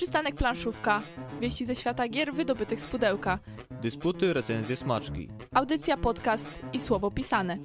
Przystanek 0.00 0.34
Planszówka. 0.34 1.02
Wieści 1.40 1.66
ze 1.66 1.76
świata 1.76 2.08
gier 2.08 2.34
wydobytych 2.34 2.80
z 2.80 2.86
pudełka. 2.86 3.38
Dysputy, 3.82 4.32
recenzje, 4.32 4.76
smaczki. 4.76 5.28
Audycja, 5.52 5.96
podcast 5.96 6.60
i 6.72 6.80
słowo 6.80 7.10
pisane. 7.10 7.58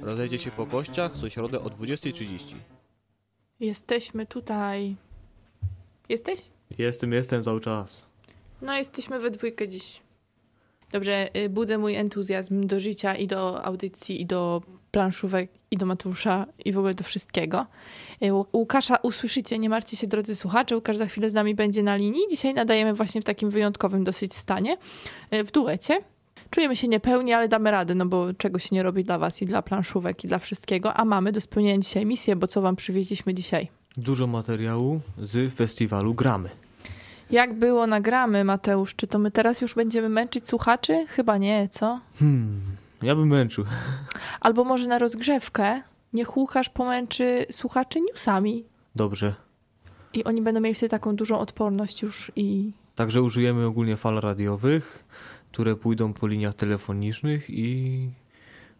Rozejdzie 0.00 0.38
się 0.38 0.50
po 0.50 0.66
kościach 0.66 1.12
co 1.20 1.30
środę 1.30 1.60
o 1.60 1.64
20.30. 1.64 2.54
Jesteśmy 3.60 4.26
tutaj. 4.26 4.96
Jesteś? 6.08 6.40
Jestem, 6.78 7.12
jestem 7.12 7.42
cały 7.42 7.60
czas. 7.60 8.02
No, 8.62 8.76
jesteśmy 8.76 9.18
we 9.18 9.30
dwójkę 9.30 9.68
dziś. 9.68 10.00
Dobrze, 10.92 11.36
y, 11.36 11.48
budzę 11.48 11.78
mój 11.78 11.94
entuzjazm 11.94 12.66
do 12.66 12.80
życia 12.80 13.14
i 13.14 13.26
do 13.26 13.64
audycji, 13.64 14.22
i 14.22 14.26
do 14.26 14.62
planszówek, 14.90 15.50
i 15.70 15.76
do 15.76 15.86
Matusza, 15.86 16.46
i 16.64 16.72
w 16.72 16.78
ogóle 16.78 16.94
do 16.94 17.04
wszystkiego. 17.04 17.66
Łu- 18.22 18.44
Łukasza 18.52 18.96
usłyszycie, 18.96 19.58
nie 19.58 19.68
martwcie 19.68 19.96
się 19.96 20.06
drodzy 20.06 20.36
słuchacze, 20.36 20.74
Łukasz 20.76 20.96
za 20.96 21.06
chwilę 21.06 21.30
z 21.30 21.34
nami 21.34 21.54
będzie 21.54 21.82
na 21.82 21.96
linii. 21.96 22.22
Dzisiaj 22.30 22.54
nadajemy 22.54 22.94
właśnie 22.94 23.20
w 23.20 23.24
takim 23.24 23.50
wyjątkowym 23.50 24.04
dosyć 24.04 24.34
stanie, 24.34 24.76
y, 25.34 25.44
w 25.44 25.52
duecie. 25.52 26.00
Czujemy 26.50 26.76
się 26.76 26.88
niepełni, 26.88 27.32
ale 27.32 27.48
damy 27.48 27.70
radę, 27.70 27.94
no 27.94 28.06
bo 28.06 28.34
czego 28.34 28.58
się 28.58 28.68
nie 28.72 28.82
robi 28.82 29.04
dla 29.04 29.18
was 29.18 29.42
i 29.42 29.46
dla 29.46 29.62
planszówek 29.62 30.24
i 30.24 30.28
dla 30.28 30.38
wszystkiego, 30.38 30.94
a 30.94 31.04
mamy 31.04 31.32
do 31.32 31.40
spełnienia 31.40 31.78
dzisiaj 31.78 32.06
misję, 32.06 32.36
bo 32.36 32.46
co 32.46 32.62
wam 32.62 32.76
przywieźliśmy 32.76 33.34
dzisiaj? 33.34 33.68
Dużo 33.96 34.26
materiału 34.26 35.00
z 35.22 35.54
festiwalu 35.54 36.14
Gramy. 36.14 36.48
Jak 37.30 37.54
było 37.54 37.86
nagramy, 37.86 38.44
Mateusz? 38.44 38.94
Czy 38.94 39.06
to 39.06 39.18
my 39.18 39.30
teraz 39.30 39.60
już 39.60 39.74
będziemy 39.74 40.08
męczyć 40.08 40.46
słuchaczy? 40.46 41.06
Chyba 41.08 41.38
nie, 41.38 41.68
co? 41.70 42.00
Hmm, 42.18 42.60
ja 43.02 43.14
bym 43.14 43.28
męczył. 43.28 43.64
Albo 44.40 44.64
może 44.64 44.86
na 44.86 44.98
rozgrzewkę 44.98 45.82
niech 46.12 46.36
Łukasz 46.36 46.68
pomęczy 46.68 47.46
słuchaczy 47.50 48.00
newsami 48.00 48.64
Dobrze. 48.96 49.34
i 50.14 50.24
oni 50.24 50.42
będą 50.42 50.60
mieli 50.60 50.74
wtedy 50.74 50.90
taką 50.90 51.16
dużą 51.16 51.38
odporność 51.38 52.02
już 52.02 52.32
i... 52.36 52.72
Także 52.94 53.22
użyjemy 53.22 53.66
ogólnie 53.66 53.96
fal 53.96 54.20
radiowych, 54.20 55.04
które 55.52 55.76
pójdą 55.76 56.12
po 56.12 56.26
liniach 56.26 56.54
telefonicznych 56.54 57.50
i 57.50 58.10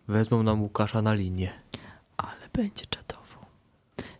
wezmą 0.09 0.43
nam 0.43 0.63
Łukasza 0.63 1.03
na 1.03 1.15
linię. 1.15 1.51
Ale 2.17 2.49
będzie 2.53 2.87
czatowo. 2.91 3.21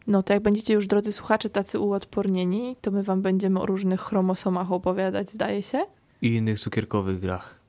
No 0.07 0.23
to 0.23 0.33
jak 0.33 0.43
będziecie 0.43 0.75
już, 0.75 0.87
drodzy 0.87 1.13
słuchacze, 1.13 1.51
tacy 1.51 1.79
uodpornieni, 1.79 2.77
to 2.81 2.91
my 2.91 3.03
wam 3.03 3.23
będziemy 3.23 3.61
o 3.61 3.67
różnych 3.67 4.01
chromosomach 4.01 4.73
opowiadać, 4.73 5.31
zdaje 5.31 5.63
się? 5.63 5.87
I 6.23 6.35
innych 6.35 6.59
cukierkowych 6.61 7.21
grach. 7.21 7.60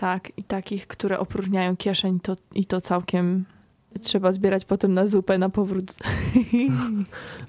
Tak, 0.00 0.38
i 0.38 0.44
takich, 0.44 0.86
które 0.86 1.18
opróżniają 1.18 1.76
kieszeń 1.76 2.20
to, 2.20 2.36
i 2.54 2.64
to 2.64 2.80
całkiem 2.80 3.44
trzeba 4.02 4.32
zbierać 4.32 4.64
potem 4.64 4.94
na 4.94 5.06
zupę 5.06 5.38
na 5.38 5.48
powrót. 5.48 5.94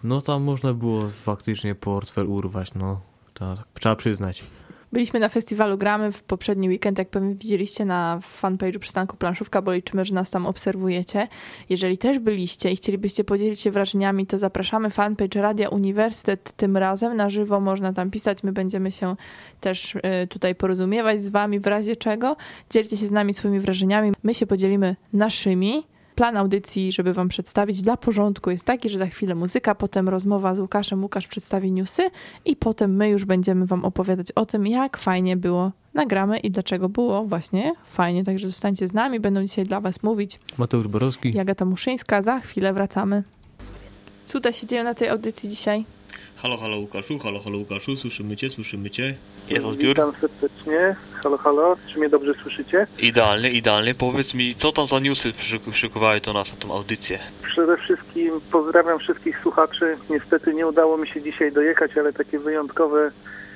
No 0.04 0.22
tam 0.22 0.44
można 0.44 0.74
było 0.74 1.02
faktycznie 1.10 1.76
portfel 1.76 2.28
urwać, 2.28 2.74
no. 2.74 3.02
Tak, 3.34 3.60
trzeba 3.80 3.96
przyznać. 3.96 4.44
Byliśmy 4.92 5.20
na 5.20 5.30
festiwalu 5.30 5.78
Gramy 5.78 6.12
w 6.12 6.24
poprzedni 6.24 6.70
weekend, 6.70 6.98
jak 6.98 7.10
pewnie 7.10 7.36
widzieliście 7.36 7.86
na 7.86 8.20
fanpage'u 8.42 8.80
przystanku 8.80 9.18
Planszówka, 9.18 9.62
bo 9.62 9.72
liczymy, 9.72 10.06
że 10.06 10.14
nas 10.14 10.32
tam 10.32 10.46
obserwujecie. 10.46 11.28
Jeżeli 11.70 11.98
też 11.98 12.20
byliście 12.20 12.72
i 12.72 12.76
chcielibyście 12.76 13.24
podzielić 13.24 13.62
się 13.62 13.72
wrażeniami, 13.72 14.26
to 14.26 14.38
zapraszamy 14.38 14.90
fanpage 14.90 15.42
Radia 15.42 15.70
Uniwersytet 15.70 16.52
tym 16.52 16.78
razem 16.78 17.18
na 17.18 17.30
żywo, 17.30 17.60
można 17.60 17.94
tam 17.94 18.12
pisać, 18.12 18.44
my 18.44 18.52
będziemy 18.52 18.92
się 18.92 19.16
też 19.62 19.96
y, 19.96 20.28
tutaj 20.30 20.56
porozumiewać 20.56 21.24
z 21.24 21.30
wami 21.30 21.60
w 21.60 21.68
razie 21.68 21.96
czego. 21.96 22.36
Dzielcie 22.70 22.98
się 22.98 23.08
z 23.08 23.12
nami 23.12 23.34
swoimi 23.34 23.60
wrażeniami, 23.60 24.12
my 24.24 24.34
się 24.34 24.48
podzielimy 24.48 24.96
naszymi. 25.14 25.84
Plan 26.18 26.38
audycji, 26.38 26.92
żeby 26.92 27.14
wam 27.14 27.30
przedstawić 27.30 27.82
dla 27.82 27.98
porządku 27.98 28.50
jest 28.50 28.66
taki, 28.66 28.90
że 28.90 28.98
za 28.98 29.06
chwilę 29.06 29.36
muzyka, 29.36 29.76
potem 29.76 30.10
rozmowa 30.10 30.56
z 30.56 30.60
Łukaszem, 30.60 31.04
Łukasz 31.04 31.28
przedstawi 31.28 31.72
newsy 31.72 32.10
i 32.46 32.56
potem 32.56 32.96
my 32.96 33.10
już 33.10 33.26
będziemy 33.26 33.66
wam 33.66 33.86
opowiadać 33.86 34.32
o 34.32 34.46
tym, 34.46 34.68
jak 34.68 34.98
fajnie 34.98 35.38
było 35.38 35.72
nagramy 35.94 36.40
i 36.40 36.52
dlaczego 36.52 36.90
było 36.90 37.26
właśnie 37.26 37.74
fajnie. 37.86 38.24
Także 38.24 38.48
zostańcie 38.48 38.88
z 38.88 38.94
nami, 38.94 39.20
będą 39.20 39.42
dzisiaj 39.42 39.66
dla 39.66 39.82
was 39.82 40.04
mówić 40.04 40.40
Mateusz 40.58 40.88
Borowski. 40.88 41.34
Jagata 41.34 41.66
Muszyńska. 41.66 42.22
Za 42.22 42.40
chwilę 42.40 42.74
wracamy. 42.74 43.24
Cuda 44.26 44.52
się 44.52 44.68
dzieją 44.68 44.84
na 44.84 44.94
tej 44.94 45.10
audycji 45.10 45.50
dzisiaj. 45.50 45.86
Halo, 46.38 46.58
halo 46.58 46.78
Łukaszu, 46.78 47.20
halo, 47.20 47.40
halo 47.40 47.58
Łukaszu, 47.58 47.96
słyszymy 47.96 48.36
cię, 48.36 48.50
słyszymy 48.50 48.90
cię. 48.90 49.16
Jest 49.50 49.66
odbiór? 49.66 49.90
Witam 49.90 50.12
serdecznie. 50.22 50.96
Halo, 51.24 51.38
halo. 51.38 51.78
Czy 51.88 52.00
mnie 52.00 52.10
dobrze 52.10 52.34
słyszycie? 52.34 52.88
Idealnie, 53.00 53.52
idealnie. 53.52 53.96
Powiedz 53.96 54.34
mi, 54.34 54.56
co 54.56 54.72
tam 54.72 54.88
za 54.88 55.00
newsy 55.00 55.34
przyszyk- 55.34 55.72
przykowałeś 55.72 56.22
do 56.22 56.34
nas 56.34 56.52
na 56.52 56.58
tą 56.58 56.74
audycję? 56.74 57.20
Przede 57.44 57.78
wszystkim 57.78 58.32
pozdrawiam 58.52 59.00
wszystkich 59.00 59.40
słuchaczy. 59.40 59.98
Niestety 60.10 60.54
nie 60.54 60.68
udało 60.68 60.98
mi 60.98 61.08
się 61.08 61.22
dzisiaj 61.22 61.52
dojechać, 61.52 61.98
ale 61.98 62.14
taki 62.14 62.38
wyjątkowy, 62.38 63.12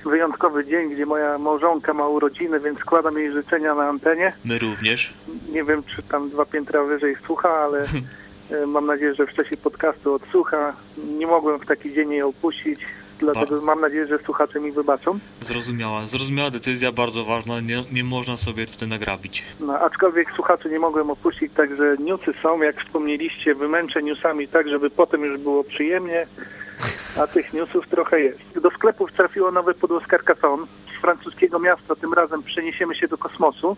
wyjątkowy 0.05 0.65
dzień, 0.65 0.89
gdzie 0.93 1.05
moja 1.05 1.37
małżonka 1.37 1.93
ma 1.93 2.07
urodziny, 2.07 2.59
więc 2.59 2.79
składam 2.79 3.17
jej 3.17 3.31
życzenia 3.31 3.75
na 3.75 3.83
antenie. 3.89 4.33
My 4.45 4.59
również. 4.59 5.13
Nie 5.51 5.63
wiem, 5.63 5.83
czy 5.95 6.03
tam 6.03 6.29
dwa 6.29 6.45
piętra 6.45 6.83
wyżej 6.83 7.15
słucha, 7.25 7.49
ale 7.49 7.85
mam 8.67 8.85
nadzieję, 8.85 9.13
że 9.15 9.27
w 9.27 9.33
czasie 9.33 9.57
podcastu 9.57 10.13
odsłucha. 10.13 10.73
Nie 11.17 11.27
mogłem 11.27 11.59
w 11.59 11.65
taki 11.65 11.93
dzień 11.93 12.11
jej 12.11 12.21
opuścić, 12.21 12.79
dlatego 13.19 13.61
mam 13.61 13.81
nadzieję, 13.81 14.07
że 14.07 14.19
słuchacze 14.25 14.59
mi 14.59 14.71
wybaczą. 14.71 15.19
Zrozumiała, 15.41 16.03
zrozumiała 16.03 16.51
decyzja, 16.51 16.91
bardzo 16.91 17.25
ważna, 17.25 17.59
nie, 17.59 17.83
nie 17.91 18.03
można 18.03 18.37
sobie 18.37 18.67
tutaj 18.67 18.89
nagrabić. 18.89 19.43
No, 19.59 19.79
aczkolwiek 19.79 20.31
słuchaczy 20.35 20.69
nie 20.69 20.79
mogłem 20.79 21.09
opuścić, 21.09 21.53
także 21.53 21.95
newsy 21.99 22.33
są, 22.43 22.61
jak 22.61 22.81
wspomnieliście, 22.81 23.55
wymęczę 23.55 24.03
newsami 24.03 24.47
tak, 24.47 24.69
żeby 24.69 24.89
potem 24.89 25.21
już 25.25 25.39
było 25.39 25.63
przyjemnie, 25.63 26.27
a 27.17 27.27
tych 27.27 27.53
newsów 27.53 27.87
trochę 27.87 28.21
jest. 28.21 28.59
Do 28.59 28.71
sklepów 28.71 29.11
trafiło 29.11 29.51
nowe 29.51 29.73
pudło 29.73 29.99
z 29.99 30.07
Carcassonne. 30.07 30.65
Z 30.97 31.01
francuskiego 31.01 31.59
miasta 31.59 31.95
tym 31.95 32.13
razem 32.13 32.43
przeniesiemy 32.43 32.95
się 32.95 33.07
do 33.07 33.17
kosmosu, 33.17 33.77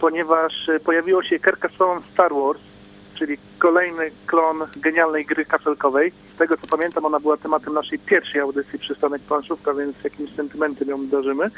ponieważ 0.00 0.68
e, 0.68 0.80
pojawiło 0.80 1.22
się 1.22 1.40
Carcassonne 1.40 2.02
Star 2.12 2.32
Wars, 2.34 2.60
czyli 3.20 3.38
kolejny 3.58 4.10
klon 4.26 4.56
genialnej 4.76 5.24
gry 5.24 5.44
kafelkowej. 5.44 6.12
Z 6.34 6.38
tego 6.38 6.56
co 6.56 6.66
pamiętam, 6.66 7.04
ona 7.04 7.20
była 7.20 7.36
tematem 7.36 7.74
naszej 7.74 7.98
pierwszej 7.98 8.40
audycji 8.40 8.78
Przystanek 8.78 9.22
Planszówka, 9.22 9.74
więc 9.74 10.04
jakimś 10.04 10.34
sentymentem 10.34 10.88
ją 10.88 11.06
darzymy. 11.06 11.50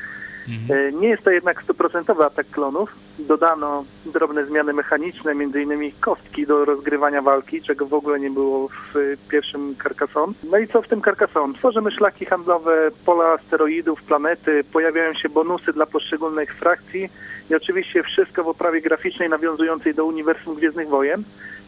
Mhm. 0.48 0.88
E, 0.88 0.92
Nie 0.92 1.08
jest 1.08 1.22
to 1.22 1.30
jednak 1.30 1.62
stuprocentowy 1.62 2.24
atak 2.24 2.46
klonów. 2.50 2.94
Dodano 3.18 3.84
drobne 4.06 4.46
zmiany 4.46 4.72
mechaniczne, 4.72 5.30
m.in. 5.30 5.92
kostki 6.00 6.46
do 6.46 6.64
rozgrywania 6.64 7.22
walki, 7.22 7.62
czego 7.62 7.86
w 7.86 7.94
ogóle 7.94 8.20
nie 8.20 8.30
było 8.30 8.68
w 8.68 9.16
pierwszym 9.28 9.74
Carcassonne. 9.82 10.34
No 10.50 10.58
i 10.58 10.68
co 10.68 10.82
w 10.82 10.88
tym 10.88 11.02
Carcassonne? 11.02 11.54
Tworzymy 11.54 11.90
szlaki 11.90 12.24
handlowe, 12.24 12.90
pola 13.06 13.24
asteroidów, 13.24 14.02
planety, 14.02 14.64
pojawiają 14.72 15.14
się 15.14 15.28
bonusy 15.28 15.72
dla 15.72 15.86
poszczególnych 15.86 16.54
frakcji 16.54 17.08
i 17.50 17.54
oczywiście 17.54 18.02
wszystko 18.02 18.44
w 18.44 18.48
oprawie 18.48 18.80
graficznej 18.80 19.28
nawiązującej 19.28 19.94
do 19.94 20.04
uniwersum 20.04 20.54
Gwiezdnych 20.54 20.88
Wojen. 20.88 21.24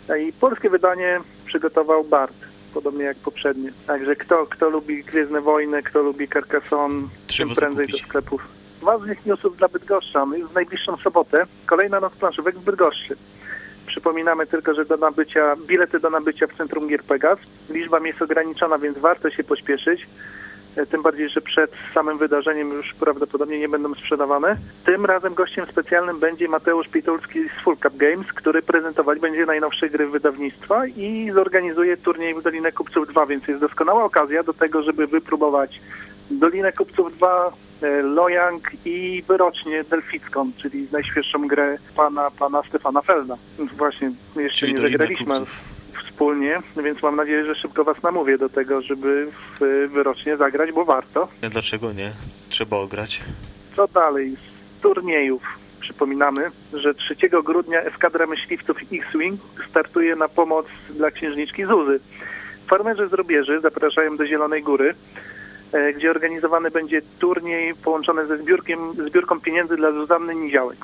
E, 0.09 0.23
I 0.23 0.33
polskie 0.33 0.71
wydanie 0.71 1.21
przygotował 1.47 2.05
Bart, 2.05 2.35
podobnie 2.75 3.05
jak 3.05 3.17
poprzednie. 3.17 3.73
Także 3.87 4.17
kto, 4.17 4.47
kto 4.47 4.71
lubi 4.71 5.05
Gwiezdne 5.05 5.41
Wojny, 5.41 5.83
kto 5.83 6.03
lubi 6.03 6.29
Carcassonne, 6.29 7.09
Trzeba 7.27 7.49
tym 7.49 7.57
prędzej 7.57 7.87
zakupić. 7.87 8.03
do 8.03 8.09
sklepów. 8.09 8.49
Ważnych 8.83 9.27
newsów 9.27 9.57
dla 9.57 9.69
Bydgoszcza. 9.69 10.27
No 10.27 10.49
W 10.49 10.55
najbliższą 10.55 10.97
sobotę 10.97 11.47
kolejna 11.67 12.01
noc 12.01 12.13
planszówek 12.13 12.55
w 12.59 12.65
Bydgoszczy. 12.65 13.17
Przypominamy 13.87 14.47
tylko, 14.47 14.75
że 14.75 14.85
do 14.85 14.97
nabycia, 14.97 15.57
bilety 15.67 16.01
do 16.01 16.11
nabycia 16.11 16.47
w 16.47 16.55
Centrum 16.57 16.89
Gier 16.89 17.03
Pegas. 17.03 17.39
Liczba 17.71 18.01
miejsc 18.01 18.23
ograniczona, 18.23 18.79
więc 18.79 18.99
warto 18.99 19.31
się 19.31 19.45
pośpieszyć. 19.45 20.07
E, 20.77 20.87
Tym 20.87 21.03
bardziej, 21.03 21.29
że 21.29 21.41
przed 21.41 21.71
samym 21.95 22.19
wydarzeniem 22.19 22.73
już 22.73 22.95
prawdopodobnie 22.95 23.59
nie 23.59 23.69
będą 23.69 23.95
sprzedawane. 23.95 24.57
Tym 24.85 25.07
razem 25.07 25.35
gościem 25.35 25.67
specjalnym 25.67 26.21
będzie 26.21 26.49
Mateusz 26.49 26.89
Pitulski 26.89 27.49
z 27.49 27.63
Full 27.63 27.77
Cup 27.77 27.97
Games, 27.97 28.33
który 28.33 28.63
prezentować 28.63 29.19
będzie 29.21 29.47
najnowsze 29.47 29.89
gry 29.89 30.07
wydawnictwa 30.07 30.87
i 30.87 31.31
zorganizuje 31.35 31.97
turniej 31.97 32.35
w 32.35 32.43
Dolinę 32.43 32.73
Kupców 32.73 33.09
2, 33.09 33.27
więc 33.27 33.49
jest 33.49 33.61
doskonała 33.61 34.05
okazja 34.05 34.43
do 34.43 34.55
tego, 34.55 34.83
żeby 34.83 35.07
wypróbować 35.07 35.81
Dolinę 36.31 36.73
Kupców 36.73 37.17
2, 37.17 37.53
e, 37.83 38.03
Lojang 38.03 38.71
i 38.85 39.23
wyrocznie 39.29 39.85
Delficką, 39.85 40.51
czyli 40.57 40.87
najświeższą 40.93 41.49
grę 41.49 41.79
pana, 41.97 42.31
pana 42.31 42.63
Stefana 42.69 43.03
Felda. 43.03 43.37
Właśnie 43.77 44.13
jeszcze 44.37 44.59
Czyli 44.61 44.75
nie 44.75 44.89
zagraliśmy 44.89 45.27
Kupców. 45.27 45.75
Wspólnie, 46.15 46.59
więc 46.77 47.03
mam 47.03 47.17
nadzieję, 47.17 47.45
że 47.45 47.55
szybko 47.55 47.85
was 47.85 48.03
namówię 48.03 48.39
do 48.39 48.49
tego, 48.49 48.83
żeby 48.83 49.29
wyrocznie 49.89 50.37
zagrać, 50.37 50.73
bo 50.73 50.85
warto. 50.85 51.29
Dlaczego 51.51 51.93
nie? 51.93 52.13
Trzeba 52.49 52.77
ograć. 52.77 53.21
Co 53.77 53.89
dalej? 53.89 54.37
Z 54.79 54.83
turniejów 54.83 55.43
przypominamy, 55.81 56.51
że 56.73 56.95
3 56.95 57.15
grudnia 57.45 57.81
eskadra 57.81 58.27
myśliwców 58.27 58.77
X-Wing 58.93 59.41
startuje 59.71 60.17
na 60.17 60.29
pomoc 60.29 60.67
dla 60.91 61.11
księżniczki 61.11 61.65
Zuzy. 61.65 62.01
Farmerzy 62.67 63.09
z 63.09 63.13
Robieży 63.13 63.61
zapraszają 63.61 64.17
do 64.17 64.27
Zielonej 64.27 64.63
Góry, 64.63 64.95
e, 65.73 65.93
gdzie 65.93 66.11
organizowany 66.11 66.71
będzie 66.71 67.03
turniej 67.19 67.75
połączony 67.75 68.27
ze 68.27 68.39
zbiórkiem, 68.39 68.79
zbiórką 69.09 69.41
pieniędzy 69.41 69.77
dla 69.77 69.93
Zuzanny 69.93 70.35
Niziołek. 70.35 70.79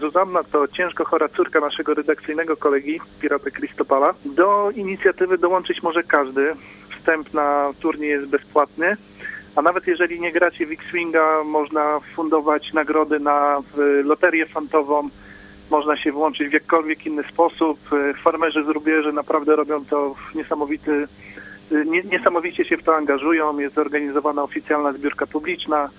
Zuzanna 0.00 0.44
to 0.44 0.68
ciężko 0.68 1.04
chora 1.04 1.28
córka 1.28 1.60
naszego 1.60 1.94
redakcyjnego 1.94 2.56
kolegi, 2.56 3.00
pirata 3.20 3.50
Kristopala. 3.50 4.14
Do 4.24 4.70
inicjatywy 4.70 5.38
dołączyć 5.38 5.82
może 5.82 6.02
każdy. 6.02 6.52
Wstęp 6.96 7.34
na 7.34 7.72
turniej 7.80 8.10
jest 8.10 8.28
bezpłatny. 8.28 8.96
A 9.56 9.62
nawet 9.62 9.86
jeżeli 9.86 10.20
nie 10.20 10.32
gracie 10.32 10.66
w 10.66 10.72
X-Winga, 10.72 11.44
można 11.44 12.00
fundować 12.14 12.72
nagrody 12.72 13.20
na 13.20 13.62
loterię 14.04 14.46
fantową, 14.46 15.08
można 15.70 15.96
się 15.96 16.12
włączyć 16.12 16.48
w 16.48 16.52
jakkolwiek 16.52 17.06
inny 17.06 17.22
sposób. 17.22 17.78
Farmerzy 18.22 18.64
z 18.64 18.68
rubieży 18.68 19.12
naprawdę 19.12 19.56
robią 19.56 19.84
to 19.84 20.14
w 20.14 20.34
niesamowity, 20.34 21.08
nie, 21.70 22.02
niesamowicie 22.02 22.64
się 22.64 22.76
w 22.76 22.82
to 22.82 22.96
angażują. 22.96 23.58
Jest 23.58 23.74
zorganizowana 23.74 24.42
oficjalna 24.42 24.92
zbiórka 24.92 25.26
publiczna. 25.26 25.90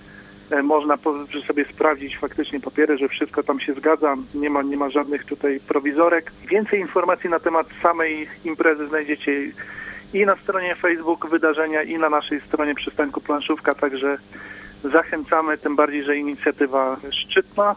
E, 0.50 0.62
Można 0.62 0.98
sobie 1.46 1.64
sprawdzić 1.64 2.18
faktycznie 2.18 2.60
papiery, 2.60 2.98
że 2.98 3.08
wszystko 3.08 3.42
tam 3.42 3.60
się 3.60 3.74
zgadza. 3.74 4.16
Nie 4.34 4.50
ma, 4.50 4.62
nie 4.62 4.76
ma 4.76 4.90
żadnych 4.90 5.24
tutaj 5.24 5.60
prowizorek. 5.68 6.32
Więcej 6.48 6.80
informacji 6.80 7.30
na 7.30 7.40
temat 7.40 7.66
samej 7.82 8.28
imprezy 8.44 8.88
znajdziecie 8.88 9.32
i 10.14 10.26
na 10.26 10.36
stronie 10.36 10.74
Facebook 10.74 11.30
wydarzenia, 11.30 11.82
i 11.82 11.98
na 11.98 12.10
naszej 12.10 12.40
stronie 12.40 12.74
przystanku 12.74 13.20
Planszówka, 13.20 13.74
także 13.74 14.18
zachęcamy, 14.84 15.58
tym 15.58 15.76
bardziej, 15.76 16.04
że 16.04 16.16
inicjatywa 16.16 16.96
szczytna 17.10 17.76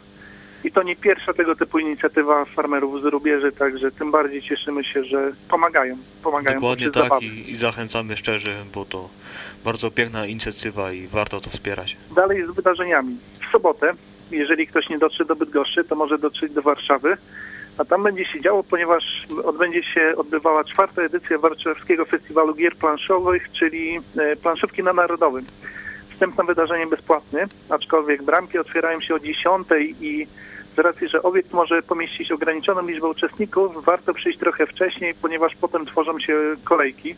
i 0.63 0.71
to 0.71 0.83
nie 0.83 0.95
pierwsza 0.95 1.33
tego 1.33 1.55
typu 1.55 1.79
inicjatywa 1.79 2.45
farmerów 2.45 3.01
z 3.01 3.05
rubieży, 3.05 3.51
także 3.51 3.91
tym 3.91 4.11
bardziej 4.11 4.41
cieszymy 4.41 4.83
się, 4.83 5.03
że 5.03 5.31
pomagają. 5.49 5.97
Pomagają 6.23 6.55
Dokładnie 6.55 6.91
tak 6.91 7.03
zabawę. 7.03 7.25
i, 7.25 7.51
i 7.51 7.55
zachęcamy 7.55 8.17
szczerze, 8.17 8.55
bo 8.73 8.85
to 8.85 9.09
bardzo 9.65 9.91
piękna 9.91 10.25
inicjatywa 10.25 10.91
i 10.91 11.07
warto 11.07 11.41
to 11.41 11.49
wspierać. 11.49 11.97
Dalej 12.15 12.47
z 12.47 12.55
wydarzeniami. 12.55 13.17
W 13.47 13.51
sobotę, 13.51 13.93
jeżeli 14.31 14.67
ktoś 14.67 14.89
nie 14.89 14.97
dotrze 14.97 15.25
do 15.25 15.35
Bydgoszczy, 15.35 15.83
to 15.83 15.95
może 15.95 16.17
dotrzeć 16.17 16.51
do 16.51 16.61
Warszawy, 16.61 17.17
a 17.77 17.85
tam 17.85 18.03
będzie 18.03 18.25
się 18.25 18.41
działo, 18.41 18.63
ponieważ 18.63 19.03
odbędzie 19.43 19.83
się 19.83 20.13
odbywała 20.17 20.63
czwarta 20.63 21.01
edycja 21.01 21.37
Warszawskiego 21.37 22.05
Festiwalu 22.05 22.55
Gier 22.55 22.75
Planszowych, 22.75 23.51
czyli 23.51 23.99
e, 24.17 24.35
planszówki 24.35 24.83
na 24.83 24.93
Narodowym. 24.93 25.45
Wstęp 26.13 26.37
na 26.37 26.43
wydarzenie 26.43 26.87
bezpłatny, 26.87 27.47
aczkolwiek 27.69 28.23
bramki 28.23 28.59
otwierają 28.59 29.01
się 29.01 29.15
o 29.15 29.19
10 29.19 29.67
i 30.01 30.27
z 30.75 30.79
racji, 30.79 31.09
że 31.09 31.23
obiekt 31.23 31.53
może 31.53 31.81
pomieścić 31.81 32.31
ograniczoną 32.31 32.87
liczbę 32.87 33.07
uczestników, 33.07 33.85
warto 33.85 34.13
przyjść 34.13 34.39
trochę 34.39 34.67
wcześniej, 34.67 35.13
ponieważ 35.21 35.55
potem 35.55 35.85
tworzą 35.85 36.19
się 36.19 36.55
kolejki. 36.63 37.15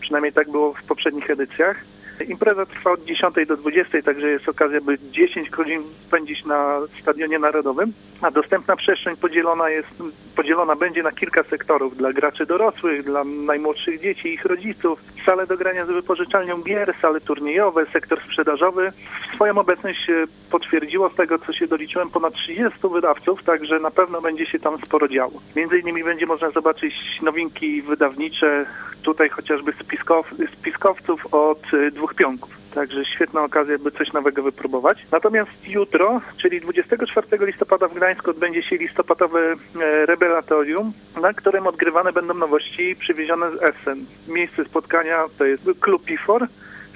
Przynajmniej 0.00 0.32
tak 0.32 0.50
było 0.50 0.74
w 0.74 0.82
poprzednich 0.82 1.30
edycjach. 1.30 1.84
Impreza 2.24 2.66
trwa 2.66 2.90
od 2.90 3.04
10 3.04 3.34
do 3.46 3.56
20, 3.56 4.02
także 4.02 4.28
jest 4.28 4.48
okazja, 4.48 4.80
by 4.80 4.98
10 5.10 5.50
godzin 5.50 5.82
spędzić 6.06 6.44
na 6.44 6.80
Stadionie 7.02 7.38
Narodowym, 7.38 7.92
a 8.22 8.30
dostępna 8.30 8.76
przestrzeń 8.76 9.16
podzielona 9.16 9.70
jest, 9.70 9.88
podzielona 10.36 10.76
będzie 10.76 11.02
na 11.02 11.12
kilka 11.12 11.42
sektorów 11.42 11.96
dla 11.96 12.12
graczy 12.12 12.46
dorosłych, 12.46 13.04
dla 13.04 13.24
najmłodszych 13.24 14.00
dzieci 14.00 14.28
i 14.28 14.34
ich 14.34 14.44
rodziców, 14.44 15.00
sale 15.26 15.46
do 15.46 15.56
grania 15.56 15.86
z 15.86 15.88
wypożyczalnią 15.88 16.62
gier, 16.62 16.94
sale 17.02 17.20
turniejowe, 17.20 17.86
sektor 17.92 18.20
sprzedażowy. 18.22 18.92
Swoją 19.34 19.58
obecność 19.58 20.10
e, 20.10 20.26
potwierdziło 20.50 21.10
z 21.10 21.14
tego, 21.14 21.38
co 21.38 21.52
się 21.52 21.66
doliczyłem, 21.66 22.10
ponad 22.10 22.34
30 22.34 22.78
wydawców, 22.92 23.42
także 23.42 23.78
na 23.78 23.90
pewno 23.90 24.20
będzie 24.20 24.46
się 24.46 24.58
tam 24.58 24.78
sporo 24.86 25.08
działo. 25.08 25.40
Między 25.56 25.78
innymi 25.78 26.04
będzie 26.04 26.26
można 26.26 26.50
zobaczyć 26.50 26.94
nowinki 27.22 27.82
wydawnicze, 27.82 28.66
tutaj 29.02 29.28
chociażby 29.28 29.72
spiskow, 29.72 30.30
spiskowców 30.58 31.34
od 31.34 31.74
y, 31.74 31.90
dwóch 32.08 32.14
pionków. 32.14 32.50
Także 32.74 33.04
świetna 33.04 33.44
okazja, 33.44 33.78
by 33.78 33.90
coś 33.90 34.12
nowego 34.12 34.42
wypróbować. 34.42 34.98
Natomiast 35.12 35.68
jutro, 35.68 36.20
czyli 36.36 36.60
24 36.60 37.46
listopada 37.46 37.88
w 37.88 37.94
Gdańsku 37.94 38.30
odbędzie 38.30 38.62
się 38.62 38.76
listopadowe 38.76 39.40
e, 39.40 40.06
rebelatorium, 40.06 40.92
na 41.22 41.32
którym 41.32 41.66
odgrywane 41.66 42.12
będą 42.12 42.34
nowości 42.34 42.96
przywiezione 42.96 43.50
z 43.50 43.62
Essen. 43.62 44.04
Miejsce 44.28 44.64
spotkania 44.64 45.24
to 45.38 45.44
jest 45.44 45.70
klub 45.80 46.04
Pifor. 46.04 46.46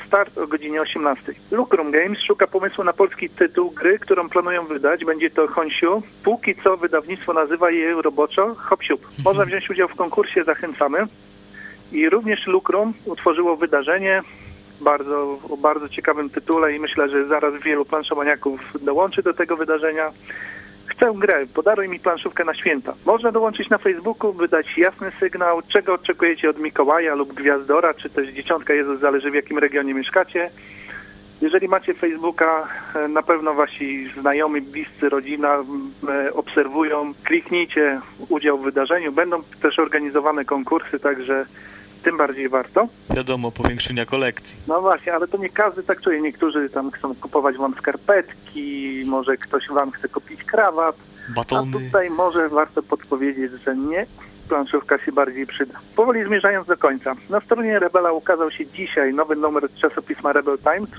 Start 0.07 0.39
o 0.39 0.47
godzinie 0.47 0.81
18. 0.81 1.35
Lucrum 1.51 1.91
Games 1.91 2.19
szuka 2.19 2.47
pomysłu 2.47 2.85
na 2.85 2.93
polski 2.93 3.31
tytuł 3.31 3.71
gry, 3.71 3.99
którą 3.99 4.29
planują 4.29 4.65
wydać. 4.65 5.05
Będzie 5.05 5.31
to 5.31 5.49
Honsiu. 5.49 6.03
Póki 6.25 6.55
co 6.65 6.77
wydawnictwo 6.77 7.33
nazywa 7.33 7.71
je 7.71 8.03
roboczo 8.03 8.55
Hopsiup. 8.55 9.09
Można 9.25 9.45
wziąć 9.45 9.71
udział 9.71 9.89
w 9.89 9.95
konkursie, 9.95 10.45
zachęcamy. 10.45 11.07
I 11.93 12.09
również 12.09 12.47
Lucrum 12.47 12.95
utworzyło 13.05 13.57
wydarzenie 13.57 14.23
bardzo, 14.83 15.39
o 15.51 15.57
bardzo 15.57 15.89
ciekawym 15.89 16.31
tytule 16.31 16.77
i 16.77 16.81
myślę, 16.81 17.09
że 17.09 17.27
zaraz 17.27 17.55
wielu 17.63 17.85
planszomaniaków 17.85 18.61
dołączy 18.81 19.23
do 19.23 19.35
tego 19.35 19.57
wydarzenia. 19.57 20.11
Chcę 20.87 21.13
grę, 21.15 21.47
podaruj 21.55 21.89
mi 21.89 22.01
planszówkę 22.01 22.45
na 22.45 22.55
święta. 22.55 22.95
Można 23.07 23.33
dołączyć 23.33 23.71
na 23.71 23.79
Facebooku, 23.79 24.33
wydać 24.33 24.79
jasny 24.79 25.13
sygnał, 25.21 25.63
czego 25.69 25.95
oczekujecie 25.95 26.51
od 26.51 26.59
Mikołaja 26.59 27.15
lub 27.15 27.33
Gwiazdora, 27.33 27.95
czy 27.95 28.11
też 28.11 28.29
Dzieciątka 28.29 28.75
Jezus, 28.75 29.01
zależy 29.01 29.31
w 29.31 29.35
jakim 29.35 29.59
regionie 29.59 29.95
mieszkacie. 29.95 30.51
Jeżeli 31.43 31.69
macie 31.69 31.95
Facebooka, 31.95 32.69
e, 32.95 33.09
na 33.09 33.23
pewno 33.23 33.55
wasi 33.55 34.11
znajomi, 34.21 34.61
bliscy, 34.61 35.09
rodzina 35.09 35.65
e, 36.09 36.33
obserwują. 36.33 37.13
Kliknijcie 37.25 38.01
udział 38.29 38.59
w 38.59 38.65
wydarzeniu. 38.65 39.13
Będą 39.13 39.43
też 39.63 39.79
organizowane 39.79 40.45
konkursy, 40.45 41.01
także 41.01 41.47
tym 42.03 42.17
bardziej 42.17 42.49
warto. 42.49 42.89
Wiadomo, 43.11 43.51
powiększenia 43.51 44.07
kolekcji. 44.07 44.57
No 44.69 44.81
właśnie, 44.81 45.15
ale 45.15 45.29
to 45.29 45.39
nie 45.39 45.49
każdy 45.49 45.83
tak 45.83 46.01
czuje. 46.01 46.21
Niektórzy 46.21 46.71
tam 46.71 46.91
chcą 46.91 47.15
kupować 47.15 47.57
wam 47.57 47.75
skarpetki, 47.79 49.03
może 49.07 49.37
ktoś 49.37 49.69
wam 49.69 49.91
chce 49.91 50.09
kupić 50.09 50.45
krawat, 50.45 50.97
a 51.31 51.35
Batony. 51.35 51.73
tutaj 51.73 52.11
może 52.11 52.49
warto 52.49 52.83
podpowiedzieć, 52.83 53.53
że 53.65 53.77
nie. 53.77 54.07
Planszówka 54.49 54.99
się 54.99 55.13
bardziej 55.13 55.47
przyda. 55.47 55.79
Powoli 55.97 56.25
zmierzając 56.25 56.67
do 56.67 56.77
końca. 56.77 57.15
Na 57.31 57.41
stronie 57.41 57.79
Rebela 57.79 58.13
ukazał 58.13 58.51
się 58.51 58.67
dzisiaj 58.67 59.15
nowy 59.15 59.37
numer 59.37 59.69
czasopisma 59.81 60.33
Rebel 60.33 60.59
Times. 60.59 60.91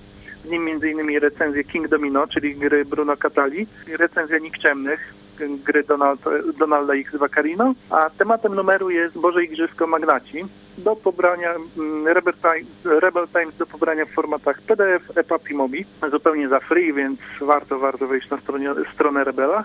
W 0.43 0.49
nim 0.49 0.67
m.in. 0.67 1.19
recenzje 1.19 1.63
King 1.63 1.87
Domino, 1.87 2.27
czyli 2.27 2.55
gry 2.55 2.85
Bruno 2.85 3.17
Catali, 3.17 3.67
recenzja 3.87 4.37
Nikczemnych, 4.37 5.13
gry 5.39 5.83
Donald, 5.83 6.21
Donalda 6.57 6.93
X 6.93 7.15
Vaccarino, 7.15 7.73
a 7.89 8.09
tematem 8.09 8.55
numeru 8.55 8.89
jest 8.89 9.17
Boże 9.17 9.43
Igrzysko 9.43 9.87
Magnaci. 9.87 10.45
Do 10.77 10.95
pobrania 10.95 11.55
mm, 11.77 12.07
Rebel, 12.07 12.33
Time, 12.33 12.99
Rebel 12.99 13.27
Times 13.27 13.57
do 13.57 13.65
pobrania 13.65 14.05
w 14.05 14.09
formatach 14.09 14.61
PDF, 14.61 15.17
EPUB 15.17 15.49
i 15.49 15.53
MOBI. 15.53 15.85
Zupełnie 16.11 16.49
za 16.49 16.59
free, 16.59 16.93
więc 16.93 17.19
warto, 17.41 17.79
warto 17.79 18.07
wejść 18.07 18.29
na 18.29 18.37
stronie, 18.37 18.69
stronę 18.93 19.23
Rebela. 19.23 19.63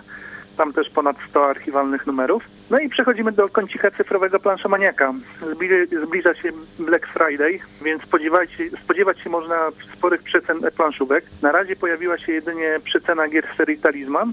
Tam 0.59 0.73
też 0.73 0.91
ponad 0.91 1.17
100 1.31 1.47
archiwalnych 1.51 2.07
numerów. 2.07 2.43
No 2.71 2.79
i 2.79 2.89
przechodzimy 2.89 3.33
do 3.33 3.49
kącika 3.49 3.91
cyfrowego 3.91 4.41
planszomaniaka. 4.41 5.13
Zbli- 5.43 6.07
Zbliża 6.07 6.35
się 6.35 6.53
Black 6.79 7.07
Friday, 7.07 7.59
więc 7.83 8.03
spodziewać 8.85 9.21
się 9.21 9.31
można 9.31 9.69
sporych 9.97 10.23
przecen 10.23 10.61
planszówek. 10.77 11.25
Na 11.43 11.53
razie 11.53 11.77
pojawiła 11.77 12.19
się 12.19 12.33
jedynie 12.33 12.81
przecena 12.85 13.29
gier 13.29 13.47
serii 13.57 13.79
Talisman, 13.79 14.33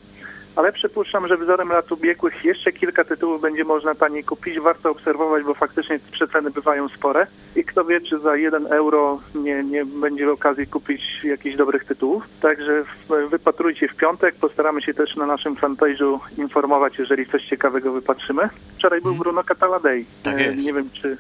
ale 0.55 0.71
przypuszczam, 0.71 1.27
że 1.27 1.37
wzorem 1.37 1.69
lat 1.69 1.91
ubiegłych 1.91 2.45
jeszcze 2.45 2.71
kilka 2.71 3.03
tytułów 3.03 3.41
będzie 3.41 3.63
można 3.63 3.95
taniej 3.95 4.23
kupić. 4.23 4.59
Warto 4.59 4.91
obserwować, 4.91 5.43
bo 5.43 5.53
faktycznie 5.53 5.99
przeceny 6.11 6.51
bywają 6.51 6.89
spore 6.89 7.27
i 7.55 7.63
kto 7.63 7.85
wie, 7.85 8.01
czy 8.01 8.19
za 8.19 8.35
1 8.35 8.67
euro 8.67 9.19
nie, 9.35 9.63
nie 9.63 9.85
będzie 9.85 10.31
okazji 10.31 10.67
kupić 10.67 11.01
jakichś 11.23 11.55
dobrych 11.55 11.85
tytułów. 11.85 12.23
Także 12.41 12.83
wypatrujcie 13.29 13.87
w 13.87 13.95
piątek. 13.95 14.35
Postaramy 14.35 14.81
się 14.81 14.93
też 14.93 15.15
na 15.15 15.25
naszym 15.25 15.55
fanpage'u 15.55 16.19
informować, 16.37 16.99
jeżeli 16.99 17.25
coś 17.25 17.45
ciekawego 17.45 17.91
wypatrzymy. 17.91 18.49
Wczoraj 18.77 19.01
był 19.01 19.15
Bruno 19.15 19.43
Catala 19.43 19.79
Day. 19.79 20.05
Tak 20.23 20.39
jest. 20.39 20.65
Nie 20.65 20.73
wiem, 20.73 20.89
czy, 20.93 21.17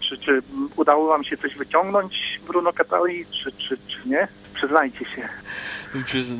czy, 0.00 0.18
czy 0.18 0.42
udało 0.76 1.08
wam 1.08 1.24
się 1.24 1.36
coś 1.36 1.56
wyciągnąć 1.56 2.40
Bruno 2.46 2.72
Catali, 2.72 3.26
czy, 3.26 3.52
czy, 3.52 3.76
czy 3.86 4.08
nie? 4.08 4.28
Przyznajcie 4.58 4.98
się. 4.98 5.28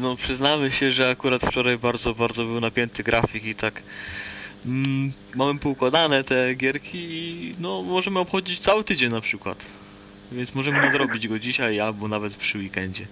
No, 0.01 0.17
przyznamy 0.17 0.71
się, 0.71 0.91
że 0.91 1.11
akurat 1.11 1.43
wczoraj 1.43 1.79
bardzo, 1.79 2.15
bardzo 2.15 2.45
był 2.45 2.61
napięty 2.61 3.03
grafik 3.03 3.45
i 3.45 3.55
tak 3.55 3.83
mm, 4.67 5.13
mamy 5.35 5.61
poukładane 5.61 6.25
te 6.25 6.55
gierki 6.55 6.99
i 6.99 7.55
no, 7.61 7.83
możemy 7.83 8.19
obchodzić 8.19 8.59
cały 8.59 8.85
tydzień 8.85 9.11
na 9.11 9.21
przykład. 9.21 9.67
Więc 10.33 10.55
możemy 10.55 10.81
nadrobić 10.81 11.29
go 11.29 11.39
dzisiaj 11.39 11.81
albo 11.81 12.09
nawet 12.09 12.35
przy 12.35 12.59
weekendzie. 12.59 13.07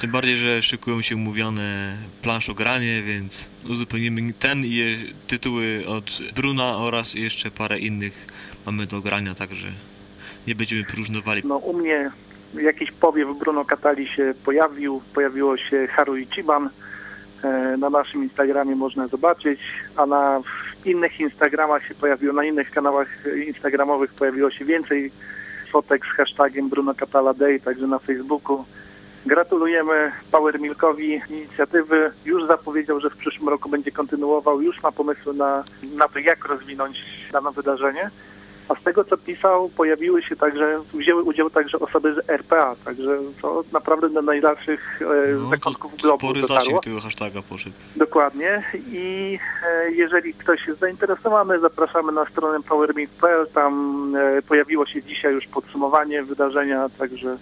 Tym 0.00 0.10
bardziej, 0.10 0.36
że 0.36 0.62
szykują 0.62 1.02
się 1.02 1.16
umówione 1.16 1.96
planszogranie, 2.22 3.02
więc 3.02 3.44
uzupełnimy 3.68 4.32
ten 4.32 4.64
i 4.64 4.96
tytuły 5.26 5.84
od 5.86 6.18
Bruna 6.34 6.76
oraz 6.76 7.14
jeszcze 7.14 7.50
parę 7.50 7.78
innych 7.78 8.26
mamy 8.66 8.86
do 8.86 9.00
grania, 9.00 9.34
także 9.34 9.66
nie 10.46 10.54
będziemy 10.54 10.84
próżnowali. 10.84 11.42
No 11.44 11.56
u 11.56 11.78
mnie 11.78 12.10
jakiś 12.54 12.92
powiew 12.92 13.38
Bruno 13.38 13.64
Catali 13.64 14.06
się 14.06 14.34
pojawił, 14.44 15.02
pojawiło 15.14 15.56
się 15.56 15.86
Haru 15.86 16.16
Ichiban, 16.16 16.70
e, 17.44 17.76
na 17.76 17.90
naszym 17.90 18.22
Instagramie 18.22 18.76
można 18.76 19.06
zobaczyć, 19.06 19.60
a 19.96 20.06
na 20.06 20.40
innych 20.84 21.20
Instagramach 21.20 21.86
się 21.86 21.94
pojawiło, 21.94 22.34
na 22.34 22.44
innych 22.44 22.70
kanałach 22.70 23.08
instagramowych 23.46 24.14
pojawiło 24.14 24.50
się 24.50 24.64
więcej 24.64 25.12
fotek 25.72 26.06
z 26.06 26.16
hashtagiem 26.16 26.68
Bruno 26.68 26.94
Catala 26.94 27.34
Day, 27.34 27.60
także 27.60 27.86
na 27.86 27.98
Facebooku. 27.98 28.64
Gratulujemy 29.26 30.12
Power 30.30 30.60
Milkowi 30.60 31.20
inicjatywy. 31.30 32.12
Już 32.24 32.46
zapowiedział, 32.46 33.00
że 33.00 33.10
w 33.10 33.16
przyszłym 33.16 33.48
roku 33.48 33.68
będzie 33.68 33.90
kontynuował, 33.90 34.62
już 34.62 34.82
ma 34.82 34.92
pomysły 34.92 35.34
na, 35.34 35.64
na 35.96 36.08
to, 36.08 36.18
jak 36.18 36.44
rozwinąć 36.44 37.04
dane 37.32 37.52
wydarzenie. 37.52 38.10
A 38.68 38.74
z 38.74 38.82
tego, 38.82 39.04
co 39.04 39.16
pisał, 39.16 39.68
pojawiły 39.68 40.22
się 40.22 40.36
także, 40.36 40.80
wzięły 40.94 41.22
udział 41.22 41.50
także 41.50 41.78
osoby 41.78 42.14
z 42.14 42.30
RPA, 42.30 42.76
także 42.84 43.18
to 43.42 43.64
naprawdę 43.72 44.08
do 44.10 44.22
najdalszych 44.22 45.02
e, 45.02 45.32
No, 45.32 45.50
zakątków 45.50 45.96
globu 45.96 46.18
spory 46.26 46.40
dotarło. 46.40 46.60
zasięg 46.64 46.82
tego 46.82 47.00
hashtaga 47.00 47.42
poszedł. 47.42 47.76
Dokładnie. 47.96 48.62
I 48.92 49.38
e, 49.86 49.90
jeżeli 49.92 50.34
ktoś 50.34 50.66
jest 50.66 50.80
zainteresowany, 50.80 51.60
zapraszamy 51.60 52.12
na 52.12 52.24
stronę 52.26 52.62
powermeet.pl. 52.62 53.46
Tam 53.54 54.16
e, 54.16 54.42
pojawiło 54.42 54.86
się 54.86 55.02
dzisiaj 55.02 55.34
już 55.34 55.46
podsumowanie 55.46 56.22
wydarzenia, 56.22 56.88
także 56.98 57.36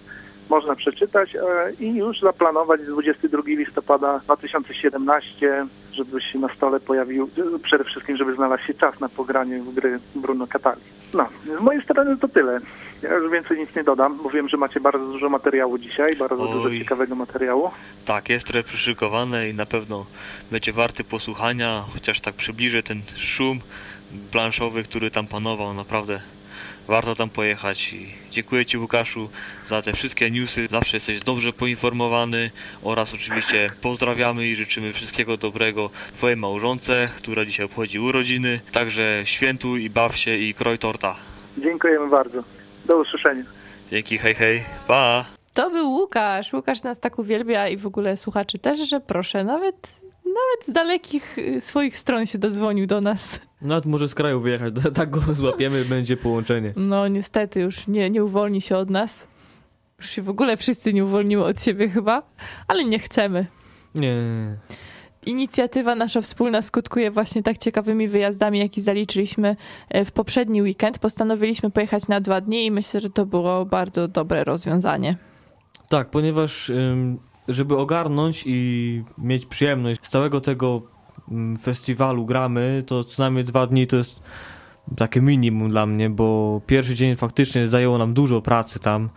można 0.51 0.75
przeczytać 0.75 1.35
e, 1.35 1.39
i 1.79 1.95
już 1.95 2.19
zaplanować 2.19 2.81
22 2.81 3.41
listopada 3.45 4.19
2017, 4.19 5.65
żeby 5.93 6.21
się 6.21 6.39
na 6.39 6.55
stole 6.55 6.79
pojawił, 6.79 7.29
przede 7.63 7.83
wszystkim, 7.83 8.17
żeby 8.17 8.35
znalazł 8.35 8.63
się 8.63 8.73
czas 8.73 8.99
na 8.99 9.09
pogranie 9.09 9.59
w 9.59 9.73
gry 9.73 9.99
Bruno 10.15 10.47
Catali. 10.47 10.81
No, 11.13 11.27
z 11.59 11.61
mojej 11.61 11.83
strony 11.83 12.17
to 12.17 12.27
tyle. 12.27 12.59
Ja 13.03 13.13
już 13.13 13.31
więcej 13.31 13.59
nic 13.59 13.75
nie 13.75 13.83
dodam, 13.83 14.19
bo 14.23 14.29
wiem, 14.29 14.49
że 14.49 14.57
macie 14.57 14.79
bardzo 14.79 15.05
dużo 15.05 15.29
materiału 15.29 15.77
dzisiaj, 15.77 16.15
bardzo 16.15 16.47
dużo 16.47 16.63
Oj. 16.63 16.79
ciekawego 16.79 17.15
materiału. 17.15 17.71
Tak, 18.05 18.29
jest 18.29 18.45
trochę 18.45 18.63
przyszykowane 18.63 19.49
i 19.49 19.53
na 19.53 19.65
pewno 19.65 20.05
będzie 20.51 20.73
warty 20.73 21.03
posłuchania, 21.03 21.83
chociaż 21.93 22.21
tak 22.21 22.35
przybliżę 22.35 22.83
ten 22.83 23.01
szum 23.17 23.59
planszowy, 24.31 24.83
który 24.83 25.11
tam 25.11 25.27
panował, 25.27 25.73
naprawdę 25.73 26.21
warto 26.87 27.15
tam 27.15 27.29
pojechać 27.29 27.93
i 27.93 28.13
dziękuję 28.31 28.65
Ci 28.65 28.77
Łukaszu 28.77 29.29
za 29.67 29.81
te 29.81 29.93
wszystkie 29.93 30.31
newsy, 30.31 30.67
zawsze 30.71 30.97
jesteś 30.97 31.19
dobrze 31.19 31.53
poinformowany 31.53 32.51
oraz 32.83 33.13
oczywiście 33.13 33.69
pozdrawiamy 33.81 34.47
i 34.47 34.55
życzymy 34.55 34.93
wszystkiego 34.93 35.37
dobrego 35.37 35.89
Twojej 36.17 36.37
małżonce, 36.37 37.09
która 37.17 37.45
dzisiaj 37.45 37.65
obchodzi 37.65 37.99
urodziny, 37.99 38.59
także 38.71 39.21
świętuj 39.23 39.83
i 39.83 39.89
baw 39.89 40.17
się 40.17 40.37
i 40.37 40.53
kroj 40.53 40.77
torta. 40.77 41.15
Dziękujemy 41.57 42.09
bardzo. 42.09 42.43
Do 42.85 42.97
usłyszenia. 42.97 43.43
Dzięki, 43.91 44.17
hej 44.17 44.35
hej, 44.35 44.63
pa! 44.87 45.25
To 45.53 45.69
był 45.69 45.91
Łukasz. 45.91 46.53
Łukasz 46.53 46.83
nas 46.83 46.99
tak 46.99 47.19
uwielbia 47.19 47.67
i 47.67 47.77
w 47.77 47.87
ogóle 47.87 48.17
słuchaczy 48.17 48.59
też, 48.59 48.89
że 48.89 48.99
proszę, 48.99 49.43
nawet, 49.43 49.75
nawet 50.25 50.65
z 50.67 50.71
dalekich 50.71 51.37
y, 51.37 51.61
swoich 51.61 51.97
stron 51.97 52.25
się 52.25 52.37
dodzwonił 52.37 52.87
do 52.87 53.01
nas. 53.01 53.39
Nawet 53.61 53.85
może 53.85 54.07
z 54.07 54.15
kraju 54.15 54.41
wyjechać, 54.41 54.73
tak 54.93 55.09
go 55.09 55.21
złapiemy, 55.33 55.85
będzie 55.85 56.17
połączenie. 56.17 56.73
No 56.75 57.07
niestety 57.07 57.61
już 57.61 57.87
nie, 57.87 58.09
nie 58.09 58.23
uwolni 58.23 58.61
się 58.61 58.77
od 58.77 58.89
nas. 58.89 59.27
Już 59.97 60.09
się 60.09 60.21
w 60.21 60.29
ogóle 60.29 60.57
wszyscy 60.57 60.93
nie 60.93 61.03
uwolniły 61.03 61.45
od 61.45 61.61
siebie 61.61 61.89
chyba, 61.89 62.23
ale 62.67 62.85
nie 62.85 62.99
chcemy. 62.99 63.45
Nie, 63.95 64.15
Inicjatywa 65.25 65.95
nasza 65.95 66.21
wspólna 66.21 66.61
skutkuje 66.61 67.11
właśnie 67.11 67.43
tak 67.43 67.57
ciekawymi 67.57 68.07
wyjazdami, 68.07 68.59
jaki 68.59 68.81
zaliczyliśmy 68.81 69.55
e, 69.89 70.05
w 70.05 70.11
poprzedni 70.11 70.61
weekend. 70.61 70.99
Postanowiliśmy 70.99 71.71
pojechać 71.71 72.07
na 72.07 72.21
dwa 72.21 72.41
dni 72.41 72.65
i 72.65 72.71
myślę, 72.71 72.99
że 72.99 73.09
to 73.09 73.25
było 73.25 73.65
bardzo 73.65 74.07
dobre 74.07 74.43
rozwiązanie. 74.43 75.17
Tak, 75.89 76.09
ponieważ 76.09 76.69
ym, 76.69 77.19
żeby 77.47 77.77
ogarnąć 77.77 78.43
i 78.45 79.03
mieć 79.17 79.45
przyjemność 79.45 80.05
z 80.05 80.09
całego 80.09 80.41
tego 80.41 80.81
ym, 81.31 81.57
festiwalu 81.57 82.25
gramy, 82.25 82.83
to 82.87 83.03
co 83.03 83.23
najmniej 83.23 83.43
dwa 83.43 83.67
dni 83.67 83.87
to 83.87 83.95
jest 83.97 84.21
takie 84.97 85.21
minimum 85.21 85.69
dla 85.69 85.85
mnie, 85.85 86.09
bo 86.09 86.61
pierwszy 86.65 86.95
dzień 86.95 87.15
faktycznie 87.15 87.67
zajęło 87.67 87.97
nam 87.97 88.13
dużo 88.13 88.41
pracy 88.41 88.79
tam. 88.79 89.09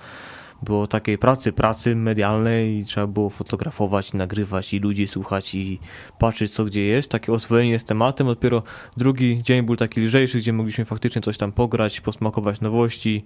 Było 0.63 0.87
takiej 0.87 1.19
pracy, 1.19 1.53
pracy 1.53 1.97
medialnej 1.97 2.79
i 2.79 2.85
trzeba 2.85 3.07
było 3.07 3.31
fotografować, 3.31 4.13
nagrywać 4.13 4.75
i 4.75 4.79
ludzi 4.79 5.07
słuchać 5.07 5.55
i 5.55 5.79
patrzeć 6.19 6.53
co 6.53 6.65
gdzie 6.65 6.83
jest, 6.83 7.11
takie 7.11 7.33
oswojenie 7.33 7.79
z 7.79 7.85
tematem. 7.85 8.27
Dopiero 8.27 8.63
drugi 8.97 9.43
dzień 9.43 9.63
był 9.63 9.77
taki 9.77 10.01
lżejszy, 10.01 10.39
gdzie 10.39 10.53
mogliśmy 10.53 10.85
faktycznie 10.85 11.23
coś 11.23 11.39
tam 11.39 11.53
pograć, 11.53 12.01
posmakować 12.01 12.61
nowości 12.61 13.25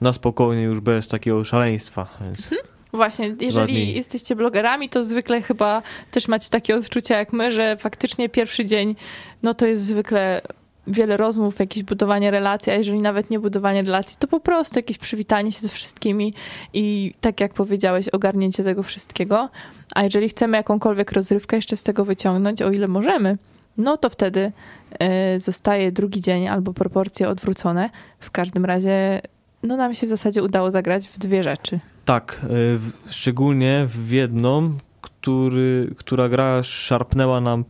na 0.00 0.12
spokojnie, 0.12 0.62
już 0.62 0.80
bez 0.80 1.08
takiego 1.08 1.44
szaleństwa. 1.44 2.06
Więc... 2.20 2.50
Właśnie, 2.92 3.36
jeżeli 3.40 3.94
jesteście 3.94 4.36
blogerami, 4.36 4.88
to 4.88 5.04
zwykle 5.04 5.42
chyba 5.42 5.82
też 6.10 6.28
macie 6.28 6.50
takie 6.50 6.76
odczucia 6.76 7.18
jak 7.18 7.32
my, 7.32 7.52
że 7.52 7.76
faktycznie 7.76 8.28
pierwszy 8.28 8.64
dzień, 8.64 8.96
no 9.42 9.54
to 9.54 9.66
jest 9.66 9.82
zwykle 9.82 10.42
wiele 10.86 11.16
rozmów, 11.16 11.58
jakieś 11.58 11.82
budowanie 11.82 12.30
relacji, 12.30 12.72
a 12.72 12.74
jeżeli 12.74 13.00
nawet 13.00 13.30
nie 13.30 13.38
budowanie 13.38 13.82
relacji, 13.82 14.16
to 14.18 14.28
po 14.28 14.40
prostu 14.40 14.78
jakieś 14.78 14.98
przywitanie 14.98 15.52
się 15.52 15.60
ze 15.60 15.68
wszystkimi 15.68 16.34
i 16.74 17.14
tak 17.20 17.40
jak 17.40 17.54
powiedziałeś, 17.54 18.08
ogarnięcie 18.08 18.64
tego 18.64 18.82
wszystkiego. 18.82 19.48
A 19.94 20.04
jeżeli 20.04 20.28
chcemy 20.28 20.56
jakąkolwiek 20.56 21.12
rozrywkę 21.12 21.56
jeszcze 21.56 21.76
z 21.76 21.82
tego 21.82 22.04
wyciągnąć, 22.04 22.62
o 22.62 22.70
ile 22.70 22.88
możemy, 22.88 23.38
no 23.76 23.96
to 23.96 24.10
wtedy 24.10 24.52
e, 24.98 25.40
zostaje 25.40 25.92
drugi 25.92 26.20
dzień 26.20 26.48
albo 26.48 26.72
proporcje 26.72 27.28
odwrócone. 27.28 27.90
W 28.20 28.30
każdym 28.30 28.64
razie, 28.64 29.20
no 29.66 29.76
nam 29.76 29.94
się 29.94 30.06
w 30.06 30.10
zasadzie 30.10 30.42
udało 30.42 30.70
zagrać 30.70 31.08
w 31.08 31.18
dwie 31.18 31.42
rzeczy. 31.42 31.80
Tak, 32.04 32.40
y, 32.44 32.48
w, 32.78 32.92
szczególnie 33.10 33.84
w 33.88 34.10
jedną, 34.10 34.72
który, 35.00 35.94
która 35.96 36.28
gra 36.28 36.62
szarpnęła 36.62 37.40
nam 37.40 37.64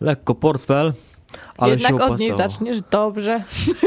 lekko 0.00 0.34
portfel, 0.34 0.92
ale 1.58 1.72
Jednak 1.72 1.92
się 1.92 2.00
od 2.00 2.20
niej 2.20 2.36
zaczniesz 2.36 2.82
dobrze. 2.90 3.42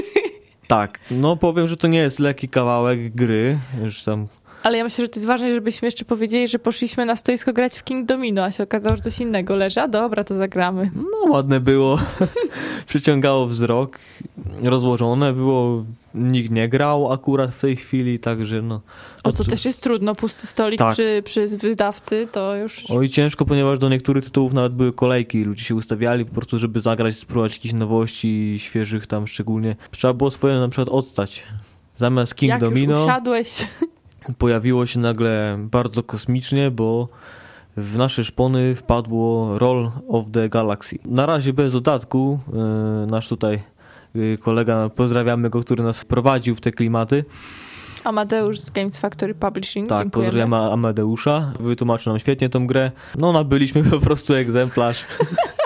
Tak, 0.67 0.99
no 1.11 1.35
powiem, 1.35 1.67
że 1.67 1.77
to 1.77 1.87
nie 1.87 1.99
jest 1.99 2.19
lekki 2.19 2.49
kawałek 2.49 3.15
gry, 3.15 3.57
już 3.83 4.03
tam 4.03 4.27
Ale 4.63 4.77
ja 4.77 4.83
myślę, 4.83 5.05
że 5.05 5.09
to 5.09 5.15
jest 5.15 5.27
ważne, 5.27 5.53
żebyśmy 5.53 5.85
jeszcze 5.85 6.05
powiedzieli, 6.05 6.47
że 6.47 6.59
poszliśmy 6.59 7.05
na 7.05 7.15
stoisko 7.15 7.53
grać 7.53 7.75
w 7.75 7.83
King 7.83 8.05
Domino, 8.05 8.43
a 8.43 8.51
się 8.51 8.63
okazało, 8.63 8.95
że 8.95 9.01
coś 9.01 9.19
innego 9.19 9.55
leży. 9.55 9.81
A 9.81 9.87
dobra, 9.87 10.23
to 10.23 10.35
zagramy. 10.35 10.91
no 10.95 11.31
ładne 11.31 11.59
było, 11.59 11.99
przyciągało 12.87 13.47
wzrok, 13.47 13.99
rozłożone 14.63 15.33
było, 15.33 15.85
nikt 16.15 16.51
nie 16.51 16.69
grał 16.69 17.13
akurat 17.13 17.55
w 17.55 17.61
tej 17.61 17.75
chwili, 17.75 18.19
także 18.19 18.61
no. 18.61 18.81
O 19.23 19.31
co 19.31 19.43
też 19.43 19.65
jest 19.65 19.81
trudno, 19.81 20.15
pusty 20.15 20.47
stolik 20.47 20.79
Tak. 20.79 20.93
przy, 20.93 21.21
przy 21.25 21.47
wydawcy, 21.47 22.27
to 22.31 22.55
już... 22.55 22.83
Oj, 22.89 23.09
ciężko, 23.09 23.45
ponieważ 23.45 23.79
do 23.79 23.89
niektórych 23.89 24.23
tytułów 24.23 24.53
nawet 24.53 24.73
były 24.73 24.93
kolejki. 24.93 25.43
Ludzie 25.43 25.63
się 25.63 25.75
ustawiali 25.75 26.25
po 26.25 26.35
prostu, 26.35 26.59
żeby 26.59 26.79
zagrać, 26.79 27.17
spróbować 27.17 27.53
jakichś 27.53 27.73
nowości, 27.73 28.55
świeżych 28.59 29.07
tam 29.07 29.27
szczególnie. 29.27 29.75
Trzeba 29.91 30.13
było 30.13 30.31
swoje 30.31 30.55
na 30.55 30.69
przykład 30.69 30.89
odstać. 30.89 31.43
Zamiast 31.97 32.35
King 32.35 32.49
jak 32.49 32.61
Domino 32.61 33.03
usiadłeś, 33.03 33.67
pojawiło 34.37 34.85
się 34.85 34.99
nagle 34.99 35.57
bardzo 35.59 36.03
kosmicznie, 36.03 36.71
bo 36.71 37.07
w 37.77 37.97
nasze 37.97 38.23
szpony 38.23 38.75
wpadło 38.75 39.57
Roll 39.59 39.91
of 40.07 40.25
the 40.31 40.49
Galaxy. 40.49 40.95
Na 41.05 41.25
razie 41.25 41.53
bez 41.53 41.71
dodatku. 41.73 42.39
e, 42.53 43.05
Nasz 43.11 43.27
tutaj 43.27 43.63
e, 44.33 44.37
kolega, 44.37 44.89
pozdrawiamy 44.89 45.49
go, 45.49 45.61
który 45.61 45.83
nas 45.83 46.01
wprowadził 46.01 46.55
w 46.55 46.61
te 46.61 46.71
klimaty. 46.71 47.25
Amadeusz 48.03 48.59
z 48.59 48.69
Games 48.69 48.97
Factory 48.97 49.35
Publishing, 49.35 49.89
Tak, 49.89 49.97
dziękujemy. 49.99 50.31
pozdrawiamy 50.31 50.71
Amadeusza. 50.71 51.51
Wytłumaczył 51.59 52.13
nam 52.13 52.19
świetnie 52.19 52.49
tą 52.49 52.67
grę. 52.67 52.91
No, 53.17 53.31
nabyliśmy 53.31 53.83
po 53.83 53.99
prostu 53.99 54.33
egzemplarz. 54.33 55.03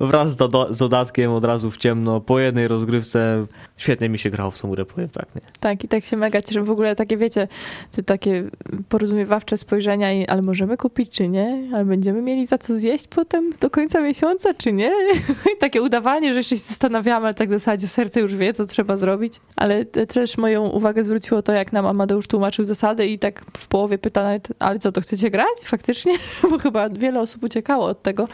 Wraz 0.00 0.32
z, 0.32 0.36
z 0.70 0.78
dodatkiem 0.78 1.32
od 1.32 1.44
razu 1.44 1.70
w 1.70 1.76
ciemno, 1.76 2.20
po 2.20 2.38
jednej 2.38 2.68
rozgrywce. 2.68 3.46
Świetnie 3.76 4.08
mi 4.08 4.18
się 4.18 4.30
grało 4.30 4.50
w 4.50 4.58
tą 4.58 4.70
grę, 4.70 4.84
powiem 4.84 5.08
tak, 5.08 5.34
nie? 5.34 5.40
Tak, 5.60 5.84
i 5.84 5.88
tak 5.88 6.04
się 6.04 6.16
mega 6.16 6.42
cieszę. 6.42 6.62
W 6.62 6.70
ogóle 6.70 6.96
takie, 6.96 7.16
wiecie, 7.16 7.48
te 7.92 8.02
takie 8.02 8.44
porozumiewawcze 8.88 9.56
spojrzenia, 9.56 10.12
i, 10.12 10.26
ale 10.26 10.42
możemy 10.42 10.76
kupić, 10.76 11.10
czy 11.10 11.28
nie? 11.28 11.70
Ale 11.74 11.84
będziemy 11.84 12.22
mieli 12.22 12.46
za 12.46 12.58
co 12.58 12.76
zjeść 12.76 13.08
potem 13.08 13.50
do 13.60 13.70
końca 13.70 14.00
miesiąca, 14.00 14.54
czy 14.54 14.72
nie? 14.72 14.90
I 15.54 15.58
takie 15.60 15.82
udawanie, 15.82 16.32
że 16.32 16.38
jeszcze 16.38 16.56
się 16.56 16.62
zastanawiamy, 16.62 17.26
ale 17.26 17.34
tak 17.34 17.48
w 17.48 17.52
zasadzie 17.52 17.88
serce 17.88 18.20
już 18.20 18.34
wie, 18.34 18.54
co 18.54 18.66
trzeba 18.66 18.96
zrobić. 18.96 19.34
Ale 19.56 19.84
te- 19.84 20.06
też 20.06 20.38
moją 20.38 20.68
uwagę 20.68 21.04
zwróciło 21.04 21.42
to, 21.42 21.52
jak 21.52 21.72
nam 21.72 21.86
Amadeusz 21.86 22.26
tłumaczył 22.26 22.64
zasady 22.64 23.06
i 23.06 23.18
tak 23.18 23.44
w 23.56 23.68
połowie 23.68 23.98
pyta 23.98 24.22
nawet, 24.22 24.48
ale 24.58 24.78
co, 24.78 24.92
to 24.92 25.00
chcecie 25.00 25.30
grać? 25.30 25.58
Faktycznie? 25.64 26.12
Bo 26.50 26.58
chyba 26.58 26.88
wiele 26.88 27.20
osób 27.20 27.42
uciekało 27.42 27.86
od 27.86 28.02
tego. 28.02 28.28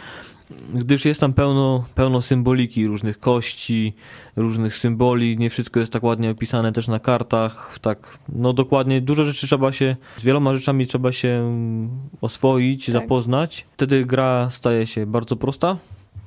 Gdyż 0.75 1.05
jest 1.05 1.21
tam 1.21 1.33
pełno, 1.33 1.85
pełno 1.95 2.23
symboliki, 2.23 2.87
różnych 2.87 3.21
kości, 3.21 3.93
różnych 4.37 4.77
symboli. 4.77 5.39
Nie 5.39 5.51
wszystko 5.51 5.81
jest 5.81 5.93
tak 5.93 6.03
ładnie 6.03 6.31
opisane 6.31 6.73
też 6.73 6.89
na 6.89 7.01
kartach. 7.01 7.79
Tak, 7.79 8.19
no 8.29 8.53
dokładnie, 8.53 9.01
dużo 9.01 9.25
rzeczy 9.25 9.47
trzeba 9.47 9.73
się, 9.73 9.97
z 10.19 10.23
wieloma 10.23 10.57
rzeczami 10.57 10.87
trzeba 10.87 11.13
się 11.13 11.29
mm, 11.29 11.91
oswoić, 12.21 12.87
Tak. 12.87 12.93
zapoznać. 12.93 13.67
Wtedy 13.77 14.05
gra 14.05 14.51
staje 14.51 14.87
się 14.87 15.07
bardzo 15.07 15.37
prosta, 15.37 15.77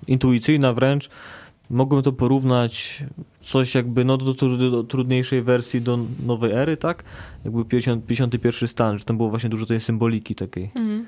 intuicyjna 0.07 0.73
wręcz. 0.73 1.09
Mogłem 1.69 2.03
to 2.03 2.11
porównać 2.11 3.03
coś 3.41 3.75
jakby 3.75 4.05
no 4.05 4.17
do, 4.17 4.33
do, 4.33 4.71
do 4.71 4.83
trudniejszej 4.83 5.41
wersji 5.41 5.81
do 5.81 5.99
nowej 6.25 6.51
ery, 6.51 6.77
tak? 6.77 7.03
Jakby 7.45 7.65
50, 7.65 8.05
51 8.05 8.67
stan, 8.69 8.99
że 8.99 9.05
tam 9.05 9.17
było 9.17 9.29
właśnie 9.29 9.49
dużo 9.49 9.65
tej 9.65 9.79
symboliki 9.81 10.35
takiej. 10.35 10.63
Mhm. 10.63 11.05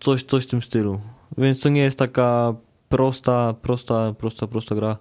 Coś, 0.00 0.22
coś 0.22 0.44
w 0.44 0.46
tym 0.46 0.62
stylu. 0.62 1.00
Więc 1.38 1.60
to 1.60 1.68
nie 1.68 1.80
jest 1.80 1.98
taka 1.98 2.54
prosta, 2.88 3.54
prosta, 3.62 4.14
prosta, 4.18 4.46
prosta 4.46 4.74
gra 4.74 4.96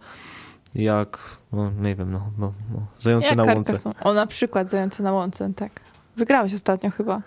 jak, 0.75 1.19
no 1.51 1.71
nie 1.71 1.95
wiem, 1.95 2.11
no, 2.11 2.31
no, 2.37 2.53
no 2.73 2.85
zające 3.01 3.27
Jak 3.27 3.37
na 3.37 3.43
łące. 3.43 3.63
Carcassonne. 3.63 3.99
O, 4.03 4.13
na 4.13 4.27
przykład 4.27 4.69
zające 4.69 5.03
na 5.03 5.11
łące, 5.11 5.53
tak. 5.55 5.71
Wygrałeś 6.17 6.53
ostatnio 6.53 6.91
chyba. 6.91 7.21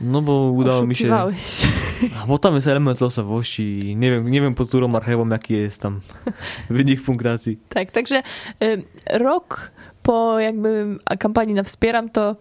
No 0.00 0.22
bo 0.22 0.50
udało 0.50 0.86
mi 0.86 0.94
się. 0.94 1.14
A, 1.14 2.26
bo 2.26 2.38
tam 2.38 2.54
jest 2.54 2.66
element 2.66 3.00
losowości 3.00 3.62
i 3.62 3.96
nie 3.96 4.10
wiem, 4.10 4.30
nie 4.30 4.40
wiem 4.40 4.54
pod 4.54 4.68
którą 4.68 4.88
marchewą 4.88 5.28
jaki 5.28 5.54
jest 5.54 5.80
tam 5.80 6.00
wynik 6.70 7.02
punktacji. 7.02 7.58
Tak, 7.68 7.90
także 7.90 8.22
y, 8.62 8.84
rok 9.12 9.70
po 10.02 10.40
jakby 10.40 10.98
kampanii 11.18 11.54
na 11.54 11.62
Wspieram, 11.62 12.10
to 12.10 12.36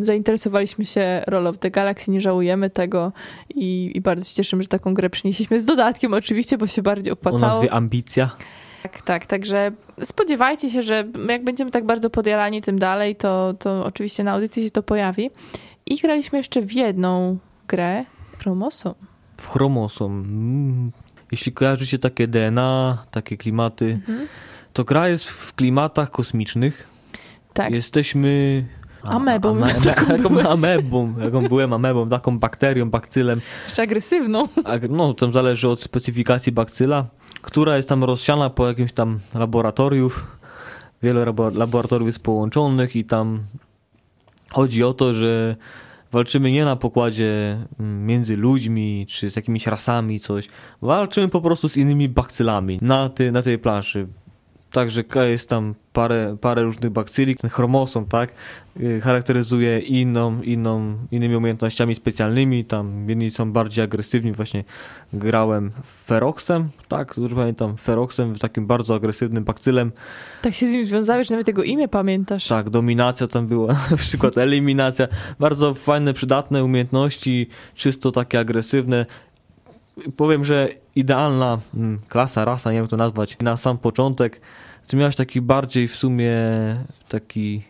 zainteresowaliśmy 0.00 0.84
się 0.84 1.22
Roll 1.26 1.46
of 1.46 1.58
the 1.58 1.70
Galaxy, 1.70 2.10
nie 2.10 2.20
żałujemy 2.20 2.70
tego 2.70 3.12
i, 3.54 3.92
i 3.94 4.00
bardzo 4.00 4.24
się 4.24 4.34
cieszymy, 4.34 4.62
że 4.62 4.68
taką 4.68 4.94
grę 4.94 5.10
przynieśliśmy 5.10 5.60
z 5.60 5.64
dodatkiem 5.64 6.14
oczywiście, 6.14 6.58
bo 6.58 6.66
się 6.66 6.82
bardziej 6.82 7.10
O 7.10 7.14
opłacało. 7.14 7.52
nazwie 7.52 7.72
Ambicja. 7.72 8.30
Tak, 8.82 9.02
tak, 9.02 9.26
także 9.26 9.72
spodziewajcie 10.02 10.70
się, 10.70 10.82
że 10.82 11.04
jak 11.28 11.44
będziemy 11.44 11.70
tak 11.70 11.86
bardzo 11.86 12.10
podjarani 12.10 12.62
tym 12.62 12.78
dalej, 12.78 13.16
to, 13.16 13.54
to 13.54 13.84
oczywiście 13.84 14.24
na 14.24 14.32
audycji 14.32 14.64
się 14.64 14.70
to 14.70 14.82
pojawi. 14.82 15.30
I 15.86 15.96
graliśmy 15.96 16.38
jeszcze 16.38 16.60
w 16.60 16.72
jedną 16.72 17.38
grę, 17.68 18.04
Chromosom. 18.38 18.94
W 19.36 19.48
chromosom. 19.48 20.12
Mm. 20.20 20.92
Jeśli 21.32 21.52
kojarzycie 21.52 21.98
takie 21.98 22.28
DNA, 22.28 23.04
takie 23.10 23.36
klimaty, 23.36 23.84
Mhm. 24.08 24.28
to 24.72 24.84
gra 24.84 25.08
jest 25.08 25.24
w 25.24 25.54
klimatach 25.54 26.10
kosmicznych. 26.10 26.88
Tak, 27.54 27.74
Jesteśmy... 27.74 28.64
Amebą. 29.02 29.54
ame- 29.54 29.84
Taką 30.16 30.48
amebą, 30.50 31.14
jaką 31.24 31.48
byłem 31.48 31.72
amebą, 31.72 32.08
taką 32.08 32.38
bakterią, 32.38 32.90
bakcylem. 32.90 33.40
jeszcze 33.64 33.82
agresywną. 33.82 34.48
No, 34.90 35.14
tam 35.14 35.32
zależy 35.32 35.68
od 35.68 35.82
specyfikacji 35.82 36.52
bakcyla, 36.52 37.04
która 37.42 37.76
jest 37.76 37.88
tam 37.88 38.04
rozsiana 38.04 38.50
po 38.50 38.68
jakimś 38.68 38.92
tam 38.92 39.18
laboratoriów. 39.34 40.36
Wiele 41.02 41.24
labo- 41.24 41.54
laboratoriów 41.56 42.06
jest 42.08 42.18
połączonych 42.22 42.96
i 42.96 43.04
tam 43.04 43.40
chodzi 44.50 44.84
o 44.84 44.94
to, 44.94 45.14
że 45.14 45.56
walczymy 46.12 46.50
nie 46.50 46.64
na 46.64 46.76
pokładzie 46.76 47.58
mm, 47.80 48.06
między 48.06 48.36
ludźmi 48.36 49.06
czy 49.08 49.30
z 49.30 49.36
jakimiś 49.36 49.66
rasami, 49.66 50.20
coś. 50.20 50.48
Walczymy 50.82 51.28
po 51.28 51.40
prostu 51.40 51.68
z 51.68 51.76
innymi 51.76 52.08
bakcylami 52.08 52.78
na, 52.82 53.08
ty, 53.08 53.32
na 53.32 53.42
tej 53.42 53.58
planszy. 53.58 54.06
Także 54.72 55.04
jest 55.28 55.48
tam 55.48 55.74
parę, 55.92 56.36
parę 56.40 56.62
różnych 56.62 56.92
bakcyli. 56.92 57.36
Ten 57.36 57.50
chromosom, 57.50 58.06
tak, 58.06 58.30
y, 58.80 59.00
charakteryzuje 59.00 59.78
inną, 59.78 60.42
inną, 60.42 60.96
innymi 61.10 61.36
umiejętnościami 61.36 61.94
specjalnymi. 61.94 62.64
Tam 62.64 63.08
jedni 63.08 63.30
są 63.30 63.52
bardziej 63.52 63.84
agresywni. 63.84 64.32
Właśnie 64.32 64.64
grałem 65.12 65.70
Feroxem, 66.06 66.68
tak, 66.88 67.14
dobrze 67.16 67.36
pamiętam, 67.36 67.76
Feroxem, 67.76 68.38
takim 68.38 68.66
bardzo 68.66 68.94
agresywnym 68.94 69.44
bakcylem. 69.44 69.92
Tak 70.42 70.54
się 70.54 70.66
z 70.66 70.72
nim 70.72 70.84
związałeś, 70.84 71.30
nawet 71.30 71.48
jego 71.48 71.62
imię 71.62 71.88
pamiętasz. 71.88 72.46
Tak, 72.46 72.70
dominacja 72.70 73.26
tam 73.26 73.46
była, 73.46 73.72
na 73.90 73.96
przykład 73.96 74.38
eliminacja. 74.38 75.08
Bardzo 75.38 75.74
fajne, 75.74 76.14
przydatne 76.14 76.64
umiejętności, 76.64 77.48
czysto 77.74 78.12
takie 78.12 78.38
agresywne. 78.38 79.06
Powiem, 80.16 80.44
że 80.44 80.68
idealna 80.96 81.58
mm, 81.74 81.98
klasa, 82.08 82.44
rasa, 82.44 82.70
nie 82.70 82.74
wiem 82.74 82.84
jak 82.84 82.90
to 82.90 82.96
nazwać, 82.96 83.36
na 83.40 83.56
sam 83.56 83.78
początek. 83.78 84.40
Ty 84.86 84.96
miałeś 84.96 85.16
taki 85.16 85.40
bardziej 85.40 85.88
w 85.88 85.96
sumie 85.96 86.32
taki 87.08 87.62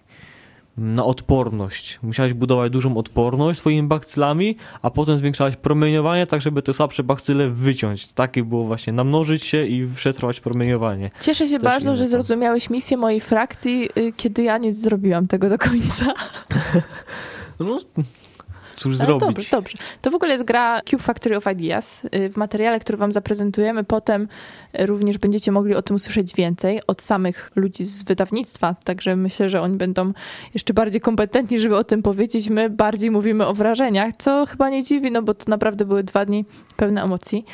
mm, 0.78 0.94
na 0.94 1.04
odporność. 1.04 1.98
Musiałeś 2.02 2.32
budować 2.32 2.72
dużą 2.72 2.96
odporność 2.96 3.60
swoimi 3.60 3.88
bakcylami, 3.88 4.56
a 4.82 4.90
potem 4.90 5.18
zwiększałeś 5.18 5.56
promieniowanie, 5.56 6.26
tak 6.26 6.42
żeby 6.42 6.62
te 6.62 6.74
słabsze 6.74 7.02
bakcyle 7.02 7.48
wyciąć. 7.48 8.06
Takie 8.06 8.44
było 8.44 8.64
właśnie, 8.64 8.92
namnożyć 8.92 9.44
się 9.44 9.66
i 9.66 9.88
przetrwać 9.96 10.40
promieniowanie. 10.40 11.10
Cieszę 11.20 11.48
się 11.48 11.56
Też 11.56 11.64
bardzo, 11.64 11.96
że 11.96 12.08
zrozumiałeś 12.08 12.70
misję 12.70 12.96
mojej 12.96 13.20
frakcji, 13.20 13.88
y, 13.98 14.12
kiedy 14.16 14.42
ja 14.42 14.58
nie 14.58 14.72
zrobiłam 14.72 15.26
tego 15.26 15.48
do 15.48 15.58
końca. 15.58 16.06
No, 17.60 17.80
cóż 18.78 18.96
Ale 19.00 19.06
zrobić? 19.06 19.20
dobrze, 19.28 19.48
dobrze. 19.50 19.78
To 20.02 20.10
w 20.10 20.14
ogóle 20.14 20.32
jest 20.32 20.44
gra 20.44 20.80
Cube 20.90 21.02
Factory 21.02 21.36
of 21.36 21.44
Ideas. 21.52 22.04
Y, 22.14 22.28
W 22.30 22.36
materiale, 22.36 22.80
który 22.80 22.98
wam 22.98 23.12
zaprezentujemy 23.12 23.84
potem 23.84 24.28
y, 24.80 24.86
również 24.86 25.18
będziecie 25.18 25.52
mogli 25.52 25.74
o 25.74 25.82
tym 25.82 25.96
usłyszeć 25.96 26.34
więcej 26.34 26.80
od 26.86 27.02
samych 27.02 27.50
ludzi 27.56 27.84
z 27.84 28.02
wydawnictwa, 28.02 28.74
także 28.84 29.16
myślę, 29.16 29.48
że 29.48 29.62
oni 29.62 29.76
będą 29.76 30.12
jeszcze 30.54 30.74
bardziej 30.74 31.00
kompetentni, 31.00 31.58
żeby 31.58 31.76
o 31.76 31.84
tym 31.84 32.02
powiedzieć. 32.02 32.48
My 32.50 32.70
bardziej 32.70 33.10
mówimy 33.10 33.46
o 33.46 33.54
wrażeniach, 33.54 34.14
co 34.18 34.46
chyba 34.46 34.70
nie 34.70 34.82
dziwi, 34.82 35.10
no 35.10 35.22
bo 35.22 35.34
to 35.34 35.44
naprawdę 35.50 35.84
były 35.84 36.02
dwa 36.04 36.24
dni 36.24 36.44
pełne 36.76 37.02
emocji. 37.02 37.44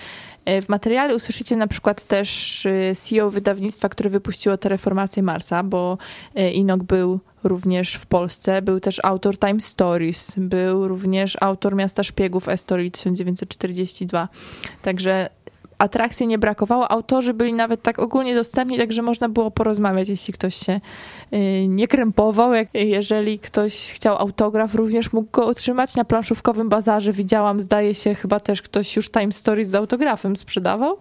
Y, 0.49 0.63
W 0.63 0.69
materiale 0.69 1.17
usłyszycie 1.17 1.57
na 1.57 1.67
przykład 1.67 2.05
też 2.05 2.67
y, 2.67 2.93
CEO 2.97 3.31
wydawnictwa, 3.31 3.89
które 3.89 4.11
wypuściło 4.11 4.57
Terraformację 4.57 5.23
Marsa, 5.23 5.63
bo 5.63 5.99
y, 6.39 6.51
Inok 6.51 6.83
był 6.83 7.21
również 7.45 7.95
w 7.95 8.07
Polsce. 8.07 8.63
Był 8.63 8.81
też 8.81 9.01
autor 9.03 9.39
Time 9.39 9.61
Stories, 9.61 10.33
był 10.37 10.89
również 10.89 11.37
autor 11.41 11.75
Miasta 11.77 12.05
Szpiegów 12.05 12.49
Estori 12.49 12.91
1942. 12.91 14.29
Także 14.83 15.29
atrakcji 15.79 16.27
nie 16.27 16.39
brakowało. 16.39 16.91
Autorzy 16.91 17.35
byli 17.35 17.55
nawet 17.55 17.83
tak 17.83 17.99
ogólnie 17.99 18.35
dostępni, 18.35 18.79
także 18.79 19.03
można 19.03 19.29
było 19.29 19.51
porozmawiać, 19.51 20.09
jeśli 20.09 20.35
ktoś 20.35 20.55
się 20.55 20.81
y, 21.33 21.69
nie 21.69 21.89
krępował. 21.89 22.51
Jeżeli 22.75 23.39
ktoś 23.39 23.93
chciał 23.93 24.17
autograf, 24.17 24.75
również 24.75 25.13
mógł 25.13 25.31
go 25.31 25.47
otrzymać 25.47 25.97
na 25.97 26.05
planszówkowym 26.05 26.69
bazarze. 26.69 27.13
Widziałam, 27.13 27.61
zdaje 27.61 27.95
się, 27.95 28.15
chyba 28.15 28.41
też 28.41 28.63
ktoś 28.63 28.97
już 28.97 29.11
Time 29.11 29.33
Stories 29.33 29.69
z 29.69 29.75
autografem 29.75 30.37
sprzedawał. 30.37 30.97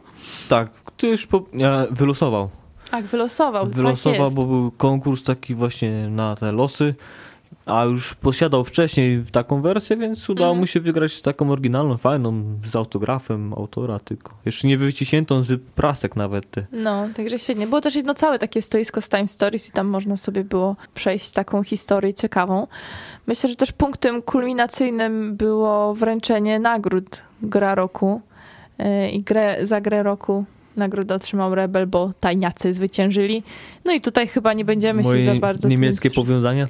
Tak, 0.49 0.69
już 1.03 1.27
po, 1.27 1.43
nie, 1.53 1.69
wylosował. 1.91 2.49
Tak, 2.91 3.05
wylosował. 3.05 3.67
Wylosował, 3.67 4.27
tak 4.27 4.35
bo 4.35 4.45
był 4.45 4.71
konkurs 4.71 5.23
taki 5.23 5.55
właśnie 5.55 6.09
na 6.09 6.35
te 6.35 6.51
losy, 6.51 6.95
a 7.65 7.83
już 7.85 8.15
posiadał 8.15 8.63
wcześniej 8.63 9.23
taką 9.31 9.61
wersję, 9.61 9.97
więc 9.97 10.29
udało 10.29 10.49
Mhm. 10.49 10.59
mu 10.59 10.67
się 10.67 10.79
wygrać 10.79 11.21
taką 11.21 11.51
oryginalną, 11.51 11.97
fajną, 11.97 12.43
z 12.71 12.75
autografem 12.75 13.53
autora 13.53 13.99
tylko. 13.99 14.33
Jeszcze 14.45 14.67
nie 14.67 14.77
wyciśniętą 14.77 15.43
z 15.43 15.61
prasek 15.75 16.15
nawet. 16.15 16.51
Te. 16.51 16.65
No, 16.71 17.07
także 17.15 17.39
świetnie. 17.39 17.67
Było 17.67 17.81
też 17.81 17.95
jedno 17.95 18.13
całe 18.13 18.39
takie 18.39 18.61
stoisko 18.61 19.01
z 19.01 19.09
Time 19.09 19.27
Stories 19.27 19.69
i 19.69 19.71
tam 19.71 19.87
można 19.87 20.15
sobie 20.17 20.43
było 20.43 20.75
przejść 20.93 21.31
taką 21.31 21.63
historię 21.63 22.13
ciekawą. 22.13 22.67
Myślę, 23.27 23.49
że 23.49 23.55
też 23.55 23.71
punktem 23.71 24.21
kulminacyjnym 24.21 25.35
było 25.37 25.93
wręczenie 25.93 26.59
nagród 26.59 27.21
Gra 27.41 27.75
Roku 27.75 28.21
Yy, 28.79 29.09
i 29.09 29.23
grę, 29.23 29.57
za 29.61 29.81
grę 29.81 30.03
roku 30.03 30.45
nagrodę 30.75 31.15
otrzymał 31.15 31.55
Rebel, 31.55 31.87
bo 31.87 32.11
tajniacy 32.19 32.73
zwyciężyli. 32.73 33.43
No 33.85 33.91
i 33.93 34.01
tutaj 34.01 34.27
chyba 34.27 34.53
nie 34.53 34.65
będziemy 34.65 35.01
Moje 35.01 35.25
się 35.25 35.33
za 35.33 35.39
bardzo... 35.39 35.61
tym 35.61 35.71
niemieckie 35.71 36.09
sprze- 36.09 36.15
powiązania. 36.15 36.67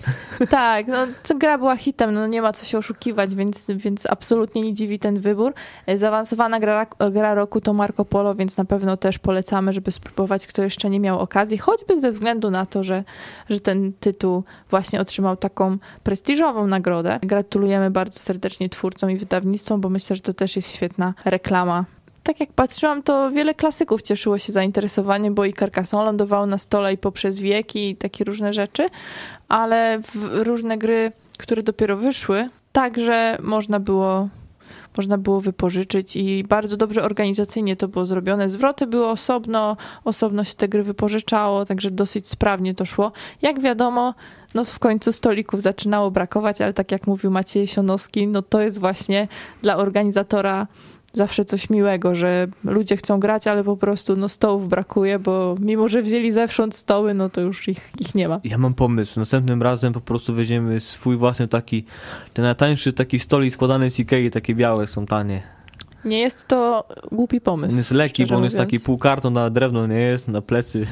tak, 0.49 0.87
no 0.87 0.97
gra 1.37 1.57
była 1.57 1.75
hitem, 1.75 2.13
no 2.13 2.27
nie 2.27 2.41
ma 2.41 2.53
co 2.53 2.65
się 2.65 2.77
oszukiwać, 2.77 3.35
więc, 3.35 3.67
więc 3.75 4.05
absolutnie 4.05 4.61
nie 4.61 4.73
dziwi 4.73 4.99
ten 4.99 5.19
wybór. 5.19 5.53
E, 5.85 5.97
Zaawansowana 5.97 6.59
gra, 6.59 6.85
gra 7.11 7.33
roku 7.33 7.61
to 7.61 7.73
Marco 7.73 8.05
Polo, 8.05 8.35
więc 8.35 8.57
na 8.57 8.65
pewno 8.65 8.97
też 8.97 9.19
polecamy, 9.19 9.73
żeby 9.73 9.91
spróbować, 9.91 10.47
kto 10.47 10.63
jeszcze 10.63 10.89
nie 10.89 10.99
miał 10.99 11.19
okazji, 11.19 11.57
choćby 11.57 11.99
ze 12.01 12.11
względu 12.11 12.51
na 12.51 12.65
to, 12.65 12.83
że, 12.83 13.03
że 13.49 13.59
ten 13.59 13.93
tytuł 13.99 14.43
właśnie 14.69 15.01
otrzymał 15.01 15.37
taką 15.37 15.77
prestiżową 16.03 16.67
nagrodę. 16.67 17.19
Gratulujemy 17.21 17.91
bardzo 17.91 18.19
serdecznie 18.19 18.69
twórcom 18.69 19.11
i 19.11 19.17
wydawnictwom, 19.17 19.81
bo 19.81 19.89
myślę, 19.89 20.15
że 20.15 20.21
to 20.21 20.33
też 20.33 20.55
jest 20.55 20.71
świetna 20.75 21.13
reklama 21.25 21.85
tak 22.23 22.39
jak 22.39 22.53
patrzyłam, 22.53 23.03
to 23.03 23.31
wiele 23.31 23.53
klasyków 23.53 24.01
cieszyło 24.01 24.37
się 24.37 24.53
zainteresowaniem, 24.53 25.33
bo 25.33 25.45
i 25.45 25.53
Carcassonne 25.53 26.05
lądowało 26.05 26.45
na 26.45 26.57
stole 26.57 26.93
i 26.93 26.97
poprzez 26.97 27.39
wieki 27.39 27.89
i 27.89 27.95
takie 27.95 28.23
różne 28.23 28.53
rzeczy, 28.53 28.89
ale 29.47 30.01
różne 30.31 30.77
gry, 30.77 31.11
które 31.37 31.63
dopiero 31.63 31.97
wyszły, 31.97 32.49
także 32.71 33.37
można 33.41 33.79
było 33.79 34.29
można 34.97 35.17
było 35.17 35.41
wypożyczyć 35.41 36.15
i 36.15 36.43
bardzo 36.43 36.77
dobrze 36.77 37.03
organizacyjnie 37.03 37.75
to 37.75 37.87
było 37.87 38.05
zrobione. 38.05 38.49
Zwroty 38.49 38.87
były 38.87 39.07
osobno, 39.07 39.77
osobno 40.03 40.43
się 40.43 40.53
te 40.53 40.67
gry 40.67 40.83
wypożyczało, 40.83 41.65
także 41.65 41.91
dosyć 41.91 42.29
sprawnie 42.29 42.75
to 42.75 42.85
szło. 42.85 43.11
Jak 43.41 43.59
wiadomo, 43.59 44.13
no 44.53 44.65
w 44.65 44.79
końcu 44.79 45.11
stolików 45.11 45.61
zaczynało 45.61 46.11
brakować, 46.11 46.61
ale 46.61 46.73
tak 46.73 46.91
jak 46.91 47.07
mówił 47.07 47.31
Maciej 47.31 47.67
Sionowski, 47.67 48.27
no 48.27 48.41
to 48.41 48.61
jest 48.61 48.79
właśnie 48.79 49.27
dla 49.61 49.77
organizatora 49.77 50.67
zawsze 51.13 51.45
coś 51.45 51.69
miłego, 51.69 52.15
że 52.15 52.47
ludzie 52.63 52.97
chcą 52.97 53.19
grać, 53.19 53.47
ale 53.47 53.63
po 53.63 53.77
prostu 53.77 54.15
no 54.15 54.29
stołów 54.29 54.69
brakuje, 54.69 55.19
bo 55.19 55.55
mimo, 55.59 55.89
że 55.89 56.01
wzięli 56.01 56.31
zewsząd 56.31 56.75
stoły, 56.75 57.13
no 57.13 57.29
to 57.29 57.41
już 57.41 57.67
ich, 57.67 57.89
ich 57.99 58.15
nie 58.15 58.27
ma. 58.27 58.39
Ja 58.43 58.57
mam 58.57 58.73
pomysł. 58.73 59.19
Następnym 59.19 59.61
razem 59.61 59.93
po 59.93 60.01
prostu 60.01 60.33
weźmiemy 60.33 60.79
swój 60.79 61.17
własny 61.17 61.47
taki, 61.47 61.85
ten 62.33 62.45
najtańszy 62.45 62.93
taki 62.93 63.19
stolik 63.19 63.53
składany 63.53 63.91
z 63.91 63.99
Ikei, 63.99 64.31
takie 64.31 64.55
białe 64.55 64.87
są 64.87 65.05
tanie. 65.05 65.43
Nie 66.05 66.19
jest 66.19 66.47
to 66.47 66.87
głupi 67.11 67.41
pomysł. 67.41 67.71
On 67.71 67.77
jest 67.77 67.91
lekki, 67.91 68.25
bo 68.25 68.35
on 68.35 68.43
jest 68.43 68.55
mówiąc. 68.55 68.71
taki 68.71 68.79
półkarton 68.85 69.33
na 69.33 69.49
drewno, 69.49 69.87
nie 69.87 69.99
jest, 69.99 70.27
na 70.27 70.41
plecy. 70.41 70.87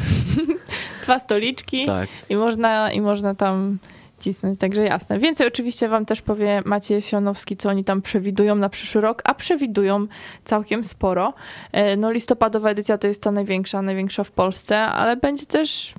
Dwa 1.04 1.20
stoliczki 1.20 1.86
Tak. 1.86 2.10
i 2.30 2.36
można, 2.36 2.92
i 2.92 3.02
można 3.02 3.36
tam 3.36 3.78
cisnąć, 4.22 4.60
także 4.60 4.84
jasne. 4.84 5.20
Więcej 5.20 5.48
oczywiście 5.48 5.90
wam 5.90 6.06
też 6.06 6.22
powie 6.22 6.62
Maciej 6.66 7.02
Sionowski, 7.02 7.58
co 7.58 7.70
oni 7.70 7.84
tam 7.84 8.02
przewidują 8.02 8.56
na 8.56 8.70
przyszły 8.70 9.02
rok, 9.02 9.22
a 9.26 9.34
przewidują 9.34 10.08
całkiem 10.44 10.84
sporo. 10.84 11.34
E, 11.72 11.98
No 11.98 12.12
listopadowa 12.12 12.70
edycja 12.70 12.98
to 12.98 13.08
jest 13.08 13.24
ta 13.24 13.32
największa, 13.32 13.82
największa 13.82 14.24
w 14.24 14.32
Polsce, 14.32 14.78
ale 14.80 15.18
będzie 15.18 15.46
też 15.46 15.94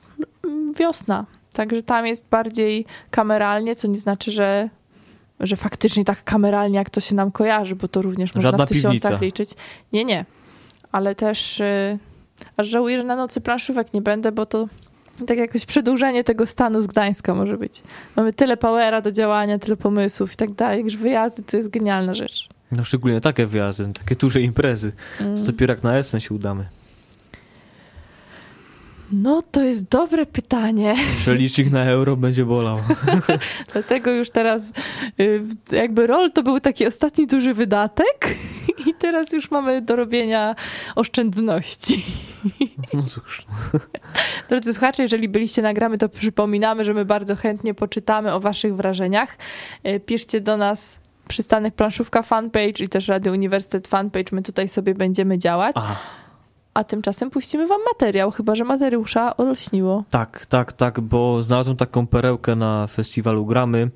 mm, 0.45 0.75
wiosna, 0.75 1.27
także 1.53 1.83
tam 1.83 2.07
jest 2.07 2.27
bardziej 2.31 2.87
kameralnie, 3.11 3.77
co 3.77 3.89
nie 3.89 3.99
znaczy, 3.99 4.33
że 4.33 4.69
że 5.41 5.57
faktycznie 5.57 6.05
tak 6.05 6.25
kameralnie, 6.25 6.79
jak 6.79 6.91
to 6.91 7.01
się 7.01 7.15
nam 7.15 7.31
kojarzy, 7.33 7.77
bo 7.77 7.89
to 7.89 8.03
również 8.03 8.35
można 8.35 8.51
Żadna 8.51 8.67
w 8.67 8.69
tysiącach 8.69 9.13
piwnica. 9.13 9.25
liczyć. 9.25 9.51
Nie, 9.93 10.05
nie. 10.05 10.25
Ale 10.93 11.15
też 11.15 11.61
y, 11.61 11.99
aż 12.57 12.67
żałuję, 12.67 12.99
że 12.99 13.05
na 13.05 13.17
nocy 13.17 13.41
planszówek 13.41 13.95
nie 13.95 14.03
będę, 14.03 14.33
bo 14.33 14.47
to 14.47 14.69
Tak 15.27 15.39
jakoś 15.39 15.67
przedłużenie 15.67 16.25
tego 16.25 16.47
stanu 16.47 16.83
z 16.83 16.87
Gdańska 16.87 17.35
może 17.35 17.59
być. 17.59 17.83
Mamy 18.17 18.33
tyle 18.33 18.57
powera 18.57 19.01
do 19.01 19.13
działania, 19.13 19.59
tyle 19.59 19.77
pomysłów 19.77 20.33
i 20.33 20.37
tak 20.37 20.53
dalej, 20.53 20.91
że 20.91 20.99
wyjazdy 20.99 21.43
to 21.43 21.57
jest 21.57 21.69
genialna 21.69 22.15
rzecz. 22.15 22.49
No 22.73 22.85
szczególnie 22.85 23.21
takie 23.21 23.47
wyjazdy, 23.47 23.93
takie 23.93 24.15
duże 24.15 24.41
imprezy. 24.41 24.93
Mm. 25.21 25.37
To 25.37 25.43
dopiero 25.43 25.75
jak 25.75 25.83
na 25.83 25.99
Essen 25.99 26.21
się 26.21 26.35
udamy. 26.35 26.67
No 29.13 29.43
to 29.43 29.63
jest 29.63 29.83
dobre 29.89 30.27
pytanie. 30.27 30.95
Przelicznik 31.17 31.71
na 31.71 31.85
euro 31.85 32.17
będzie 32.17 32.45
bolał. 32.45 32.79
Dlatego 33.73 34.11
już 34.11 34.31
teraz 34.31 34.73
y, 35.21 35.43
jakby 35.73 36.07
rol 36.07 36.33
to 36.33 36.43
był 36.43 36.61
taki 36.61 36.87
ostatni 36.87 37.27
duży 37.27 37.55
wydatek 37.55 38.37
i 38.89 38.95
teraz 38.95 39.33
już 39.33 39.51
mamy 39.51 39.83
do 39.83 39.97
robienia 39.97 40.55
oszczędności. 40.97 42.05
No 42.95 43.03
cóż. 43.03 43.47
Drodzy 44.49 44.75
słuchacze, 44.75 45.03
jeżeli 45.03 45.29
byliście 45.29 45.63
nagramy, 45.63 45.99
to 45.99 46.09
przypominamy, 46.09 46.85
że 46.85 46.95
my 46.95 47.05
bardzo 47.05 47.37
chętnie 47.37 47.75
poczytamy 47.75 48.33
o 48.33 48.41
waszych 48.41 48.77
wrażeniach. 48.77 49.37
Y, 49.87 50.01
Piszcie 50.01 50.41
do 50.41 50.57
nas 50.57 51.01
przystanek 51.29 51.75
planszówka 51.75 52.23
fanpage 52.23 52.85
i 52.85 52.89
też 52.89 53.09
Radio 53.09 53.33
Uniwersytet 53.33 53.89
fanpage. 53.89 54.25
My 54.33 54.43
tutaj 54.43 54.69
sobie 54.69 54.95
będziemy 54.95 55.39
działać. 55.39 55.77
A, 55.79 55.97
A 56.75 56.85
tymczasem 56.85 57.31
puścimy 57.31 57.67
wam 57.67 57.81
materiał, 57.93 58.31
chyba 58.31 58.55
że 58.55 58.65
Mateusz'a 58.65 59.33
olśniło. 59.37 60.05
tak, 60.11 60.47
tak, 60.47 60.73
tak, 60.73 61.01
bo 61.01 61.43
znalazłem 61.43 61.77
taką 61.77 62.07
perełkę 62.07 62.57
na 62.57 62.87
festiwalu 62.87 63.47
Gramy, 63.47 63.91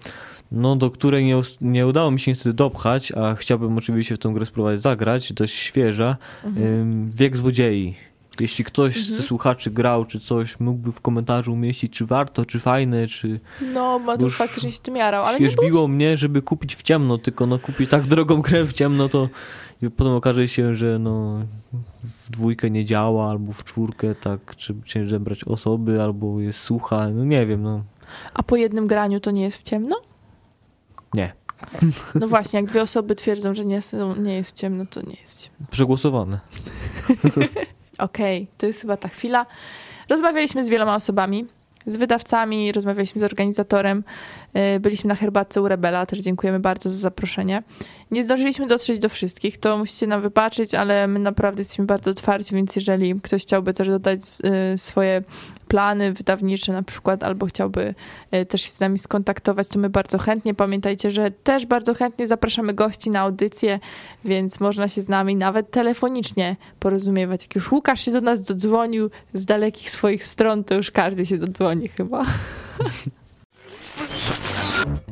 no 0.53 0.77
do 0.77 0.91
której 0.91 1.25
nie, 1.25 1.41
nie 1.61 1.87
udało 1.87 2.11
mi 2.11 2.21
się 2.21 2.31
niestety 2.31 2.53
dopchać, 2.55 3.13
a 3.13 3.35
chciałbym 3.35 3.79
oczywiście 3.79 4.15
w 4.17 4.19
tą 4.19 4.33
grę 4.35 4.47
spróbować 4.47 4.81
zagrać, 4.81 5.33
dość 5.33 5.55
świeża. 5.55 6.17
Ym, 6.45 7.11
Wiek 7.15 7.37
złodziei. 7.37 7.95
Jeśli 8.41 8.65
ktoś 8.65 8.97
Mhm. 8.97 9.17
ze 9.17 9.23
słuchaczy 9.23 9.71
grał, 9.71 10.05
czy 10.05 10.21
coś, 10.21 10.61
mógłby 10.61 10.93
w 10.93 11.01
komentarzu 11.01 11.53
umieścić, 11.53 11.93
czy 11.93 12.07
warto, 12.07 12.45
czy 12.45 12.61
fajne, 12.61 13.07
czy 13.07 13.41
No, 13.75 13.99
Mateusz 13.99 14.37
faktycznie 14.37 14.73
się 14.73 14.79
tym 14.79 14.97
jarał, 14.97 15.25
ale 15.25 15.41
nie 15.41 15.47
był 15.47 15.51
świeżbiło 15.51 15.89
mnie, 15.89 16.17
żeby 16.17 16.43
kupić 16.43 16.77
w 16.77 16.83
ciemno, 16.83 17.19
tylko 17.19 17.47
no 17.47 17.59
kupić 17.59 17.91
tak 17.91 18.03
drogą 18.03 18.43
grę 18.43 18.65
w 18.65 18.73
ciemno, 18.73 19.09
to 19.09 19.29
i 19.83 19.91
potem 19.91 20.13
okaże 20.13 20.49
się, 20.49 20.75
że 20.75 20.99
no 20.99 21.39
w 22.03 22.31
dwójkę 22.31 22.71
nie 22.71 22.85
działa, 22.85 23.31
albo 23.31 23.53
w 23.53 23.65
czwórkę 23.65 24.15
tak, 24.15 24.57
czy 24.57 24.75
ciężej 24.85 25.21
brać 25.21 25.45
osoby, 25.45 26.03
albo 26.03 26.41
jest 26.41 26.59
sucha, 26.59 27.09
no 27.09 27.25
nie 27.25 27.47
wiem, 27.47 27.63
no 27.63 27.83
A 28.35 28.43
po 28.43 28.57
jednym 28.57 28.87
graniu 28.87 29.21
to 29.21 29.31
nie 29.31 29.43
jest 29.43 29.57
w 29.57 29.63
ciemno? 29.63 29.97
nie, 31.15 31.33
No 32.21 32.29
właśnie, 32.29 32.61
jak 32.61 32.69
dwie 32.71 32.83
osoby 32.83 33.15
twierdzą, 33.15 33.55
że 33.55 33.65
nie, 33.65 33.81
nie 34.19 34.35
jest 34.35 34.51
w 34.51 34.55
ciemno, 34.55 34.87
to 34.87 35.01
nie 35.03 35.17
jest 35.21 35.33
w 35.39 35.43
ciemno. 35.43 35.67
przegłosowane. 35.71 36.41
Okej, 37.99 38.47
to 38.59 38.67
jest 38.67 38.81
chyba 38.81 38.97
ta 38.97 39.09
chwila. 39.09 39.47
Rozmawialiśmy 40.09 40.65
z 40.65 40.69
wieloma 40.69 40.95
osobami, 40.95 41.47
z 41.87 41.97
wydawcami, 41.97 42.73
rozmawialiśmy 42.73 43.21
z 43.21 43.25
organizatorem, 43.25 44.05
yy, 44.55 44.81
byliśmy 44.81 45.09
na 45.09 45.15
herbatce 45.15 45.63
u 45.63 45.69
Rebela, 45.69 46.07
też 46.07 46.19
dziękujemy 46.19 46.61
bardzo 46.61 46.91
za 46.91 46.99
zaproszenie. 46.99 47.63
Nie 48.11 48.25
zdążyliśmy 48.25 48.67
dotrzeć 48.67 48.99
do 48.99 49.09
wszystkich, 49.09 49.59
to 49.59 49.79
musicie 49.79 50.07
nam 50.07 50.21
wybaczyć, 50.21 50.75
ale 50.75 51.07
my 51.07 51.19
naprawdę 51.19 51.61
jesteśmy 51.61 51.85
bardzo 51.85 52.11
otwarci, 52.11 52.55
więc 52.55 52.77
jeżeli 52.77 53.21
ktoś 53.21 53.43
chciałby 53.43 53.75
też 53.75 53.89
dodać 53.89 54.21
yy, 54.71 54.79
swoje 54.79 55.23
plany 55.69 56.13
wydawnicze 56.13 56.73
na 56.73 56.83
przykład, 56.83 57.23
albo 57.23 57.47
chciałby 57.47 57.95
yy, 58.33 58.47
też 58.47 58.63
się 58.63 58.71
z 58.71 58.81
nami 58.81 58.99
skontaktować, 58.99 59.69
to 59.69 59.79
my 59.79 59.91
bardzo 59.91 60.19
chętnie. 60.19 60.55
Pamiętajcie, 60.55 61.11
że 61.11 61.31
też 61.31 61.67
bardzo 61.67 61.95
chętnie 61.95 62.29
zapraszamy 62.29 62.75
gości 62.75 63.11
na 63.11 63.21
audycję, 63.21 63.81
więc 64.25 64.61
można 64.61 64.89
się 64.89 65.03
z 65.03 65.09
nami 65.09 65.37
nawet 65.37 65.71
telefonicznie 65.71 66.57
porozumiewać. 66.81 67.43
Jak 67.43 67.55
już 67.55 67.73
Łukasz 67.73 68.05
się 68.05 68.13
do 68.13 68.21
nas 68.21 68.43
dodzwonił 68.43 69.11
z 69.35 69.45
dalekich 69.45 69.91
swoich 69.91 70.25
stron, 70.25 70.65
to 70.65 70.75
już 70.75 70.91
każdy 70.91 71.27
się 71.27 71.39
dodzwoni 71.39 71.89
chyba. 71.89 72.25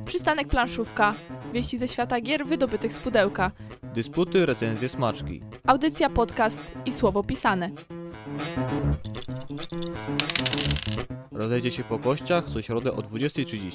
Przystanek 0.07 0.49
planszówka. 0.49 1.15
Wieści 1.53 1.79
ze 1.79 1.89
świata 1.89 2.21
gier 2.21 2.47
wydobytych 2.47 2.93
z 2.93 2.99
pudełka. 2.99 3.51
Dysputy, 3.95 4.47
recenzje, 4.47 4.89
smaczki. 4.89 5.43
Audycja, 5.67 6.11
podcast 6.11 6.73
i 6.87 6.93
słowo 6.93 7.23
pisane. 7.23 7.71
Rozejdzie 11.33 11.71
się 11.71 11.85
po 11.85 11.99
kościach 11.99 12.45
co 12.53 12.63
środę 12.63 12.93
o 12.93 12.97
20.30. 12.97 13.73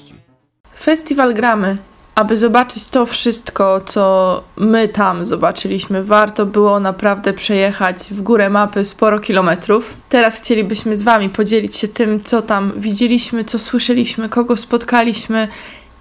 Festiwal 0.78 1.34
gramy. 1.34 1.76
Aby 2.14 2.36
zobaczyć 2.36 2.86
to 2.86 3.06
wszystko, 3.06 3.80
co 3.86 4.44
my 4.56 4.88
tam 4.88 5.26
zobaczyliśmy, 5.26 6.04
warto 6.04 6.46
było 6.46 6.80
naprawdę 6.80 7.32
przejechać 7.32 7.96
w 7.96 8.22
górę 8.22 8.50
mapy 8.50 8.84
sporo 8.84 9.18
kilometrów. 9.18 9.96
Teraz 10.08 10.40
chcielibyśmy 10.40 10.96
z 10.96 11.02
Wami 11.02 11.28
podzielić 11.28 11.76
się 11.76 11.88
tym, 11.88 12.20
co 12.20 12.42
tam 12.42 12.72
widzieliśmy, 12.76 13.44
co 13.44 13.58
słyszeliśmy, 13.58 14.28
kogo 14.28 14.56
spotkaliśmy 14.56 15.48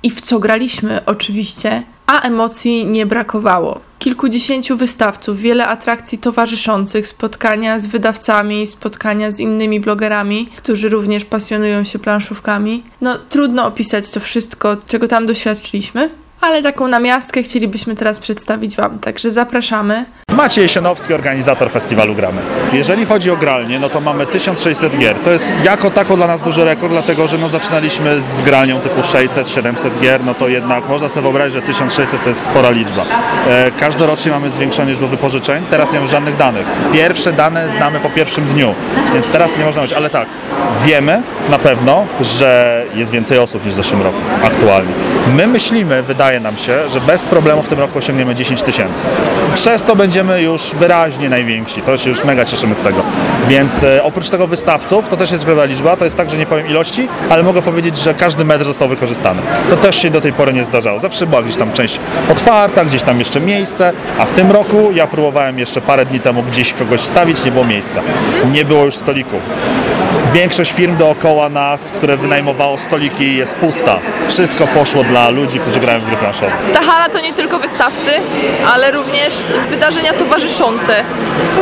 i 0.04 0.10
w 0.10 0.22
co 0.22 0.40
graliśmy, 0.40 1.06
oczywiście. 1.06 1.84
A 2.08 2.22
emocji 2.22 2.86
nie 2.86 3.06
brakowało. 3.06 3.82
Kilkudziesięciu 4.00 4.78
wystawców, 4.78 5.40
wiele 5.40 5.68
atrakcji 5.68 6.18
towarzyszących, 6.18 7.08
spotkania 7.08 7.80
z 7.80 7.86
wydawcami, 7.86 8.68
spotkania 8.68 9.32
z 9.32 9.40
innymi 9.40 9.80
blogerami, 9.80 10.48
którzy 10.58 10.90
również 10.90 11.26
pasjonują 11.26 11.84
się 11.84 12.00
planszówkami. 12.00 12.84
No, 13.02 13.18
trudno 13.30 13.66
opisać 13.66 14.12
to 14.12 14.20
wszystko, 14.20 14.78
czego 14.88 15.08
tam 15.08 15.26
doświadczyliśmy, 15.26 16.10
ale 16.42 16.64
taką 16.64 16.88
namiastkę 16.88 17.44
chcielibyśmy 17.44 17.96
teraz 17.96 18.20
przedstawić 18.20 18.76
Wam, 18.76 19.00
także 19.00 19.32
zapraszamy. 19.32 20.06
Maciej 20.32 20.62
Jesionowski, 20.62 21.14
organizator 21.14 21.72
festiwalu 21.72 22.16
Gramy. 22.16 22.42
Jeżeli 22.74 23.06
chodzi 23.06 23.32
o 23.32 23.38
gralnię, 23.38 23.80
no 23.80 23.90
to 23.90 24.02
mamy 24.02 24.26
1600 24.26 24.98
gier. 24.98 25.16
To 25.16 25.32
jest 25.32 25.52
jako 25.64 25.92
tako 25.92 26.18
dla 26.18 26.28
nas 26.28 26.44
duży 26.44 26.66
rekord, 26.66 26.94
dlatego 26.94 27.28
że 27.28 27.38
no 27.38 27.50
zaczynaliśmy 27.50 28.22
z 28.22 28.42
granią 28.42 28.80
typu 28.80 29.02
600-700 29.02 30.00
gier, 30.02 30.24
no 30.26 30.34
to 30.34 30.48
jednak 30.48 30.90
można 30.90 31.10
sobie 31.10 31.22
wyobrazić, 31.22 31.54
że 31.54 31.62
1600 31.62 32.24
to 32.24 32.30
jest 32.30 32.42
spora 32.42 32.70
liczba. 32.70 33.06
E, 33.50 33.72
każdorocznie 33.72 34.32
mamy 34.32 34.50
zwiększone 34.50 34.92
liczbę 34.92 35.08
wypożyczeń, 35.08 35.64
teraz 35.70 35.94
nie 35.94 36.00
mam 36.00 36.08
żadnych 36.08 36.38
danych. 36.38 36.66
Pierwsze 36.94 37.34
dane 37.34 37.70
znamy 37.70 38.00
po 38.00 38.10
pierwszym 38.10 38.46
dniu, 38.46 38.76
więc 39.14 39.30
teraz 39.30 39.58
nie 39.58 39.66
można 39.66 39.82
mówić, 39.82 39.98
ale 39.98 40.10
tak, 40.10 40.28
wiemy 40.86 41.22
na 41.50 41.60
pewno, 41.60 42.06
że 42.22 42.84
jest 42.96 43.12
więcej 43.12 43.40
osób 43.40 43.66
niż 43.66 43.74
w 43.74 43.78
zeszłym 43.78 44.02
roku 44.02 44.18
aktualnie. 44.44 44.94
My 45.36 45.48
myślimy, 45.48 46.04
wydaje 46.04 46.40
nam 46.40 46.58
się, 46.58 46.90
że 46.90 47.02
bez 47.02 47.26
problemu 47.26 47.64
w 47.64 47.68
tym 47.68 47.80
roku 47.80 47.98
osiągniemy 47.98 48.36
10 48.36 48.64
tysięcy. 48.64 49.04
Przez 49.54 49.84
to 49.84 49.96
będziemy 49.96 50.42
już 50.42 50.72
wyraźnie 50.80 51.30
najwięksi, 51.30 51.82
to 51.82 51.98
się 51.98 52.10
już 52.10 52.24
mega 52.24 52.46
cieszymy 52.46 52.76
z 52.76 52.82
tego. 52.82 53.04
Więc 53.48 53.84
e, 53.84 54.04
oprócz 54.04 54.30
tego 54.30 54.48
wystawców, 54.48 55.10
to 55.10 55.18
też 55.18 55.32
jest 55.32 55.46
pewna 55.46 55.66
liczba, 55.66 55.98
to 55.98 56.06
jest 56.06 56.18
tak, 56.18 56.30
że 56.30 56.38
nie 56.38 56.46
powiem 56.46 56.68
ilości, 56.68 57.08
ale 57.30 57.44
mogę 57.44 57.62
powiedzieć, 57.62 57.98
że 57.98 58.14
każdy 58.14 58.46
metr 58.46 58.66
został 58.66 58.90
wykorzystany. 58.90 59.42
To 59.70 59.76
też 59.76 60.02
się 60.02 60.10
do 60.10 60.22
tej 60.22 60.34
pory 60.34 60.54
nie 60.54 60.66
zdarzało. 60.66 61.00
Zawsze 61.00 61.28
była 61.28 61.44
gdzieś 61.44 61.58
tam 61.58 61.72
część 61.72 62.00
otwarta, 62.30 62.86
gdzieś 62.86 63.02
tam 63.02 63.20
jeszcze 63.20 63.40
miejsce, 63.40 63.94
a 64.20 64.26
w 64.26 64.32
tym 64.32 64.52
roku 64.52 64.92
ja 64.94 65.08
próbowałem 65.08 65.60
jeszcze 65.60 65.82
parę 65.82 66.06
dni 66.06 66.20
temu 66.20 66.44
gdzieś 66.44 66.74
kogoś 66.74 67.02
stawić, 67.02 67.46
nie 67.46 67.52
było 67.52 67.66
miejsca. 67.66 68.02
Nie 68.52 68.66
było 68.66 68.86
już 68.86 68.96
stolików. 68.96 69.42
Większość 70.34 70.72
firm 70.72 70.98
dookoła 70.98 71.50
nas, 71.50 71.82
które 71.82 72.18
wynajmowało 72.18 72.78
stoliki 72.78 73.38
jest 73.38 73.56
pusta. 73.56 74.00
Wszystko 74.28 74.68
poszło 74.68 75.04
dla 75.04 75.30
ludzi, 75.30 75.60
którzy 75.60 75.80
grają 75.80 76.00
w 76.00 76.06
gry 76.06 76.18
planszowe. 76.18 76.52
Ta 76.74 76.82
hala 76.82 77.10
to 77.10 77.20
nie 77.20 77.34
tylko 77.34 77.60
wystawcy, 77.60 78.12
ale 78.74 78.92
również 78.92 79.34
wydarzenia 79.70 80.14
towarzyszące. 80.14 81.04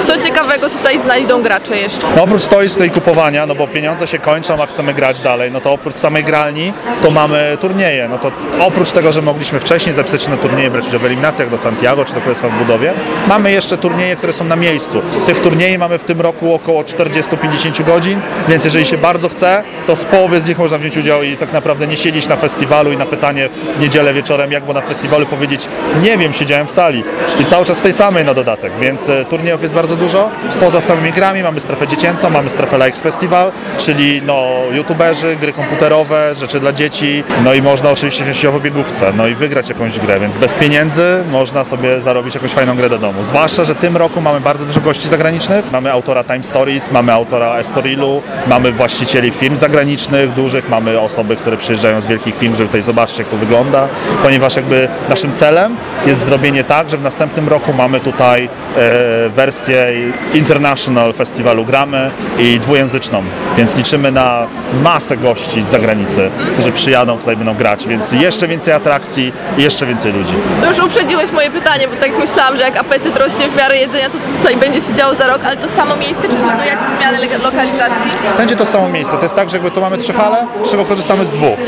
Co 0.04 0.18
ciekawego 0.18 0.70
tutaj 0.70 1.00
znajdą 1.00 1.42
gracze 1.42 1.78
jeszcze? 1.78 2.08
No 2.16 2.24
oprócz 2.24 2.44
i 2.88 2.90
kupowania, 2.90 3.46
no 3.46 3.56
bo 3.56 3.68
pieniądze 3.68 4.08
się 4.08 4.20
kończą, 4.20 4.64
a 4.64 4.66
chcemy 4.66 4.94
grać 4.94 5.22
dalej, 5.22 5.52
no 5.52 5.62
to 5.62 5.72
oprócz 5.72 5.96
samej 5.96 6.24
gralni 6.24 6.74
to 7.04 7.12
mamy 7.12 7.58
turnieje. 7.62 8.08
No 8.08 8.18
to 8.18 8.32
oprócz 8.60 8.92
tego, 8.92 9.12
że 9.12 9.22
mogliśmy 9.22 9.60
wcześniej 9.60 9.96
zapisać 9.96 10.24
się 10.24 10.30
na 10.30 10.38
turnieje, 10.38 10.72
brać 10.72 10.88
udział 10.88 11.00
w 11.00 11.06
eliminacjach 11.06 11.50
do 11.50 11.58
Santiago 11.58 12.06
czy 12.06 12.14
do 12.14 12.22
Królestwa 12.22 12.50
w 12.50 12.58
budowie, 12.58 12.94
mamy 13.28 13.52
jeszcze 13.52 13.78
turnieje, 13.78 14.16
które 14.16 14.34
są 14.34 14.44
na 14.44 14.56
miejscu. 14.56 15.02
Tych 15.26 15.42
turniejów 15.42 15.80
mamy 15.80 16.00
w 16.00 16.04
tym 16.04 16.22
roku 16.22 16.54
około 16.54 16.84
40-50 16.84 17.86
godzin, 17.86 18.22
więc 18.48 18.66
jeżeli 18.66 18.86
się 18.86 18.98
bardzo 18.98 19.30
chce, 19.30 19.64
to 19.88 19.96
z 19.96 20.06
połowy 20.06 20.42
z 20.42 20.48
nich 20.48 20.58
można 20.58 20.78
wziąć 20.78 20.98
udział 20.98 21.24
i 21.24 21.38
tak 21.38 21.54
naprawdę 21.54 21.88
nie 21.88 21.98
siedzieć 21.98 22.28
na 22.28 22.36
festiwalu 22.36 22.92
i 22.92 22.98
na 22.98 23.06
pytanie 23.06 23.50
w 23.74 23.82
niedzielę 23.82 24.14
wieczorem, 24.14 24.52
jak 24.52 24.64
było 24.64 24.74
na 24.74 24.82
festiwalu 24.82 25.26
powiedzieć, 25.26 25.68
nie 26.04 26.18
wiem, 26.18 26.34
siedziałem 26.34 26.68
w 26.68 26.72
sali 26.72 27.04
i 27.40 27.46
cały 27.46 27.66
czas 27.66 27.80
w 27.80 27.82
tej 27.82 27.94
samej 27.94 28.26
na 28.26 28.34
dodatek, 28.34 28.72
więc 28.82 29.10
e, 29.10 29.26
turniejów 29.26 29.62
jest 29.62 29.74
bardzo 29.74 29.96
dużo. 29.96 30.30
Poza 30.60 30.82
samymi 30.82 31.12
grami 31.12 31.44
mamy 31.44 31.62
strefę 31.62 31.88
dziecięcą, 31.88 32.30
mamy 32.30 32.50
strefę 32.50 32.78
Likes 32.78 33.00
Festival, 33.00 33.52
czyli 33.78 34.22
no 34.26 34.44
youtuberzy, 34.72 35.36
gry 35.36 35.54
komputerowe, 35.54 36.36
rzeczy 36.36 36.60
dla 36.60 36.74
dzieci, 36.74 37.24
no 37.44 37.54
i 37.54 37.62
można 37.62 37.90
oczywiście 37.90 38.24
wziąć 38.24 38.38
udział 38.38 38.54
w 38.54 38.56
obiegówce, 38.56 39.14
no 39.14 39.28
i 39.28 39.36
wygrać 39.36 39.70
jakąś 39.70 40.00
grę, 40.00 40.20
więc 40.20 40.36
bez 40.36 40.54
pieniędzy 40.54 41.24
można 41.32 41.64
sobie 41.64 42.02
zarobić 42.02 42.36
jakąś 42.36 42.52
fajną 42.52 42.76
grę 42.76 42.90
do 42.90 42.98
domu. 42.98 43.24
Zwłaszcza, 43.24 43.64
że 43.64 43.76
tym 43.76 43.98
roku 43.98 44.22
mamy 44.22 44.40
bardzo 44.40 44.66
dużo 44.66 44.82
gości 44.82 45.10
zagranicznych. 45.10 45.72
Mamy 45.72 45.92
autora 45.92 46.24
Time 46.24 46.44
Stories, 46.44 46.92
mamy 46.92 47.14
autora 47.14 47.58
Estorilu, 47.58 48.22
mamy 48.48 48.72
właścicieli 48.72 49.32
firm 49.32 49.58
zagranicznych, 49.58 50.34
dużych, 50.34 50.70
mamy 50.70 51.00
osoby, 51.00 51.36
które 51.36 51.58
przyjeżdżają 51.58 52.02
z 52.02 52.06
wielkich 52.06 52.36
firm, 52.38 52.56
żeby 52.56 52.68
tutaj 52.68 52.82
zobaczyć 52.82 53.18
jak 53.18 53.28
to 53.28 53.38
wygląda, 53.38 53.88
ponieważ 54.24 54.56
jakby 54.56 54.88
naszym 55.10 55.34
celem 55.34 55.76
jest 56.06 56.26
zrobienie 56.26 56.64
tak, 56.64 56.90
że 56.90 56.98
w 56.98 57.02
następnym 57.02 57.48
roku 57.50 57.74
mamy 57.74 58.00
tutaj 58.00 58.50
e, 58.78 59.30
wersję 59.30 59.88
International 60.34 61.14
Festiwalu 61.14 61.66
Gramy 61.66 62.12
i 62.40 62.60
dwujęzyczną, 62.60 63.24
więc 63.58 63.76
liczymy 63.76 64.12
na 64.12 64.48
masę 64.84 65.18
gości 65.18 65.64
z 65.64 65.68
zagranicy, 65.68 66.30
którzy 66.54 66.72
przyjadą 66.72 67.18
tutaj 67.18 67.38
będą 67.38 67.54
grać, 67.56 67.88
więc 67.88 68.12
jeszcze 68.12 68.48
więcej 68.48 68.74
atrakcji 68.74 69.34
i 69.58 69.62
jeszcze 69.62 69.86
więcej 69.86 70.14
ludzi. 70.14 70.34
To 70.62 70.68
już 70.68 70.80
uprzedziłeś 70.80 71.32
moje 71.32 71.52
pytanie, 71.52 71.88
bo 71.88 71.96
tak 71.96 72.20
myślałam, 72.20 72.58
że 72.58 72.64
jak 72.64 72.78
apetyt 72.78 73.18
rośnie 73.18 73.50
w 73.50 73.56
miarę 73.56 73.78
jedzenia, 73.78 74.10
to 74.10 74.18
tutaj 74.38 74.56
będzie 74.56 74.82
się 74.82 74.94
działo 74.94 75.16
za 75.16 75.28
rok, 75.28 75.42
ale 75.46 75.58
to 75.58 75.70
samo 75.70 75.96
miejsce, 75.96 76.22
czy 76.30 76.36
planujecie 76.36 76.78
zmianę 76.98 77.20
le- 77.20 77.38
lokalizacji? 77.38 78.12
Będzie 78.38 78.56
to 78.56 78.66
samo 78.66 78.90
miejsce. 78.90 79.18
To 79.18 79.24
jest 79.24 79.36
tak, 79.36 79.50
że 79.50 79.58
jakby 79.58 79.72
tu 79.72 79.82
mamy 79.82 79.98
trzy 79.98 80.14
hale, 80.14 80.46
z 80.66 80.72
czego 80.72 80.86
korzystamy 80.86 81.26
z 81.26 81.30
dwóch. 81.30 81.60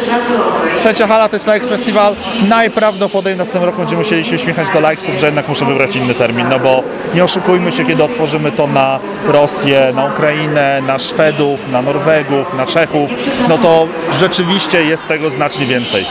Trzecia 0.75 1.07
hala 1.07 1.29
to 1.29 1.35
jest 1.35 1.47
Likes 1.47 1.69
Festival. 1.69 2.15
Najprawdopodobniej 2.47 3.35
w 3.35 3.37
następnym 3.37 3.63
roku 3.63 3.77
będziemy 3.77 3.99
musieli 3.99 4.25
się 4.25 4.35
uśmiechać 4.35 4.67
do 4.73 4.89
Likesów, 4.89 5.15
że 5.19 5.25
jednak 5.25 5.47
muszę 5.47 5.65
wybrać 5.65 5.95
inny 5.95 6.13
termin, 6.13 6.49
no 6.49 6.59
bo 6.59 6.83
nie 7.13 7.23
oszukujmy 7.23 7.71
się, 7.71 7.85
kiedy 7.85 8.03
otworzymy 8.03 8.51
to 8.51 8.67
na 8.67 8.99
Rosję, 9.27 9.91
na 9.95 10.05
Ukrainę, 10.05 10.81
na 10.81 10.99
Szwedów, 10.99 11.71
na 11.71 11.81
Norwegów, 11.81 12.53
na 12.53 12.65
Czechów, 12.65 13.09
no 13.49 13.57
to 13.57 13.87
rzeczywiście 14.19 14.83
jest 14.83 15.07
tego 15.07 15.29
znacznie 15.29 15.65
więcej. 15.65 16.05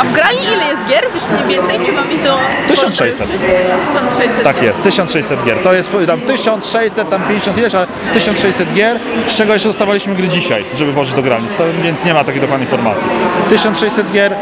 A 0.00 0.04
w 0.04 0.12
grali 0.12 0.36
ile 0.52 0.64
jest 0.66 0.84
gier? 0.88 1.04
Wiesz 1.14 1.44
mniej 1.44 1.58
więcej, 1.58 1.86
czy 1.86 1.92
mam 1.92 2.12
iść 2.12 2.22
do... 2.22 2.38
1600. 2.68 3.28
1600. 3.28 4.44
Tak 4.44 4.62
jest, 4.62 4.82
1600 4.82 5.44
gier. 5.44 5.58
To 5.58 5.72
jest 5.74 5.90
tam 6.06 6.20
1600, 6.20 7.10
tam 7.10 7.22
50 7.22 7.58
ileś, 7.58 7.74
ale 7.74 7.86
1600 8.12 8.72
gier, 8.72 8.98
z 9.28 9.34
czego 9.34 9.53
jeszcze 9.54 9.68
dostawaliśmy 9.68 10.14
gry 10.14 10.28
dzisiaj, 10.28 10.64
żeby 10.74 10.92
włożyć 10.92 11.14
do 11.14 11.22
grani. 11.22 11.46
To, 11.58 11.64
więc 11.82 12.04
nie 12.04 12.14
ma 12.14 12.24
takiej 12.24 12.40
dokładnej 12.40 12.68
informacji. 12.68 13.08
1600 13.48 14.10
gier, 14.10 14.34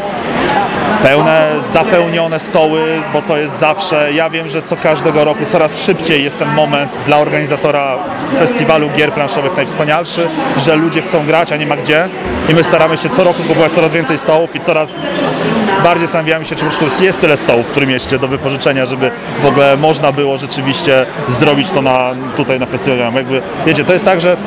pełne, 1.03 1.49
zapełnione 1.73 2.39
stoły, 2.39 3.01
bo 3.13 3.21
to 3.21 3.37
jest 3.37 3.59
zawsze, 3.59 4.13
ja 4.13 4.29
wiem, 4.29 4.49
że 4.49 4.61
co 4.61 4.77
każdego 4.77 5.23
roku 5.23 5.45
coraz 5.45 5.81
szybciej 5.81 6.23
jest 6.23 6.39
ten 6.39 6.49
moment 6.49 6.97
dla 7.05 7.17
organizatora 7.17 7.97
festiwalu 8.39 8.89
gier 8.89 9.11
planszowych 9.11 9.55
najwspanialszy, 9.55 10.27
że 10.57 10.75
ludzie 10.75 11.01
chcą 11.01 11.25
grać, 11.25 11.51
a 11.51 11.57
nie 11.57 11.67
ma 11.67 11.77
gdzie 11.77 12.09
i 12.49 12.53
my 12.53 12.63
staramy 12.63 12.97
się 12.97 13.09
co 13.09 13.23
roku 13.23 13.43
kupować 13.43 13.71
coraz 13.71 13.93
więcej 13.93 14.19
stołów 14.19 14.55
i 14.55 14.59
coraz 14.59 14.89
bardziej 15.83 16.07
zastanawiamy 16.07 16.45
się, 16.45 16.55
czy 16.55 16.65
po 16.65 16.71
prostu 16.71 17.03
jest 17.03 17.21
tyle 17.21 17.37
stołów 17.37 17.67
w 17.67 17.71
którym 17.71 17.89
mieście 17.89 18.19
do 18.19 18.27
wypożyczenia, 18.27 18.85
żeby 18.85 19.11
w 19.41 19.45
ogóle 19.45 19.77
można 19.77 20.11
było 20.11 20.37
rzeczywiście 20.37 21.05
zrobić 21.27 21.71
to 21.71 21.81
na, 21.81 22.15
tutaj 22.35 22.59
na 22.59 22.65
festiwalu. 22.65 23.17
Jakby, 23.17 23.41
wiecie, 23.65 23.83
to 23.83 23.93
jest 23.93 24.05
tak, 24.05 24.21
że 24.21 24.37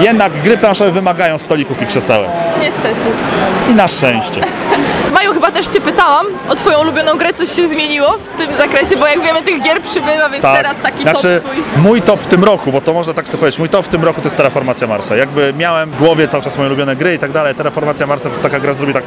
jednak 0.00 0.32
gry 0.42 0.58
planszowe 0.58 0.90
wymagają 0.90 1.38
stolików 1.38 1.82
i 1.82 1.86
krzesełek. 1.86 2.30
Niestety. 2.60 3.24
I 3.70 3.74
na 3.74 3.88
szczęście. 3.88 4.40
Maju, 5.14 5.32
chyba 5.32 5.50
też 5.50 5.66
Cię 5.66 5.80
pytałam 5.80 6.26
o 6.48 6.54
Twoją 6.54 6.80
ulubioną 6.80 7.14
grę, 7.16 7.32
coś 7.32 7.52
się 7.52 7.68
zmieniło 7.68 8.18
w 8.18 8.28
tym 8.28 8.54
zakresie, 8.54 8.96
bo 8.96 9.06
jak 9.06 9.20
wiemy 9.20 9.42
tych 9.42 9.62
gier 9.62 9.82
przybywa, 9.82 10.28
więc 10.28 10.42
teraz 10.42 10.76
taki 10.82 11.02
znaczy, 11.02 11.40
top 11.44 11.52
Twój. 11.52 11.82
mój 11.82 12.02
top 12.02 12.20
w 12.20 12.26
tym 12.26 12.44
roku, 12.44 12.72
bo 12.72 12.80
to 12.80 12.92
można 12.92 13.14
tak 13.14 13.26
sobie 13.26 13.38
powiedzieć, 13.38 13.58
mój 13.58 13.68
top 13.68 13.86
w 13.86 13.88
tym 13.88 14.04
roku 14.04 14.20
to 14.20 14.26
jest 14.26 14.36
Terraformacja 14.36 14.86
Marsa. 14.86 15.16
Jakby 15.16 15.54
miałem 15.58 15.90
w 15.90 15.96
głowie 15.96 16.28
cały 16.28 16.42
czas 16.42 16.56
moje 16.58 16.68
ulubione 16.68 16.96
gry 16.96 17.14
i 17.14 17.18
tak 17.18 17.32
dalej. 17.32 17.54
Terraformacja 17.54 18.06
Marsa 18.06 18.22
to 18.24 18.28
jest 18.28 18.42
taka 18.42 18.60
gra, 18.60 18.74
zrobi 18.74 18.92
tak 18.92 19.04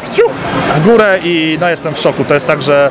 w 0.76 0.82
górę 0.82 1.20
i 1.24 1.31
no 1.62 1.70
jestem 1.70 1.94
w 1.94 2.00
szoku. 2.00 2.26
To 2.26 2.34
jest 2.34 2.48
tak, 2.48 2.62
że 2.62 2.90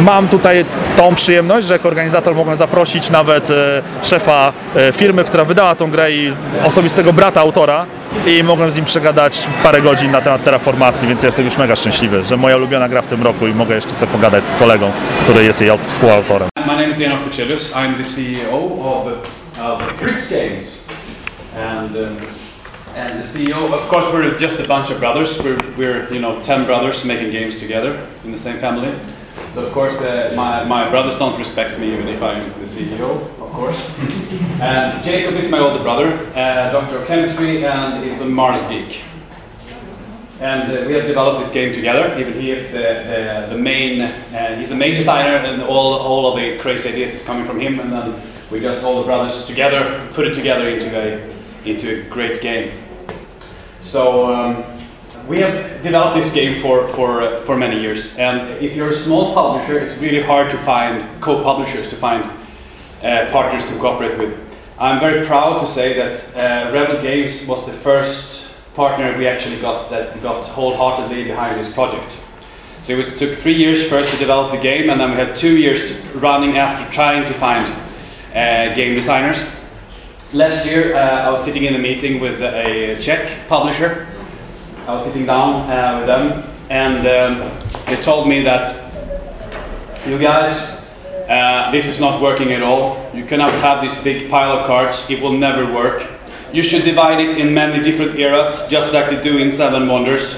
mam 0.00 0.28
tutaj 0.28 0.64
tą 0.96 1.14
przyjemność, 1.14 1.66
że 1.66 1.72
jako 1.72 1.88
organizator 1.88 2.34
mogłem 2.34 2.56
zaprosić 2.56 3.10
nawet 3.10 3.50
e, 3.50 3.54
szefa 4.02 4.52
e, 4.76 4.92
firmy, 4.92 5.24
która 5.24 5.44
wydała 5.44 5.74
tą 5.74 5.90
grę 5.90 6.12
i 6.12 6.32
osobistego 6.64 7.12
brata 7.12 7.40
autora 7.40 7.86
i 8.26 8.42
mogłem 8.44 8.72
z 8.72 8.76
nim 8.76 8.84
przegadać 8.84 9.48
parę 9.62 9.80
godzin 9.82 10.10
na 10.10 10.20
temat 10.20 10.44
terraformacji, 10.44 11.08
więc 11.08 11.22
jestem 11.22 11.44
już 11.44 11.56
mega 11.58 11.76
szczęśliwy, 11.76 12.24
że 12.24 12.36
moja 12.36 12.56
ulubiona 12.56 12.88
gra 12.88 13.02
w 13.02 13.06
tym 13.06 13.22
roku 13.22 13.46
i 13.46 13.54
mogę 13.54 13.74
jeszcze 13.74 13.94
sobie 13.94 14.12
pogadać 14.12 14.46
z 14.46 14.56
kolegą, 14.56 14.90
który 15.24 15.44
jest 15.44 15.60
jej 15.60 15.70
aut- 15.70 15.86
współautorem. 15.86 16.48
My 16.66 16.72
name 16.76 16.88
is 16.88 16.98
Leonard. 16.98 17.22
I'm 17.74 17.94
the 17.96 18.04
CEO 18.04 18.58
of, 18.84 19.06
uh, 19.06 19.86
Freaks 20.00 20.30
Games. 20.30 20.88
And, 21.78 21.96
um, 21.96 22.16
and 22.98 23.20
the 23.20 23.24
CEO, 23.24 23.72
of 23.72 23.88
course, 23.88 24.12
we're 24.12 24.36
just 24.38 24.58
a 24.58 24.66
bunch 24.66 24.90
of 24.90 24.98
brothers. 24.98 25.40
We're, 25.40 25.56
we're 25.76 26.12
you 26.12 26.20
know, 26.20 26.42
10 26.42 26.66
brothers 26.66 27.04
making 27.04 27.30
games 27.30 27.60
together 27.60 28.04
in 28.24 28.32
the 28.32 28.38
same 28.38 28.58
family. 28.58 28.92
So, 29.54 29.64
of 29.64 29.72
course, 29.72 30.00
uh, 30.00 30.32
my, 30.34 30.64
my 30.64 30.90
brothers 30.90 31.16
don't 31.16 31.38
respect 31.38 31.78
me 31.78 31.92
even 31.92 32.08
if 32.08 32.20
I'm 32.20 32.42
the 32.58 32.66
CEO, 32.66 33.22
of 33.40 33.52
course. 33.52 33.78
and 34.60 35.04
Jacob 35.04 35.34
is 35.36 35.48
my 35.48 35.60
older 35.60 35.80
brother, 35.80 36.08
uh, 36.34 36.72
doctor 36.72 36.98
of 36.98 37.06
chemistry, 37.06 37.64
and 37.64 38.04
is 38.04 38.20
a 38.20 38.26
Mars 38.26 38.60
geek. 38.68 39.02
And 40.40 40.72
uh, 40.72 40.88
we 40.88 40.94
have 40.94 41.06
developed 41.06 41.40
this 41.40 41.52
game 41.52 41.72
together. 41.72 42.18
Even 42.18 42.32
he 42.34 42.50
is 42.50 42.72
the, 42.72 42.78
the, 42.78 43.54
the 43.54 43.58
main, 43.62 44.00
uh, 44.00 44.56
he's 44.56 44.70
the 44.70 44.76
main 44.76 44.94
designer, 44.94 45.36
and 45.36 45.62
all, 45.62 45.94
all 45.94 46.32
of 46.32 46.40
the 46.40 46.58
crazy 46.58 46.88
ideas 46.88 47.14
is 47.14 47.22
coming 47.22 47.44
from 47.44 47.60
him. 47.60 47.78
And 47.78 47.92
then 47.92 48.22
we 48.50 48.58
just 48.58 48.82
all 48.82 48.98
the 48.98 49.06
brothers 49.06 49.46
together 49.46 50.08
put 50.14 50.26
it 50.26 50.34
together 50.34 50.68
into 50.68 50.96
a 50.96 51.38
into 51.64 52.00
a 52.00 52.02
great 52.08 52.40
game. 52.40 52.72
So 53.80 54.34
um, 54.34 54.64
we 55.28 55.40
have 55.40 55.82
developed 55.82 56.16
this 56.16 56.32
game 56.32 56.60
for 56.60 56.88
for 56.88 57.22
uh, 57.22 57.40
for 57.42 57.56
many 57.56 57.80
years. 57.80 58.16
And 58.18 58.62
if 58.62 58.74
you're 58.74 58.90
a 58.90 58.94
small 58.94 59.34
publisher, 59.34 59.78
it's 59.78 59.98
really 59.98 60.22
hard 60.22 60.50
to 60.50 60.58
find 60.58 61.04
co-publishers 61.20 61.88
to 61.90 61.96
find 61.96 62.24
uh, 63.02 63.30
partners 63.30 63.64
to 63.64 63.78
cooperate 63.78 64.18
with. 64.18 64.36
I'm 64.78 65.00
very 65.00 65.26
proud 65.26 65.58
to 65.60 65.66
say 65.66 65.94
that 65.94 66.36
uh, 66.36 66.72
Rebel 66.72 67.02
Games 67.02 67.46
was 67.46 67.66
the 67.66 67.72
first 67.72 68.54
partner 68.74 69.16
we 69.18 69.26
actually 69.26 69.60
got 69.60 69.90
that 69.90 70.22
got 70.22 70.46
wholeheartedly 70.46 71.24
behind 71.24 71.58
this 71.58 71.72
project. 71.72 72.24
So 72.80 72.92
it 72.92 72.98
was, 72.98 73.18
took 73.18 73.36
three 73.38 73.56
years 73.56 73.88
first 73.88 74.12
to 74.12 74.18
develop 74.18 74.52
the 74.52 74.58
game, 74.58 74.88
and 74.88 75.00
then 75.00 75.10
we 75.10 75.16
had 75.16 75.34
two 75.34 75.56
years 75.56 75.92
running 76.14 76.58
after 76.58 76.88
trying 76.92 77.26
to 77.26 77.34
find 77.34 77.66
uh, 78.34 78.74
game 78.74 78.94
designers. 78.94 79.38
Last 80.34 80.66
year, 80.66 80.94
uh, 80.94 80.98
I 80.98 81.30
was 81.30 81.42
sitting 81.42 81.64
in 81.64 81.74
a 81.74 81.78
meeting 81.78 82.20
with 82.20 82.42
a 82.42 82.98
Czech 83.00 83.48
publisher. 83.48 84.06
I 84.86 84.92
was 84.92 85.06
sitting 85.06 85.24
down 85.24 85.70
uh, 85.70 85.96
with 85.96 86.06
them, 86.06 86.44
and 86.68 86.98
um, 86.98 87.66
they 87.86 87.96
told 88.02 88.28
me 88.28 88.42
that 88.42 88.68
you 90.06 90.18
guys, 90.18 90.84
uh, 91.30 91.70
this 91.70 91.86
is 91.86 91.98
not 91.98 92.20
working 92.20 92.52
at 92.52 92.62
all. 92.62 93.10
You 93.14 93.24
cannot 93.24 93.54
have 93.54 93.80
this 93.80 93.96
big 94.02 94.28
pile 94.28 94.52
of 94.52 94.66
cards, 94.66 95.08
it 95.08 95.22
will 95.22 95.32
never 95.32 95.64
work. 95.72 96.06
You 96.52 96.62
should 96.62 96.84
divide 96.84 97.20
it 97.20 97.38
in 97.38 97.54
many 97.54 97.82
different 97.82 98.18
eras, 98.18 98.66
just 98.68 98.92
like 98.92 99.08
they 99.08 99.22
do 99.22 99.38
in 99.38 99.50
Seven 99.50 99.88
Wonders. 99.88 100.36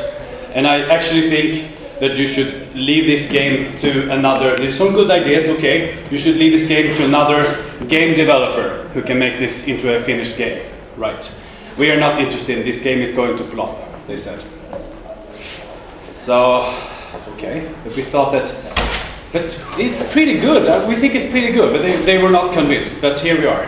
And 0.54 0.68
I 0.68 0.82
actually 0.82 1.28
think 1.28 1.79
that 2.00 2.16
you 2.16 2.26
should 2.26 2.74
leave 2.74 3.06
this 3.06 3.30
game 3.30 3.76
to 3.78 4.10
another. 4.10 4.56
There's 4.56 4.76
some 4.76 4.92
good 4.92 5.10
ideas, 5.10 5.44
okay. 5.56 6.02
You 6.10 6.18
should 6.18 6.36
leave 6.36 6.52
this 6.52 6.66
game 6.66 6.94
to 6.96 7.04
another 7.04 7.64
game 7.88 8.16
developer 8.16 8.88
who 8.90 9.02
can 9.02 9.18
make 9.18 9.38
this 9.38 9.68
into 9.68 9.94
a 9.94 10.02
finished 10.02 10.36
game. 10.36 10.64
Right. 10.96 11.24
We 11.76 11.90
are 11.90 12.00
not 12.00 12.18
interested. 12.20 12.64
This 12.66 12.82
game 12.82 13.00
is 13.00 13.12
going 13.12 13.36
to 13.36 13.44
flop, 13.44 13.78
they 14.06 14.16
said. 14.16 14.42
So, 16.12 16.74
okay. 17.34 17.72
We 17.84 18.02
thought 18.02 18.32
that 18.32 18.48
but 19.32 19.44
it's 19.78 20.02
pretty 20.12 20.40
good. 20.40 20.68
Uh, 20.68 20.86
We 20.88 20.96
think 20.96 21.14
it's 21.14 21.30
pretty 21.30 21.52
good, 21.52 21.72
but 21.72 21.82
they, 21.82 21.96
they 22.04 22.18
were 22.18 22.30
not 22.30 22.52
convinced. 22.52 23.00
But 23.00 23.20
here 23.20 23.38
we 23.38 23.46
are. 23.46 23.64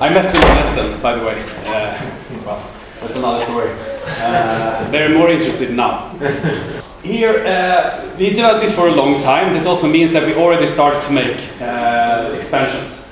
I 0.00 0.08
met 0.08 0.32
them 0.32 0.42
in 0.42 0.58
Essen, 0.58 1.00
by 1.00 1.14
the 1.14 1.24
way. 1.24 1.40
Uh, 1.66 2.10
well, 2.44 2.70
that's 3.00 3.14
another 3.14 3.44
story. 3.44 3.70
Uh, 4.18 4.90
they're 4.90 5.16
more 5.16 5.30
interested 5.30 5.70
now. 5.70 6.16
Here, 7.02 7.46
uh, 7.46 8.14
we 8.18 8.28
developed 8.28 8.62
this 8.62 8.74
for 8.74 8.88
a 8.88 8.92
long 8.92 9.18
time. 9.18 9.54
This 9.54 9.64
also 9.64 9.88
means 9.88 10.12
that 10.12 10.26
we 10.26 10.34
already 10.34 10.66
started 10.66 11.02
to 11.04 11.12
make 11.12 11.38
uh, 11.58 12.34
expansions. 12.36 13.08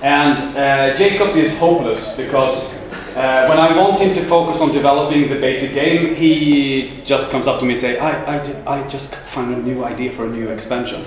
And 0.00 0.56
uh, 0.56 0.96
Jacob 0.96 1.36
is 1.36 1.58
hopeless 1.58 2.16
because 2.16 2.72
uh, 3.16 3.46
when 3.48 3.58
I 3.58 3.76
want 3.76 3.98
him 3.98 4.14
to 4.14 4.24
focus 4.24 4.60
on 4.60 4.70
developing 4.72 5.28
the 5.28 5.40
basic 5.40 5.74
game, 5.74 6.14
he 6.14 7.02
just 7.04 7.30
comes 7.30 7.48
up 7.48 7.58
to 7.58 7.64
me 7.64 7.72
and 7.72 7.80
say, 7.80 7.98
I, 7.98 8.38
I, 8.38 8.44
did, 8.44 8.56
I 8.64 8.86
just 8.86 9.12
found 9.12 9.52
a 9.52 9.58
new 9.58 9.84
idea 9.84 10.12
for 10.12 10.26
a 10.26 10.30
new 10.30 10.48
expansion. 10.50 11.04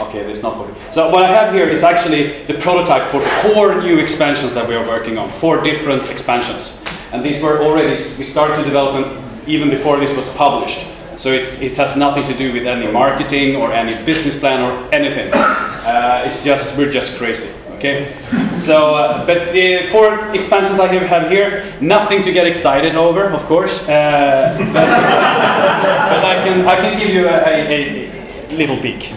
Okay, 0.00 0.24
that's 0.24 0.42
not 0.42 0.56
what. 0.56 0.74
So 0.94 1.10
what 1.10 1.22
I 1.22 1.28
have 1.28 1.52
here 1.52 1.66
is 1.66 1.82
actually 1.82 2.44
the 2.44 2.54
prototype 2.54 3.10
for 3.10 3.20
four 3.20 3.82
new 3.82 3.98
expansions 3.98 4.54
that 4.54 4.66
we 4.66 4.74
are 4.74 4.86
working 4.86 5.18
on, 5.18 5.30
four 5.32 5.62
different 5.62 6.10
expansions, 6.10 6.82
and 7.12 7.22
these 7.22 7.42
were 7.42 7.62
already 7.62 7.90
we 7.90 8.24
started 8.24 8.56
to 8.56 8.64
develop 8.64 9.04
them 9.04 9.42
even 9.46 9.70
before 9.70 9.98
this 9.98 10.14
was 10.16 10.28
published. 10.30 10.86
So 11.16 11.32
it 11.32 11.76
has 11.76 11.96
nothing 11.96 12.24
to 12.24 12.36
do 12.36 12.52
with 12.52 12.66
any 12.66 12.92
marketing 12.92 13.56
or 13.56 13.72
any 13.72 14.04
business 14.04 14.38
plan 14.38 14.60
or 14.60 14.94
anything. 14.94 15.32
Uh, 15.32 16.24
it's 16.26 16.44
just 16.44 16.76
we're 16.76 16.90
just 16.90 17.16
crazy. 17.16 17.48
Okay, 17.76 18.14
so 18.54 18.94
uh, 18.94 19.26
but 19.26 19.52
the 19.52 19.86
four 19.92 20.34
expansions 20.34 20.78
I 20.80 20.88
have 20.88 21.30
here, 21.30 21.64
nothing 21.80 22.22
to 22.22 22.32
get 22.32 22.46
excited 22.46 22.96
over, 22.96 23.30
of 23.30 23.42
course. 23.46 23.82
Uh, 23.82 24.56
but, 24.58 24.72
but 24.72 26.24
I 26.24 26.42
can 26.44 26.66
I 26.66 26.76
can 26.76 26.98
give 26.98 27.10
you 27.10 27.28
a, 27.28 27.38
a, 27.46 28.50
a 28.50 28.56
little 28.56 28.78
peek. 28.78 29.12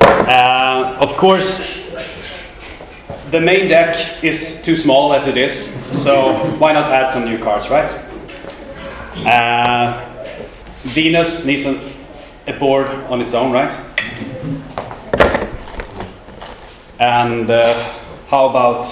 Uh, 0.00 0.96
of 1.00 1.16
course, 1.16 1.84
the 3.30 3.40
main 3.40 3.68
deck 3.68 4.22
is 4.22 4.62
too 4.62 4.76
small 4.76 5.14
as 5.14 5.26
it 5.26 5.36
is, 5.36 5.74
so 5.92 6.34
why 6.58 6.72
not 6.72 6.90
add 6.92 7.08
some 7.08 7.24
new 7.24 7.38
cards, 7.38 7.70
right? 7.70 7.92
Uh, 9.16 10.08
Venus 10.84 11.44
needs 11.44 11.66
an, 11.66 11.78
a 12.46 12.52
board 12.54 12.86
on 13.08 13.20
its 13.20 13.34
own, 13.34 13.52
right? 13.52 13.72
And 16.98 17.50
uh, 17.50 17.74
how 18.28 18.48
about 18.48 18.86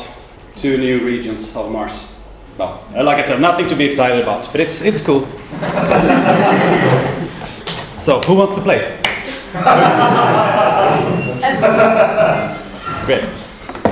two 0.57 0.77
new 0.77 1.03
regions 1.05 1.57
of 1.57 1.73
Mars? 1.73 2.13
Well, 2.59 2.85
uh, 2.95 3.03
like 3.03 3.19
I 3.19 3.25
said, 3.25 3.41
nothing 3.41 3.67
to 3.69 3.75
be 3.75 3.87
excited 3.87 4.21
about, 4.23 4.51
but 4.53 4.61
it's 4.61 4.83
it's 4.83 5.01
cool. 5.01 5.23
so, 7.99 8.21
who 8.21 8.35
wants 8.35 8.55
to 8.55 8.61
play? 8.61 9.01
Great. 13.07 13.25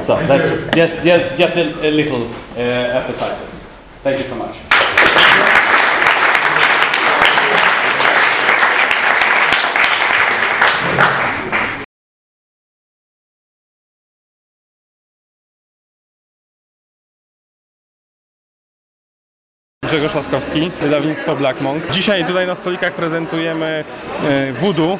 So 0.05 0.17
that's 0.27 0.69
just 0.75 1.03
just 1.03 1.39
just 1.39 1.57
a, 1.57 1.87
a 1.87 1.91
little 1.91 2.25
uh, 2.57 3.01
appetizer. 3.01 3.47
Thank 4.03 4.21
you 4.21 4.27
so 4.27 4.37
much. 4.37 4.68
Grzegorz 19.89 20.15
Laskowski, 20.15 20.71
wydawnictwo 20.81 21.37
Black 21.37 21.61
Monk. 21.61 21.91
Dzisiaj 21.91 22.25
tutaj 22.25 22.47
na 22.47 22.55
stolikach 22.55 22.93
prezentujemy 22.93 23.85
e, 24.29 24.53
Voodoo, 24.53 24.99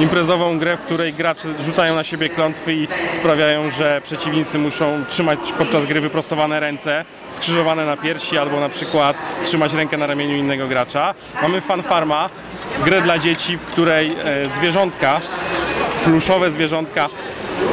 imprezową 0.00 0.58
grę, 0.58 0.76
w 0.76 0.80
której 0.80 1.12
gracze 1.12 1.48
rzucają 1.64 1.94
na 1.94 2.04
siebie 2.04 2.28
klątwy 2.28 2.74
i 2.74 2.88
sprawiają, 3.12 3.70
że 3.70 4.00
przeciwnicy 4.04 4.58
muszą 4.58 5.04
trzymać 5.08 5.38
podczas 5.58 5.86
gry 5.86 6.00
wyprostowane 6.00 6.60
ręce, 6.60 7.04
skrzyżowane 7.32 7.86
na 7.86 7.96
piersi 7.96 8.38
albo 8.38 8.60
na 8.60 8.68
przykład 8.68 9.16
trzymać 9.44 9.72
rękę 9.72 9.96
na 9.96 10.06
ramieniu 10.06 10.36
innego 10.36 10.68
gracza. 10.68 11.14
Mamy 11.42 11.60
Fanfarma, 11.60 12.28
grę 12.84 13.02
dla 13.02 13.18
dzieci, 13.18 13.56
w 13.56 13.62
której 13.62 14.16
e, 14.24 14.48
zwierzątka, 14.58 15.20
pluszowe 16.04 16.50
zwierzątka 16.50 17.08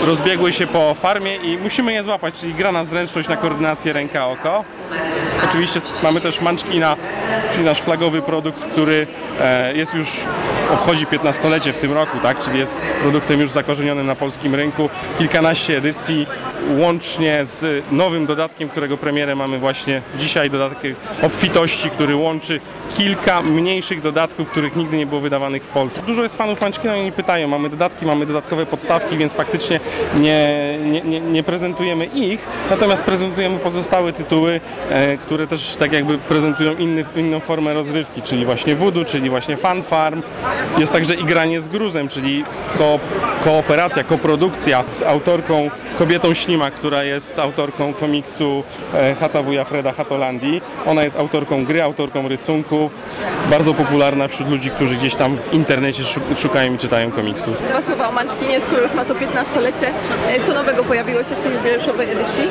rozbiegły 0.05 0.53
się 0.53 0.67
po 0.67 0.93
farmie 0.93 1.35
i 1.35 1.57
musimy 1.57 1.93
je 1.93 2.03
złapać, 2.03 2.35
czyli 2.35 2.53
gra 2.53 2.71
na 2.71 2.85
zręczność, 2.85 3.29
na 3.29 3.37
koordynację 3.37 3.93
ręka-oko. 3.93 4.63
Oczywiście 5.49 5.81
mamy 6.03 6.21
też 6.21 6.41
Munchkina, 6.41 6.95
czyli 7.51 7.63
nasz 7.63 7.81
flagowy 7.81 8.21
produkt, 8.21 8.63
który 8.63 9.07
e, 9.41 9.75
jest 9.75 9.93
już, 9.93 10.09
obchodzi 10.73 11.05
15-lecie 11.05 11.73
w 11.73 11.77
tym 11.77 11.93
roku, 11.93 12.17
tak? 12.23 12.39
czyli 12.39 12.59
jest 12.59 12.81
produktem 13.01 13.39
już 13.39 13.51
zakorzenionym 13.51 14.07
na 14.07 14.15
polskim 14.15 14.55
rynku. 14.55 14.89
Kilkanaście 15.17 15.77
edycji, 15.77 16.27
łącznie 16.77 17.45
z 17.45 17.85
nowym 17.91 18.25
dodatkiem, 18.25 18.69
którego 18.69 18.97
premierę 18.97 19.35
mamy 19.35 19.59
właśnie 19.59 20.01
dzisiaj, 20.19 20.49
dodatek 20.49 20.95
obfitości, 21.21 21.89
który 21.89 22.15
łączy 22.15 22.59
kilka 22.97 23.41
mniejszych 23.41 24.01
dodatków, 24.01 24.51
których 24.51 24.75
nigdy 24.75 24.97
nie 24.97 25.05
było 25.05 25.21
wydawanych 25.21 25.63
w 25.63 25.67
Polsce. 25.67 26.01
Dużo 26.01 26.23
jest 26.23 26.37
fanów 26.37 26.61
Munchkina 26.61 26.97
i 26.97 26.99
oni 26.99 27.11
pytają, 27.11 27.47
mamy 27.47 27.69
dodatki, 27.69 28.05
mamy 28.05 28.25
dodatkowe 28.25 28.65
podstawki, 28.65 29.17
więc 29.17 29.33
faktycznie 29.33 29.79
nie, 30.15 30.77
nie, 30.85 31.01
nie, 31.01 31.21
nie 31.21 31.43
prezentujemy 31.43 32.05
ich, 32.05 32.47
natomiast 32.69 33.03
prezentujemy 33.03 33.59
pozostałe 33.59 34.13
tytuły, 34.13 34.61
e, 34.89 35.17
które 35.17 35.47
też 35.47 35.75
tak 35.75 35.93
jakby 35.93 36.17
prezentują 36.17 36.75
inny, 36.75 37.03
inną 37.15 37.39
formę 37.39 37.73
rozrywki, 37.73 38.21
czyli 38.21 38.45
właśnie 38.45 38.75
voodoo, 38.75 39.05
czyli 39.05 39.29
właśnie 39.29 39.57
fan 39.57 39.83
farm. 39.83 40.21
Jest 40.77 40.91
także 40.93 41.15
i 41.15 41.23
granie 41.23 41.61
z 41.61 41.67
gruzem, 41.67 42.07
czyli 42.07 42.43
ko 42.77 42.99
kooperacja, 43.43 44.03
koprodukcja 44.03 44.83
z 44.87 45.03
autorką 45.03 45.69
Kobietą 45.97 46.33
Ślima, 46.33 46.71
która 46.71 47.03
jest 47.03 47.39
autorką 47.39 47.93
komiksu 47.93 48.63
e, 48.93 49.15
Hata 49.15 49.41
Wuja 49.41 49.63
Freda 49.63 49.91
Hatolandii. 49.91 50.61
Ona 50.85 51.03
jest 51.03 51.15
autorką 51.15 51.65
gry, 51.65 51.83
autorką 51.83 52.27
rysunków, 52.27 52.95
bardzo 53.49 53.73
popularna 53.73 54.27
wśród 54.27 54.49
ludzi, 54.49 54.69
którzy 54.69 54.95
gdzieś 54.95 55.15
tam 55.15 55.37
w 55.37 55.53
internecie 55.53 56.03
szu- 56.03 56.19
szukają 56.37 56.73
i 56.73 56.77
czytają 56.77 57.11
komiksów. 57.11 57.61
Dwa 57.69 57.81
słowa 57.81 58.09
o 58.09 58.11
Munchkinie, 58.11 58.61
skoro 58.61 58.81
już 58.81 58.93
ma 58.93 59.05
to 59.05 59.13
15-lecie. 59.15 59.87
E, 60.29 60.45
Co 60.47 60.53
nowego 60.53 60.83
pojawiło 60.83 61.23
się 61.23 61.35
w 61.35 61.39
tej 61.43 61.53
jubileuszowej 61.53 62.07
edycji? 62.11 62.43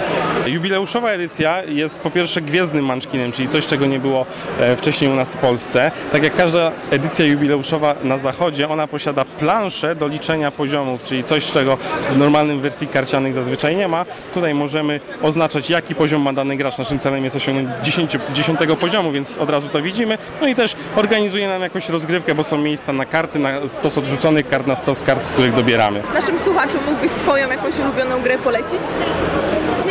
Jubileuszowa 0.46 1.10
edycja 1.10 1.62
jest 1.64 2.00
po 2.00 2.10
pierwsze 2.10 2.40
gwiezdnym 2.40 2.84
Munchkinem, 2.84 3.32
czyli 3.32 3.48
coś, 3.48 3.66
czego 3.66 3.86
nie 3.86 3.98
było 3.98 4.26
e, 4.60 4.76
wcześniej 4.76 5.10
u 5.10 5.14
nas 5.14 5.34
w 5.34 5.38
Polsce. 5.38 5.90
Tak 6.12 6.22
jak 6.22 6.34
każda 6.34 6.72
edycja 6.90 7.24
jubileuszowa 7.26 7.94
na 8.04 8.18
zachodzie, 8.18 8.68
ona 8.68 8.86
posiada 8.86 9.24
planszę 9.24 9.94
do 9.94 10.08
liczenia 10.08 10.50
poziomów, 10.50 11.04
czyli 11.04 11.24
coś, 11.24 11.52
czego 11.52 11.76
w 12.10 12.16
normalnym 12.18 12.60
wersji 12.60 12.86
karcianych 12.88 13.34
zazwyczaj 13.34 13.76
nie 13.76 13.88
ma. 13.88 14.04
Tutaj 14.34 14.54
możemy 14.54 15.00
oznaczać, 15.22 15.70
jaki 15.70 15.94
poziom 15.94 16.22
ma 16.22 16.32
dany 16.32 16.56
gracz. 16.56 16.78
Naszym 16.78 16.98
celem 16.98 17.24
jest 17.24 17.36
osiągnąć 17.36 17.68
10, 17.82 18.16
10 18.34 18.58
poziomu, 18.80 19.12
więc 19.12 19.38
od 19.38 19.50
razu 19.50 19.68
to 19.68 19.82
widzimy. 19.82 20.18
No 20.40 20.48
i 20.48 20.54
też 20.54 20.76
organizuje 20.96 21.48
nam 21.48 21.62
jakąś 21.62 21.88
rozgrywkę, 21.88 22.34
bo 22.34 22.44
są 22.44 22.58
miejsca 22.58 22.92
na 22.92 23.04
karty, 23.04 23.38
na 23.38 23.68
stos 23.68 23.98
odrzuconych 23.98 24.48
kart, 24.48 24.66
na 24.66 24.76
stos 24.76 25.02
kart, 25.02 25.22
z 25.22 25.32
których 25.32 25.54
dobieramy. 25.54 26.02
Naszym 26.14 26.40
słuchaczom 26.40 26.80
mógłbyś 26.86 27.10
swoją 27.10 27.50
jakąś 27.50 27.78
ulubioną 27.78 28.22
grę 28.22 28.38
polecić? 28.38 28.80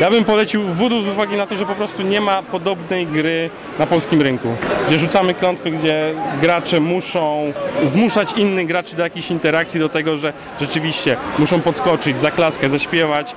Ja 0.03 0.09
bym 0.09 0.23
polecił 0.23 0.63
Voodoo 0.69 1.01
z 1.01 1.07
uwagi 1.07 1.37
na 1.37 1.47
to, 1.47 1.55
że 1.55 1.65
po 1.65 1.75
prostu 1.75 2.01
nie 2.01 2.21
ma 2.21 2.43
podobnej 2.43 3.07
gry 3.07 3.49
na 3.79 3.87
polskim 3.87 4.21
rynku. 4.21 4.47
Gdzie 4.87 4.97
rzucamy 4.97 5.33
klątwy, 5.33 5.71
gdzie 5.71 6.13
gracze 6.41 6.79
muszą 6.79 7.53
zmuszać 7.83 8.33
innych 8.33 8.67
graczy 8.67 8.95
do 8.95 9.03
jakichś 9.03 9.31
interakcji, 9.31 9.79
do 9.79 9.89
tego, 9.89 10.17
że 10.17 10.33
rzeczywiście 10.61 11.17
muszą 11.39 11.61
podskoczyć, 11.61 12.19
zaklaskać, 12.19 12.71
zaśpiewać. 12.71 13.35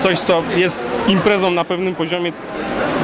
Coś, 0.00 0.18
co 0.18 0.42
jest 0.56 0.88
imprezą 1.08 1.50
na 1.50 1.64
pewnym 1.64 1.94
poziomie, 1.94 2.32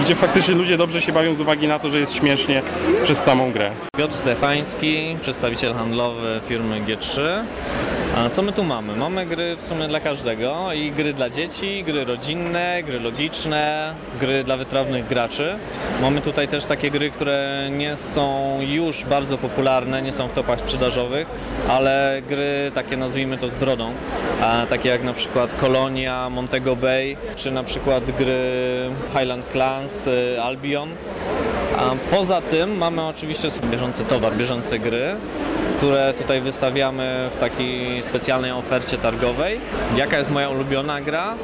gdzie 0.00 0.14
faktycznie 0.14 0.54
ludzie 0.54 0.76
dobrze 0.76 1.00
się 1.02 1.12
bawią 1.12 1.34
z 1.34 1.40
uwagi 1.40 1.68
na 1.68 1.78
to, 1.78 1.88
że 1.88 2.00
jest 2.00 2.14
śmiesznie 2.14 2.62
przez 3.02 3.18
samą 3.18 3.52
grę. 3.52 3.70
Piotr 3.96 4.14
Stefański, 4.14 5.16
przedstawiciel 5.20 5.74
handlowy 5.74 6.40
firmy 6.48 6.80
G3. 6.80 7.44
A 8.16 8.30
co 8.30 8.42
my 8.42 8.52
tu 8.52 8.64
mamy? 8.64 8.96
Mamy 8.96 9.26
gry 9.26 9.56
w 9.56 9.62
sumie 9.68 9.88
dla 9.88 10.00
każdego 10.00 10.72
i 10.72 10.92
gry 10.92 11.12
dla 11.12 11.30
dzieci, 11.30 11.84
gry 11.84 12.04
rodzinne, 12.04 12.82
gry 12.82 13.00
logiczne, 13.00 13.94
gry 14.20 14.44
dla 14.44 14.56
wytrawnych 14.56 15.06
graczy. 15.06 15.58
Mamy 16.02 16.20
tutaj 16.20 16.48
też 16.48 16.64
takie 16.64 16.90
gry, 16.90 17.10
które 17.10 17.68
nie 17.70 17.96
są 17.96 18.58
już 18.60 19.04
bardzo 19.04 19.38
popularne, 19.38 20.02
nie 20.02 20.12
są 20.12 20.28
w 20.28 20.32
topach 20.32 20.60
sprzedażowych, 20.60 21.26
ale 21.68 22.22
gry 22.28 22.70
takie 22.74 22.96
nazwijmy 22.96 23.38
to 23.38 23.48
z 23.48 23.54
brodą, 23.54 23.92
takie 24.70 24.88
jak 24.88 25.04
na 25.04 25.12
przykład 25.12 25.52
Kolonia, 25.60 26.30
Montego 26.30 26.76
Bay, 26.76 27.16
czy 27.36 27.50
na 27.50 27.64
przykład 27.64 28.04
gry 28.18 28.40
Highland 29.12 29.46
Clans, 29.52 30.06
y, 30.06 30.42
Albion. 30.42 30.88
A 31.78 32.14
poza 32.16 32.40
tym 32.40 32.76
mamy 32.76 33.06
oczywiście 33.06 33.48
bieżący 33.70 34.04
towar, 34.04 34.36
bieżące 34.36 34.78
gry, 34.78 35.16
które 35.84 36.14
tutaj 36.14 36.40
wystawiamy 36.40 37.30
w 37.32 37.36
takiej 37.36 38.02
specjalnej 38.02 38.52
ofercie 38.52 38.98
targowej. 38.98 39.60
Jaka 39.96 40.18
jest 40.18 40.30
moja 40.30 40.48
ulubiona 40.48 41.00
gra? 41.00 41.34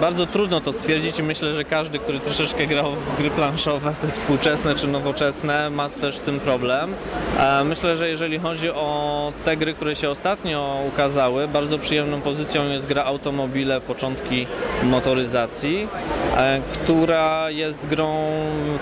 Bardzo 0.00 0.26
trudno 0.26 0.60
to 0.60 0.72
stwierdzić 0.72 1.18
i 1.18 1.22
myślę, 1.22 1.54
że 1.54 1.64
każdy, 1.64 1.98
który 1.98 2.20
troszeczkę 2.20 2.66
grał 2.66 2.92
w 2.92 3.18
gry 3.18 3.30
planszowe, 3.30 3.94
te 4.02 4.12
współczesne 4.12 4.74
czy 4.74 4.86
nowoczesne, 4.86 5.70
ma 5.70 5.88
też 5.88 6.16
z 6.16 6.22
tym 6.22 6.40
problem. 6.40 6.94
E, 7.38 7.64
Myślę, 7.64 7.96
że 7.96 8.08
jeżeli 8.08 8.38
chodzi 8.38 8.70
o 8.70 9.32
te 9.44 9.56
gry, 9.56 9.74
które 9.74 9.96
się 9.96 10.10
ostatnio 10.10 10.80
ukazały, 10.88 11.48
bardzo 11.48 11.78
przyjemną 11.78 12.20
pozycją 12.20 12.68
jest 12.68 12.86
gra 12.86 13.04
Automobile 13.04 13.80
Początki 13.80 14.46
Motoryzacji, 14.82 15.88
e, 16.36 16.60
która 16.72 17.50
jest 17.50 17.86
grą 17.86 18.32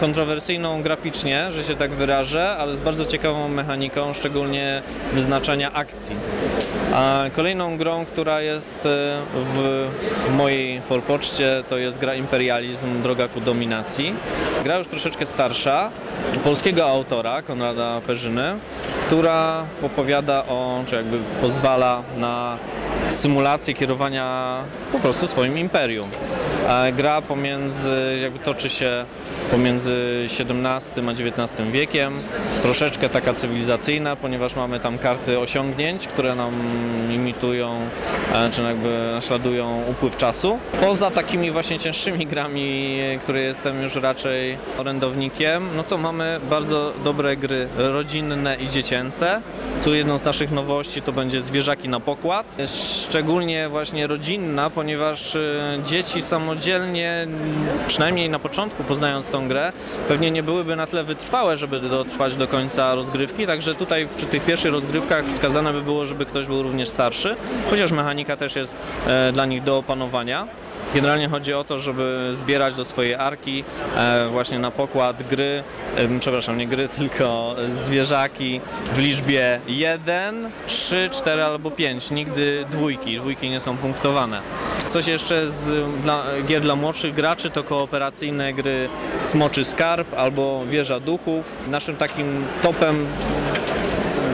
kontrowersyjną 0.01 0.83
graficznie, 0.83 1.53
że 1.53 1.65
się 1.65 1.77
tak 1.77 1.91
wyrażę, 1.91 2.57
ale 2.59 2.77
z 2.77 2.81
bardzo 2.81 3.07
ciekawą 3.07 3.49
mechaniką, 3.49 4.15
szczególnie 4.15 4.80
wyznaczania 5.13 5.73
akcji. 5.73 6.17
A 6.95 7.25
kolejną 7.37 7.77
grą, 7.77 8.07
która 8.07 8.41
jest 8.41 8.87
e, 8.87 8.89
w 9.35 9.89
mojej 10.33 10.81
forpoczcie, 10.81 11.65
to 11.69 11.79
jest 11.79 11.99
gra 11.99 12.15
Imperializm 12.15 13.03
Droga 13.03 13.29
ku 13.29 13.41
dominacji. 13.41 14.15
Gra 14.65 14.79
już 14.79 14.87
troszeczkę 14.87 15.27
starsza, 15.27 15.91
polskiego 16.45 16.87
autora, 16.87 17.43
Konrada 17.43 18.01
Perzyny, 18.07 18.59
która 19.07 19.65
opowiada 19.83 20.47
o, 20.47 20.83
czy 20.87 20.97
jakby 20.97 21.19
pozwala 21.41 22.03
na 22.17 22.59
symulację 23.11 23.75
kierowania 23.75 24.57
po 24.93 24.99
prostu 24.99 25.27
swoim 25.27 25.59
imperium. 25.59 26.09
Gra 26.97 27.23
pomiędzy, 27.23 28.19
jakby 28.23 28.39
toczy 28.39 28.71
się 28.71 29.05
pomiędzy 29.51 30.25
XVII 30.25 31.09
a 31.09 31.11
XIX 31.11 31.71
wiekiem. 31.71 32.19
Troszeczkę 32.63 33.09
taka 33.09 33.35
cywilizacyjna, 33.35 34.17
ponieważ 34.17 34.57
mamy 34.57 34.81
tam 34.81 34.99
karty 34.99 35.39
osiągnięć, 35.39 36.07
które 36.07 36.35
nam 36.35 36.55
imitują, 37.15 37.81
e, 38.35 38.51
czy 38.51 38.63
jakby 38.63 39.11
naśladują 39.15 39.83
upływ 39.91 40.17
czasu. 40.17 40.59
Poza 40.81 41.11
takimi 41.11 41.51
właśnie 41.51 41.79
cięższymi 41.79 42.27
grami, 42.27 42.99
które 43.23 43.41
jestem 43.41 43.83
już 43.83 43.95
raczej 43.95 44.59
orędownikiem, 44.79 45.69
no 45.77 45.83
to 45.83 45.99
mamy 45.99 46.41
bardzo 46.51 46.93
dobre 47.05 47.37
gry 47.37 47.69
rodzinne 47.77 48.57
i 48.57 48.69
dziecięce. 48.69 49.43
Tu 49.85 49.95
jedną 49.95 50.19
z 50.19 50.25
naszych 50.25 50.51
nowości 50.51 51.03
to 51.03 51.13
będzie 51.13 51.41
zwierzaki 51.41 51.89
na 51.89 52.01
pokład. 52.01 52.57
Szczególnie 53.07 53.69
właśnie 53.69 54.07
rodzinna, 54.07 54.71
ponieważ 54.71 55.37
e, 55.37 55.79
dzieci 55.85 56.23
samodzielnie, 56.23 57.27
przynajmniej 57.87 58.31
na 58.31 58.39
początku 58.39 58.85
poznając 58.85 59.27
tą 59.27 59.40
grę, 59.49 59.73
pewnie 60.09 60.31
nie 60.31 60.43
byłyby 60.43 60.77
na 60.77 60.87
tyle 60.87 61.05
wytrwałe, 61.05 61.57
żeby 61.57 61.81
dotrwać 61.81 62.37
do 62.37 62.49
końca 62.49 62.95
rozgrywki, 62.95 63.47
także 63.47 63.75
tutaj 63.75 64.09
przy 64.17 64.27
tych 64.27 64.45
pierwszych 64.45 64.73
rozgrywkach 64.73 65.27
wskazane 65.27 65.73
by 65.73 65.83
było, 65.83 66.07
żeby 66.07 66.27
ktoś 66.27 66.47
był 66.47 66.63
również 66.63 66.89
starszy, 66.89 67.37
chociaż 67.71 67.93
mechanika 67.93 68.37
też 68.37 68.57
jest 68.57 68.75
e, 69.07 69.33
dla 69.33 69.47
nich 69.47 69.63
do 69.63 69.79
opanowania. 69.79 70.49
Generalnie 70.95 71.29
chodzi 71.29 71.55
o 71.55 71.65
to, 71.65 71.79
żeby 71.79 72.29
zbierać 72.33 72.75
do 72.75 72.85
swojej 72.85 73.15
arki 73.15 73.65
e, 73.97 74.29
właśnie 74.29 74.59
na 74.59 74.71
pokład 74.71 75.23
gry, 75.29 75.63
przepraszam, 76.21 76.59
nie 76.59 76.67
gry, 76.67 76.89
tylko 76.99 77.57
zwierzaki 77.69 78.61
w 78.95 78.99
liczbie 78.99 79.61
1, 79.67 80.51
3, 80.67 81.11
4 81.13 81.45
albo 81.45 81.71
5. 81.71 82.11
Nigdy 82.11 82.67
dwójki. 82.71 83.17
Dwójki 83.19 83.51
nie 83.51 83.61
są 83.61 83.77
punktowane. 83.77 84.41
Coś 84.89 85.07
jeszcze 85.07 85.51
z 85.51 85.85
dla, 86.03 86.25
gier 86.47 86.63
dla 86.63 86.77
młodszych 86.77 87.15
graczy 87.15 87.51
to 87.51 87.65
kooperacyjne 87.65 88.53
gry 88.53 88.89
Smoczy 89.23 89.65
Skarb 89.65 90.15
albo 90.15 90.67
Wieża 90.67 91.01
Duchów. 91.01 91.57
Naszym 91.69 91.97
takim 91.97 92.45
topem 92.63 93.07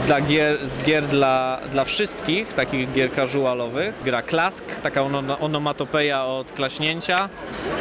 dla 0.06 0.20
gier, 0.20 0.68
z 0.68 0.82
gier 0.82 1.06
dla, 1.06 1.58
dla 1.72 1.84
wszystkich, 1.84 2.54
takich 2.54 2.92
gier 2.92 3.14
casualowych. 3.14 3.94
Gra 4.04 4.22
Klask, 4.22 4.64
taka 4.82 5.02
ono, 5.02 5.38
onomatopeja 5.38 6.24
od 6.24 6.52
klaśnięcia. 6.52 7.28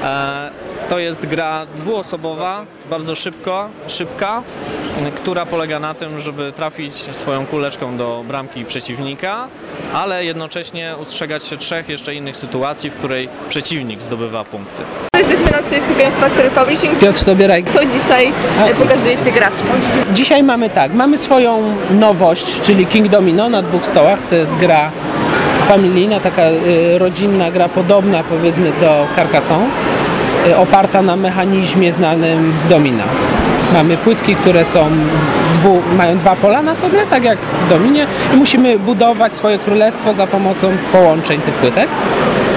E, 0.04 0.52
to 0.90 1.00
jest 1.00 1.26
gra 1.26 1.66
dwuosobowa, 1.66 2.66
bardzo 2.90 3.16
szybko, 3.16 3.70
szybka, 3.88 4.44
która 5.16 5.46
polega 5.46 5.80
na 5.80 5.94
tym, 5.94 6.20
żeby 6.20 6.52
trafić 6.52 6.96
swoją 6.96 7.46
kuleczką 7.46 7.98
do 7.98 8.24
bramki 8.28 8.66
przeciwnika, 8.66 9.48
ale 9.94 10.26
jednocześnie 10.26 10.96
ustrzegać 11.02 11.46
się 11.46 11.58
trzech 11.58 11.90
jeszcze 11.90 12.16
innych 12.16 12.38
sytuacji, 12.38 12.90
w 12.90 12.96
której 12.96 13.30
przeciwnik 13.50 14.02
zdobywa 14.02 14.44
punkty. 14.44 14.84
Jesteśmy 15.36 15.58
na 15.58 15.64
stoisku 15.64 15.94
Games 16.00 16.16
Factory 16.16 16.50
Publishing. 16.50 17.00
Piotr 17.00 17.20
Sobieraj. 17.20 17.64
Co 17.64 17.86
dzisiaj 17.86 18.34
e, 18.66 18.74
pokazujecie 18.74 19.32
graczkom? 19.32 19.68
Dzisiaj 20.14 20.44
mamy 20.44 20.70
tak, 20.70 20.94
mamy 20.94 21.18
swoją 21.18 21.76
nowość, 21.90 22.62
czyli 22.62 22.88
King 22.88 23.08
Domino 23.08 23.50
na 23.50 23.62
dwóch 23.62 23.86
stołach. 23.86 24.20
To 24.30 24.36
jest 24.36 24.56
gra 24.56 24.92
familijna, 25.62 26.20
taka 26.20 26.50
y, 26.50 26.98
rodzinna 26.98 27.52
gra 27.52 27.70
podobna 27.70 28.24
powiedzmy 28.24 28.72
do 28.82 29.08
Carcassonne, 29.16 29.68
y, 30.48 30.58
oparta 30.58 31.02
na 31.02 31.16
mechanizmie 31.16 31.92
znanym 31.92 32.54
z 32.58 32.68
domina. 32.68 33.04
Mamy 33.74 33.98
płytki, 33.98 34.36
które 34.36 34.66
są 34.66 34.90
dwu, 35.54 35.82
mają 35.98 36.18
dwa 36.18 36.36
pola 36.36 36.62
na 36.62 36.76
sobie, 36.76 37.00
tak 37.10 37.24
jak 37.24 37.38
w 37.66 37.70
dominie 37.70 38.08
i 38.34 38.38
musimy 38.38 38.80
budować 38.80 39.34
swoje 39.34 39.60
królestwo 39.60 40.14
za 40.14 40.28
pomocą 40.28 40.72
połączeń 40.92 41.42
tych 41.42 41.54
płytek. 41.54 41.88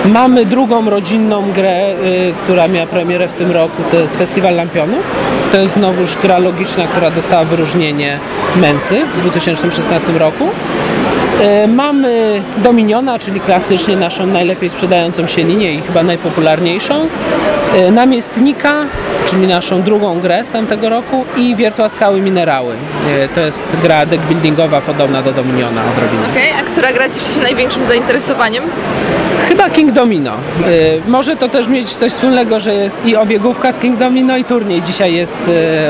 Mamy 0.05 0.45
drugą 0.45 0.91
rodzinną 0.91 1.53
grę, 1.53 1.91
y, 1.91 2.35
która 2.45 2.69
miała 2.69 2.87
premierę 2.87 3.29
w 3.29 3.33
tym 3.33 3.51
roku, 3.51 3.83
to 3.91 3.97
jest 3.97 4.19
Festiwal 4.19 4.57
Lampionów. 4.57 5.17
To 5.53 5.59
jest 5.59 5.75
znowuż 5.75 6.17
gra 6.23 6.39
logiczna, 6.39 6.85
która 6.87 7.11
dostała 7.11 7.45
wyróżnienie 7.45 8.19
Mensy 8.57 9.05
w 9.07 9.21
2016 9.21 10.19
roku. 10.19 10.45
Y, 11.41 11.69
Mamy 11.69 12.43
Dominiona, 12.57 13.19
czyli 13.19 13.41
klasycznie 13.41 13.97
naszą 13.97 14.27
najlepiej 14.27 14.71
sprzedającą 14.71 15.27
się 15.27 15.43
linię 15.43 15.75
i 15.75 15.81
chyba 15.81 16.03
najpopularniejszą. 16.03 17.07
Y, 17.89 17.91
Namiestnika, 17.91 18.75
czyli 19.27 19.47
naszą 19.47 19.83
drugą 19.83 20.21
grę 20.21 20.45
z 20.45 20.51
tamtego 20.51 20.89
roku 20.89 21.25
i 21.37 21.57
Wiertła 21.57 21.89
Skały 21.89 22.21
Minerały. 22.21 22.75
To 23.35 23.41
jest 23.41 23.77
gra 23.83 24.07
deckbuildingowa 24.07 24.81
podobna 24.81 25.23
do 25.23 25.33
Dominiona 25.33 25.83
odrobinę. 25.93 26.23
Okej, 26.33 26.53
a 26.53 26.63
która 26.63 26.93
gra 26.93 27.09
cieszy 27.09 27.35
się 27.35 27.41
największym 27.41 27.85
zainteresowaniem? 27.85 28.65
Chyba 29.49 29.71
King 29.71 29.93
Domino. 29.93 30.33
Może 31.07 31.37
to 31.37 31.49
też 31.49 31.69
mieć 31.69 31.97
coś 31.97 32.13
wspólnego, 32.13 32.61
że 32.61 32.75
jest 32.75 33.07
i 33.07 33.17
obiegówka 33.17 33.73
z 33.73 33.79
King 33.79 33.99
Domino 33.99 34.37
i 34.37 34.45
turniej. 34.45 34.83
Dzisiaj 34.83 35.15
jest 35.15 35.43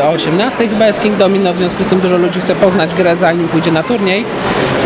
o 0.02 0.08
18 0.10 0.68
chyba 0.68 0.86
jest 0.86 1.02
King 1.02 1.16
Domino, 1.16 1.52
w 1.52 1.56
związku 1.56 1.84
z 1.84 1.86
tym 1.86 2.00
dużo 2.00 2.16
ludzi 2.16 2.40
chce 2.40 2.54
poznać 2.54 2.94
grę 2.94 3.16
zanim 3.16 3.48
pójdzie 3.48 3.72
na 3.72 3.82
turniej. 3.82 4.24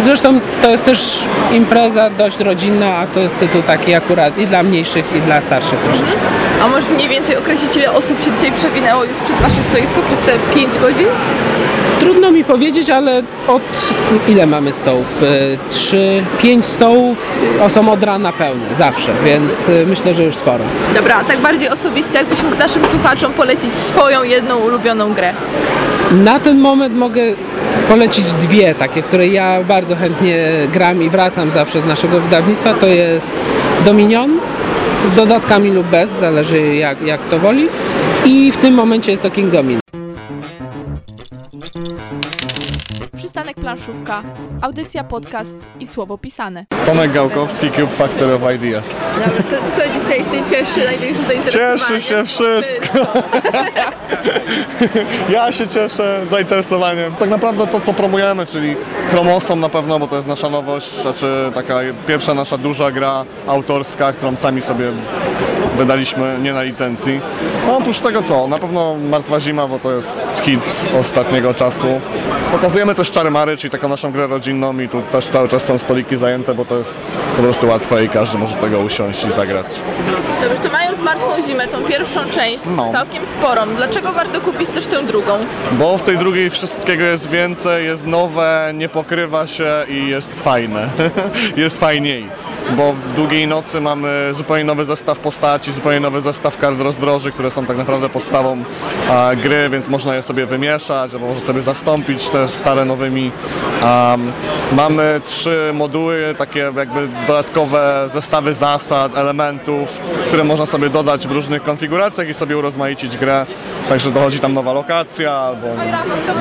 Zresztą 0.01 0.41
to 0.63 0.71
jest 0.71 0.85
też 0.85 1.25
impreza 1.53 2.11
dość 2.11 2.41
rodzinna, 2.41 2.97
a 2.97 3.07
to 3.07 3.21
jest 3.21 3.39
tytuł 3.39 3.63
taki 3.63 3.95
akurat 3.95 4.39
i 4.39 4.47
dla 4.47 4.63
mniejszych 4.63 5.05
i 5.17 5.21
dla 5.21 5.41
starszych 5.41 5.81
troszeczkę. 5.81 6.21
A 6.63 6.69
może 6.69 6.91
mniej 6.91 7.09
więcej 7.09 7.37
określić, 7.37 7.77
ile 7.77 7.93
osób 7.93 8.25
się 8.25 8.33
dzisiaj 8.33 8.53
przewinęło 8.53 9.05
już 9.05 9.17
przez 9.17 9.41
Wasze 9.41 9.63
stoisko, 9.71 10.01
przez 10.07 10.19
te 10.19 10.55
5 10.55 10.79
godzin? 10.81 11.07
Trudno 12.01 12.31
mi 12.31 12.45
powiedzieć, 12.45 12.91
ale 12.91 13.23
od 13.49 13.63
ile 14.29 14.47
mamy 14.47 14.73
stołów? 14.73 15.23
Y, 15.23 15.59
Trzy, 15.71 16.25
pięć 16.43 16.65
stołów 16.65 17.27
y, 17.67 17.71
są 17.71 17.93
od 17.93 18.03
rana 18.03 18.33
pełne, 18.33 18.75
zawsze, 18.75 19.13
więc 19.25 19.69
y, 19.69 19.87
myślę, 19.87 20.15
że 20.15 20.23
już 20.25 20.35
sporo. 20.35 20.65
Dobra, 20.95 21.17
a 21.21 21.25
tak 21.25 21.41
bardziej 21.41 21.69
osobiście, 21.69 22.19
jakbyś 22.19 22.43
mógł 22.43 22.57
naszym 22.59 22.87
słuchaczom 22.87 23.33
polecić 23.33 23.75
swoją 23.75 24.23
jedną 24.23 24.57
ulubioną 24.57 25.15
grę. 25.15 25.33
Na 26.13 26.41
ten 26.41 26.59
moment 26.61 26.97
mogę 26.97 27.23
polecić 27.89 28.35
dwie 28.35 28.75
takie, 28.75 29.03
które 29.03 29.27
ja 29.27 29.63
bardzo 29.65 29.97
chętnie 29.97 30.49
gram 30.73 31.03
i 31.03 31.11
wracam 31.11 31.51
zawsze 31.51 31.81
z 31.81 31.85
naszego 31.85 32.21
wydawnictwa. 32.21 32.75
To 32.75 32.87
jest 32.87 33.33
Dominion 33.85 34.39
z 35.05 35.13
dodatkami 35.13 35.71
lub 35.71 35.87
bez, 35.87 36.11
zależy 36.11 36.75
jak, 36.75 37.03
jak 37.03 37.21
to 37.21 37.39
woli. 37.39 37.69
I 38.25 38.53
w 38.53 38.57
tym 38.57 38.75
momencie 38.75 39.11
jest 39.11 39.23
to 39.23 39.31
King 39.31 39.51
Dominion. 39.51 39.83
Przystanek 43.17 43.57
planszówka, 43.57 44.23
audycja, 44.63 45.05
podcast 45.05 45.57
i 45.81 45.87
słowo 45.87 46.19
pisane. 46.19 46.65
Tomek 46.87 47.13
Gałkowski, 47.13 47.71
Cube 47.71 47.93
Factory 47.93 48.35
of 48.35 48.55
Ideas. 48.55 49.05
Dobra, 49.15 49.43
to 49.43 49.77
co 49.77 49.99
dzisiaj 50.01 50.25
się 50.25 50.51
cieszy 50.51 50.85
największym 50.85 51.27
zainteresowaniem? 51.27 51.79
Cieszy 51.79 52.01
się 52.01 52.25
wszystko. 52.25 52.99
Ja 55.31 55.53
się 55.53 55.69
cieszę 55.69 56.27
zainteresowaniem. 56.31 57.15
Tak 57.15 57.31
naprawdę 57.31 57.67
to, 57.67 57.81
co 57.81 57.95
promujemy, 57.95 58.47
czyli 58.47 58.77
Chromosom 59.11 59.61
na 59.61 59.69
pewno, 59.69 59.99
bo 59.99 60.07
to 60.07 60.17
jest 60.17 60.29
nasza 60.29 60.51
nowość, 60.51 60.93
znaczy 61.03 61.51
taka 61.55 61.75
pierwsza 62.07 62.35
nasza 62.35 62.59
duża 62.59 62.91
gra 62.91 63.25
autorska, 63.47 64.13
którą 64.13 64.37
sami 64.37 64.63
sobie 64.63 64.93
wydaliśmy, 65.77 66.39
nie 66.43 66.53
na 66.53 66.63
licencji. 66.63 67.21
No 67.67 67.77
oprócz 67.77 68.01
tego 68.01 68.23
co, 68.23 68.49
na 68.49 68.59
pewno 68.59 68.95
Martwa 69.11 69.41
Zima, 69.41 69.69
bo 69.69 69.79
to 69.79 69.93
jest 69.93 70.43
hit 70.45 70.87
ostatniego 71.01 71.55
czasu. 71.55 71.87
Pokazujemy 72.53 72.95
też 72.95 73.11
Czary 73.11 73.31
Mary, 73.31 73.57
czyli 73.57 73.71
taką 73.71 73.89
naszą 73.89 74.13
grę 74.13 74.27
rodzinną 74.27 74.52
i 74.85 74.89
tu 74.89 75.03
też 75.03 75.27
cały 75.27 75.49
czas 75.49 75.65
są 75.65 75.79
stoliki 75.79 76.17
zajęte, 76.17 76.55
bo 76.55 76.65
to 76.65 76.79
jest 76.79 77.01
po 77.37 77.43
prostu 77.43 77.69
łatwe 77.69 78.05
i 78.05 78.09
każdy 78.09 78.39
może 78.39 78.57
tego 78.57 78.79
usiąść 78.79 79.25
i 79.25 79.33
zagrać. 79.33 79.67
Dobrze, 80.43 80.61
to 80.63 80.71
mając 80.73 81.01
Martwą 81.01 81.43
Zimę, 81.47 81.69
tą 81.69 81.83
pierwszą 81.85 82.21
część, 82.31 82.65
No. 82.77 82.93
całkiem 82.93 83.27
sporą, 83.27 83.63
dlaczego 83.77 84.13
warto 84.13 84.41
kupić 84.41 84.69
też 84.71 84.87
tę 84.87 85.03
drugą? 85.03 85.33
Bo 85.73 85.99
w 85.99 86.03
tej 86.03 86.19
drugiej 86.19 86.51
wszystkiego 86.51 87.05
jest 87.05 87.31
więcej, 87.31 87.85
jest 87.87 88.07
nowe, 88.07 88.73
nie 88.75 88.89
pokrywa 88.89 89.47
się 89.47 89.85
i 89.89 90.09
jest 90.09 90.41
fajne. 90.43 90.89
jest 91.57 91.81
fajniej. 91.81 92.29
Bo 92.77 92.93
w 92.93 93.13
długiej 93.13 93.47
nocy 93.47 93.81
mamy 93.81 94.29
zupełnie 94.35 94.65
nowy 94.65 94.85
zestaw 94.85 95.19
postaci, 95.19 95.73
zupełnie 95.73 96.01
nowy 96.01 96.21
zestaw 96.21 96.59
kart 96.59 96.81
rozdroży, 96.81 97.33
które 97.33 97.51
są 97.51 97.67
tak 97.67 97.77
naprawdę 97.77 98.09
podstawą 98.09 98.65
gry, 99.43 99.69
więc 99.71 99.89
można 99.89 100.15
je 100.15 100.23
sobie 100.23 100.47
wymieszać, 100.47 101.15
albo 101.15 101.27
może 101.27 101.41
sobie 101.41 101.63
zastąpić 101.63 102.29
te 102.29 102.49
stare 102.49 102.85
nowymi. 102.85 103.31
Mamy 104.73 105.21
trzy 105.25 105.71
moduły, 105.75 106.35
takie 106.39 106.73
jakby 106.77 107.09
dodatkowe 107.27 108.07
zestawy 108.13 108.55
zasad, 108.55 109.17
elementów, 109.17 109.89
które 110.27 110.45
można 110.45 110.67
sobie 110.67 110.91
dodać 110.91 111.27
w 111.27 111.31
różnych 111.31 111.63
konfiguracjach 111.63 112.29
i 112.29 112.35
sobie 112.35 112.59
urozmaicić 112.59 113.17
grę. 113.17 113.47
Także 113.89 114.11
dochodzi 114.11 114.39
tam 114.39 114.55
nowa 114.55 114.73
lokacja, 114.73 115.33
albo 115.33 115.67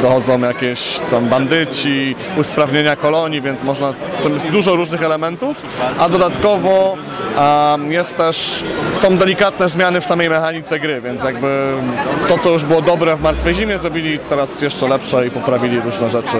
dochodzą 0.02 0.40
jakieś 0.40 1.00
tam 1.12 1.30
bandyci, 1.30 2.16
usprawnienia 2.38 2.96
kolonii, 2.96 3.42
więc 3.42 3.64
można, 3.64 3.94
jest 4.34 4.50
dużo 4.50 4.76
różnych 4.76 5.04
elementów, 5.04 5.62
a 6.00 6.10
dodatkowo 6.10 6.98
a 7.38 7.78
jest 7.90 8.18
też, 8.18 8.64
są 8.94 9.18
delikatne 9.18 9.70
zmiany 9.70 10.02
w 10.02 10.06
samej 10.06 10.30
mechanice 10.30 10.80
gry, 10.80 11.02
więc 11.02 11.24
jakby 11.24 11.74
to, 12.28 12.38
co 12.38 12.50
już 12.50 12.66
było 12.66 12.82
dobre 12.82 13.16
w 13.16 13.22
Martwej 13.22 13.54
Zimie, 13.54 13.78
zrobili 13.78 14.20
teraz 14.20 14.62
jeszcze 14.62 14.88
lepsze 14.88 15.28
i 15.28 15.32
poprawili 15.32 15.80
różne 15.80 16.10
rzeczy, 16.10 16.38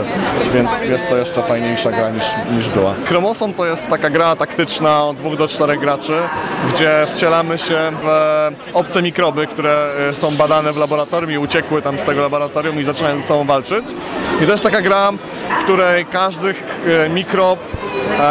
więc 0.54 0.88
jest 0.88 1.10
to 1.10 1.18
jeszcze 1.18 1.44
fajniejsza 1.44 1.92
gra 1.92 2.10
niż, 2.10 2.24
niż 2.52 2.70
była. 2.70 2.94
Chromosom 3.06 3.54
to 3.54 3.66
jest 3.66 3.90
taka 3.90 4.10
gra 4.10 4.36
taktyczna 4.36 5.06
od 5.06 5.18
dwóch 5.18 5.38
do 5.38 5.48
czterech 5.48 5.80
graczy, 5.80 6.14
gdzie 6.74 7.06
wcielamy 7.16 7.58
się 7.58 7.78
w 8.04 8.08
obce 8.74 9.02
mikroby, 9.02 9.48
które 9.48 9.88
e, 10.10 10.16
są 10.16 10.36
badane 10.36 10.74
w 10.74 10.78
laboratorium 10.78 11.32
i 11.32 11.38
uciekły 11.38 11.82
tam 11.82 11.98
z 11.98 12.04
tego 12.04 12.22
laboratorium 12.22 12.80
i 12.80 12.84
zaczynają 12.84 13.18
ze 13.18 13.24
sobą 13.24 13.46
walczyć. 13.46 13.86
I 14.42 14.46
to 14.46 14.52
jest 14.52 14.64
taka 14.64 14.82
gra, 14.82 15.12
w 15.60 15.64
której 15.64 16.06
każdy 16.06 16.50
e, 17.06 17.10
mikrob 17.10 17.60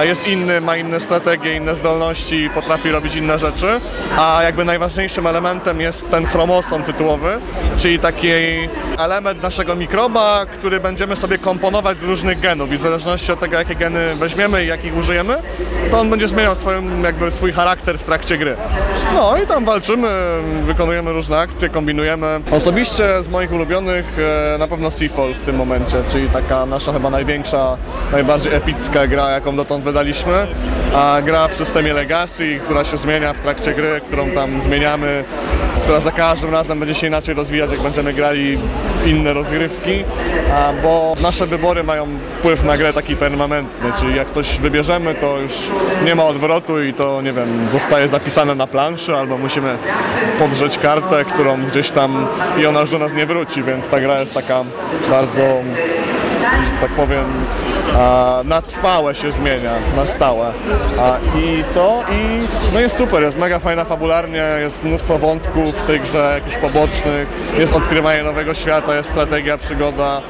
jest 0.03 0.29
inny, 0.29 0.61
ma 0.61 0.77
inne 0.77 1.01
strategie, 1.01 1.57
inne 1.57 1.75
zdolności, 1.75 2.51
potrafi 2.55 2.91
robić 2.91 3.17
inne 3.17 3.39
rzeczy, 3.39 3.81
a 4.19 4.41
jakby 4.43 4.65
najważniejszym 4.65 5.27
elementem 5.27 5.81
jest 5.81 6.11
ten 6.11 6.27
chromosom 6.27 6.83
tytułowy, 6.83 7.39
czyli 7.77 7.99
taki 7.99 8.29
element 8.99 9.43
naszego 9.43 9.77
mikroba, 9.77 10.47
który 10.47 10.81
będziemy 10.81 11.17
sobie 11.17 11.39
komponować 11.39 11.99
z 11.99 12.05
różnych 12.05 12.41
genów 12.41 12.73
i 12.73 12.77
w 12.77 12.81
zależności 12.81 13.33
od 13.33 13.41
tego, 13.41 13.57
jakie 13.57 13.75
geny 13.75 14.15
weźmiemy 14.15 14.65
i 14.65 14.67
jakich 14.67 14.97
użyjemy, 14.97 15.37
to 15.91 15.99
on 15.99 16.11
będzie 16.11 16.29
zmieniał 16.29 16.55
jakby 17.03 17.31
swój 17.31 17.53
charakter 17.53 17.99
w 17.99 18.03
trakcie 18.03 18.39
gry. 18.39 18.57
No 19.15 19.37
i 19.45 19.47
tam 19.47 19.65
walczymy, 19.65 20.09
wykonujemy 20.63 21.13
różne 21.13 21.39
akcje, 21.39 21.69
kombinujemy. 21.69 22.41
Osobiście 22.51 23.23
z 23.23 23.29
moich 23.29 23.53
ulubionych 23.53 24.19
e, 24.55 24.59
na 24.59 24.69
pewno 24.69 24.91
Seafall 24.91 25.35
w 25.35 25.43
tym 25.43 25.57
momencie, 25.57 26.03
czyli 26.13 26.29
taka 26.29 26.67
nasza 26.67 26.93
chyba 26.93 27.11
największa, 27.11 27.77
najbardziej 28.13 28.55
epicka 28.55 29.07
gra, 29.07 29.31
jaką 29.31 29.50
dotąd 29.57 29.85
wydaliśmy. 29.85 30.47
A 30.95 31.23
gra 31.23 31.49
w 31.49 31.55
systemie 31.55 31.93
Legacy, 31.93 32.61
która 32.65 32.85
się 32.85 32.97
zmienia 32.97 33.33
w 33.33 33.41
trakcie 33.41 33.75
gry, 33.75 34.01
którą 34.07 34.31
tam 34.31 34.61
zmieniamy, 34.61 35.25
która 35.83 36.01
za 36.01 36.11
każdym 36.11 36.51
razem 36.51 36.81
będzie 36.81 36.95
się 36.95 37.07
inaczej 37.07 37.35
rozwijać, 37.35 37.71
jak 37.71 37.81
będziemy 37.81 38.13
grali 38.13 38.59
w 38.97 39.07
inne 39.07 39.33
rozgrywki, 39.33 40.05
bo 40.83 41.15
nasze 41.23 41.47
wybory 41.47 41.85
mają 41.85 42.07
wpływ 42.27 42.65
na 42.65 42.77
grę 42.77 42.93
taki 42.93 43.17
permanentny, 43.17 43.93
czyli 44.01 44.17
jak 44.17 44.31
coś 44.31 44.59
wybierzemy, 44.59 45.15
to 45.15 45.39
już 45.39 45.53
nie 46.05 46.15
ma 46.15 46.25
odwrotu 46.25 46.83
i 46.83 46.95
to, 46.95 47.23
nie 47.23 47.33
wiem, 47.33 47.69
zostaje 47.73 48.09
zapisane 48.09 48.55
na 48.55 48.67
planszy, 48.67 49.17
albo 49.17 49.39
musimy 49.39 49.79
podrzeć 50.39 50.79
kartę, 50.79 51.25
którą 51.25 51.65
gdzieś 51.65 51.91
tam 51.91 52.27
i 52.59 52.67
ona 52.67 52.81
już 52.81 52.91
do 52.91 52.99
nas 52.99 53.15
nie 53.15 53.27
wróci, 53.27 53.63
więc 53.63 53.89
ta 53.89 54.01
gra 54.01 54.21
jest 54.21 54.35
taka 54.35 54.65
bardzo 55.11 55.43
tak 56.81 56.91
powiem, 56.91 57.25
na 58.45 58.63
trwałe 58.63 59.15
się 59.15 59.33
zmienia, 59.33 59.73
na 59.97 60.07
stałe. 60.07 60.53
A, 61.01 61.19
I 61.39 61.65
co? 61.75 62.03
I 62.11 62.41
no 62.75 62.81
jest 62.81 62.97
super, 62.97 63.23
jest 63.23 63.39
mega 63.39 63.59
fajna 63.59 63.85
fabularnie, 63.85 64.45
jest 64.61 64.85
mnóstwo 64.85 65.19
wątków 65.19 65.75
w 65.75 65.87
tej 65.87 66.01
grze, 66.01 66.33
jakichś 66.35 66.57
pobocznych, 66.57 67.29
jest 67.59 67.73
odkrywanie 67.73 68.23
nowego 68.23 68.55
świata, 68.55 68.97
jest 68.97 69.11
strategia, 69.11 69.59
przygoda, 69.59 70.23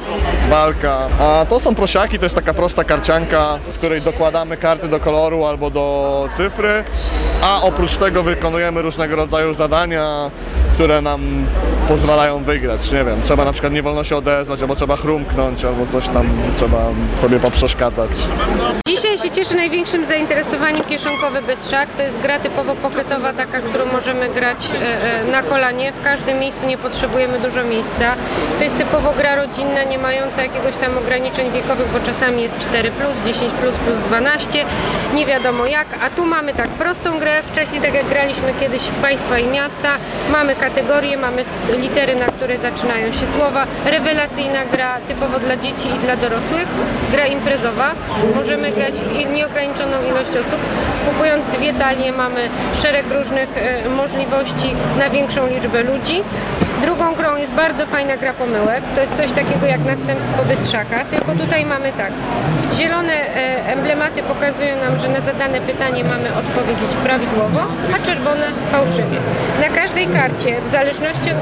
walka. 0.51 1.09
A 1.21 1.47
to 1.49 1.61
są 1.61 1.75
prosiaki, 1.75 2.19
to 2.19 2.25
jest 2.25 2.35
taka 2.35 2.55
prosta 2.55 2.85
karcianka, 2.85 3.59
w 3.73 3.79
której 3.79 4.01
dokładamy 4.03 4.57
karty 4.57 4.89
do 4.89 5.01
koloru 5.01 5.45
albo 5.45 5.71
do 5.71 6.29
cyfry, 6.37 6.85
a 7.43 7.63
oprócz 7.63 7.97
tego 7.97 8.23
wykonujemy 8.23 8.83
różnego 8.83 9.17
rodzaju 9.17 9.55
zadania, 9.55 10.31
które 10.75 11.01
nam 11.01 11.47
pozwalają 11.89 12.45
wygrać. 12.45 12.93
Nie 12.93 13.05
wiem, 13.05 13.23
trzeba 13.23 13.45
na 13.45 13.53
przykład 13.53 13.73
nie 13.73 13.83
wolno 13.83 14.05
się 14.05 14.17
odezwać, 14.17 14.63
albo 14.63 14.75
trzeba 14.75 14.97
chrumknąć, 14.97 15.65
albo 15.65 15.87
coś 15.87 16.00
tam 16.09 16.27
trzeba 16.57 16.91
sobie 17.17 17.41
poprzeszkadzać. 17.41 18.11
Dzisiaj 19.01 19.19
się 19.19 19.31
cieszy 19.31 19.55
największym 19.55 20.07
zainteresowaniem 20.07 20.85
kieszonkowy 20.85 21.43
Bystrzak. 21.43 21.89
To 21.97 22.03
jest 22.03 22.19
gra 22.19 22.39
typowo 22.39 22.75
pocketowa, 22.75 23.33
taka, 23.33 23.61
którą 23.61 23.87
możemy 23.87 24.29
grać 24.29 24.71
e, 24.75 25.21
e, 25.21 25.25
na 25.25 25.43
kolanie. 25.43 25.93
W 25.93 26.05
każdym 26.05 26.39
miejscu 26.39 26.67
nie 26.67 26.79
potrzebujemy 26.79 27.39
dużo 27.39 27.65
miejsca. 27.65 28.15
To 28.59 28.65
jest 28.65 28.79
typowo 28.79 29.13
gra 29.13 29.37
rodzinna, 29.37 29.83
nie 29.83 29.99
mająca 29.99 30.43
jakiegoś 30.43 30.77
tam 30.77 30.99
ograniczeń 30.99 31.53
wiekowych, 31.53 31.89
bo 31.93 32.01
czasami 32.01 32.43
jest 32.43 32.59
4+, 32.59 32.91
10+, 33.27 33.51
plus 33.51 33.75
12, 34.07 34.65
nie 35.15 35.27
wiadomo 35.27 35.67
jak. 35.67 35.87
A 36.03 36.11
tu 36.11 36.27
mamy 36.27 36.55
tak 36.55 36.69
prostą 36.69 37.19
grę, 37.19 37.43
wcześniej 37.53 37.81
tak 37.81 37.95
jak 37.95 38.09
graliśmy 38.09 38.55
kiedyś 38.61 38.83
w 38.83 39.03
państwa 39.03 39.39
i 39.39 39.47
miasta. 39.47 39.89
Mamy 40.33 40.55
kategorie, 40.55 41.17
mamy 41.17 41.45
litery, 41.79 42.17
na 42.17 42.27
które 42.27 42.59
zaczynają 42.59 43.13
się 43.13 43.27
słowa. 43.37 43.67
Rewelacyjna 43.85 44.65
gra 44.65 45.01
typowo 45.09 45.39
dla 45.39 45.57
dzieci 45.57 45.89
i 45.97 45.99
dla 45.99 46.17
dorosłych. 46.17 46.69
Gra 47.13 47.27
imprezowa. 47.27 47.95
Możemy 48.35 48.73
grać 48.73 48.90
w 48.99 49.13
il- 49.21 49.33
nieograniczoną 49.33 50.03
ilość 50.09 50.31
osób. 50.31 50.61
Kupując 51.09 51.47
dwie 51.47 51.75
talie 51.75 52.13
mamy 52.13 52.49
szereg 52.83 53.05
różnych 53.19 53.49
e, 53.57 53.89
możliwości 53.89 54.75
na 54.99 55.11
większą 55.11 55.47
liczbę 55.47 55.83
ludzi. 55.83 56.23
Drugą 56.83 57.15
grą 57.15 57.37
jest 57.37 57.53
bardzo 57.53 57.87
fajna 57.87 58.17
gra 58.17 58.33
pomyłek. 58.33 58.83
To 58.95 59.01
jest 59.01 59.17
coś 59.17 59.33
takiego 59.33 59.67
jak 59.67 59.85
następstwo 59.85 60.45
Bystrzaka, 60.49 61.05
tylko 61.05 61.33
tutaj 61.33 61.67
mamy 61.67 61.93
tak. 61.93 62.13
Zielone 62.75 63.13
e, 63.13 63.67
emblematy 63.67 64.23
pokazują 64.23 64.77
nam, 64.85 64.99
że 64.99 65.09
na 65.09 65.21
zadane 65.21 65.61
pytanie 65.61 66.05
mamy 66.05 66.29
odpowiedzieć 66.41 66.91
prawidłowo, 67.05 67.61
a 67.95 68.07
czerwone 68.07 68.47
fałszywie. 68.73 69.19
Na 69.61 69.69
każdej 69.81 70.07
karcie, 70.07 70.61
w 70.67 70.71
zależności 70.71 71.31
od 71.31 71.39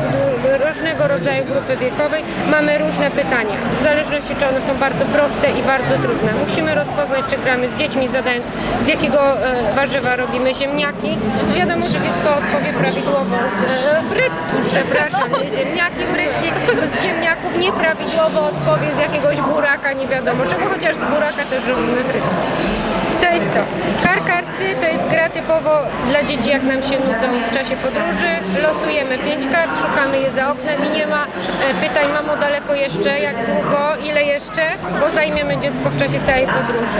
różnego 0.67 1.09
rodzaju 1.09 1.45
grupy 1.45 1.77
wiekowej, 1.77 2.23
mamy 2.51 2.79
różne 2.79 3.11
pytania. 3.11 3.57
W 3.79 3.81
zależności 3.83 4.37
czy 4.39 4.47
one 4.49 4.61
są 4.61 4.77
bardzo 4.77 5.05
proste 5.05 5.51
i 5.51 5.63
bardzo 5.63 5.95
trudne. 6.03 6.31
Musimy 6.49 6.75
rozpoznać, 6.75 7.25
czy 7.31 7.37
gramy 7.39 7.69
z 7.69 7.79
dziećmi, 7.79 8.09
zadając 8.09 8.47
z 8.83 8.89
jakiego 8.89 9.21
e, 9.21 9.75
warzywa 9.75 10.17
robimy 10.17 10.55
ziemniaki. 10.55 11.19
Wiadomo, 11.57 11.87
że 11.87 11.99
dziecko 12.07 12.29
odpowie 12.41 12.73
prawidłowo 12.81 13.37
z 13.57 13.63
e, 13.65 14.03
frytki, 14.13 14.57
przepraszam, 14.71 15.28
ziemniaki, 15.55 16.03
frytki. 16.15 16.49
Z 16.93 17.03
ziemniaków 17.03 17.59
nieprawidłowo 17.59 18.41
odpowie 18.47 18.95
z 18.95 18.99
jakiegoś 18.99 19.37
buraka, 19.41 19.93
nie 19.93 20.09
wiadomo 20.09 20.47
czego, 20.47 20.65
chociaż 20.75 20.97
z 20.97 21.05
buraka 21.05 21.45
też 21.45 21.67
robimy 21.69 22.05
frytki. 22.05 23.18
To 23.29 23.35
jest 23.35 23.53
to. 23.55 23.63
Karkarcy 24.09 24.81
to 24.81 24.89
jest 24.89 25.09
gra 25.11 25.29
typowo 25.29 25.71
dla 26.11 26.23
dzieci, 26.23 26.51
jak 26.51 26.63
nam 26.63 26.83
się 26.83 26.97
nudzą 26.99 27.27
w 27.47 27.55
czasie 27.55 27.77
podróży. 27.77 28.31
Losujemy 28.63 29.19
pięć 29.19 29.47
kart, 29.53 29.83
szukamy 29.83 30.21
je 30.21 30.31
za 30.31 30.51
oknem 30.51 30.77
i 30.87 30.97
nie 30.99 31.07
ma 31.07 31.23
e, 31.25 31.75
pytań, 31.75 32.07
mamo 32.13 32.37
daleko 32.37 32.75
jeszcze, 32.75 33.21
jak 33.21 33.37
długo, 33.47 33.97
ile 34.09 34.23
jeszcze, 34.23 34.63
bo 35.01 35.11
zajmiemy 35.11 35.59
dziecko 35.59 35.91
w 35.91 35.97
czasie 35.97 36.21
całej 36.27 36.47
podróży. 36.47 36.99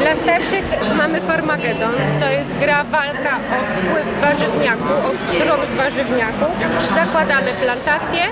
Dla 0.00 0.14
starszych 0.22 0.96
mamy 0.96 1.20
Farmagedon, 1.20 1.94
to 2.20 2.30
jest 2.30 2.50
gra 2.60 2.84
walka 2.84 3.34
o 3.54 3.66
wpływ 3.70 4.06
warzywniaku, 4.20 4.92
o 5.08 5.44
tron 5.44 5.60
warzywniaku. 5.76 6.46
Zakładamy 6.94 7.50
plantację, 7.64 8.22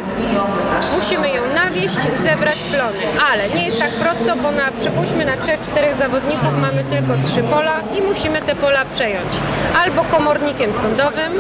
musimy 0.99 1.28
ją 1.28 1.43
nawieść, 1.55 2.01
zebrać 2.22 2.59
plony, 2.59 3.03
ale 3.32 3.49
nie 3.49 3.64
jest 3.64 3.78
tak 3.78 3.90
prosto, 3.90 4.36
bo 4.43 4.51
na, 4.51 4.70
przypuśćmy 4.80 5.24
na 5.24 5.36
3-4 5.36 5.99
zawodników 5.99 6.53
mamy 6.61 6.84
tylko 6.84 7.12
trzy 7.33 7.43
pola 7.43 7.80
i 7.99 8.03
musimy 8.03 8.43
te 8.43 8.55
pola 8.55 8.85
przejąć. 8.85 9.28
Albo 9.85 10.03
komornikiem 10.05 10.74
sądowym, 10.74 11.33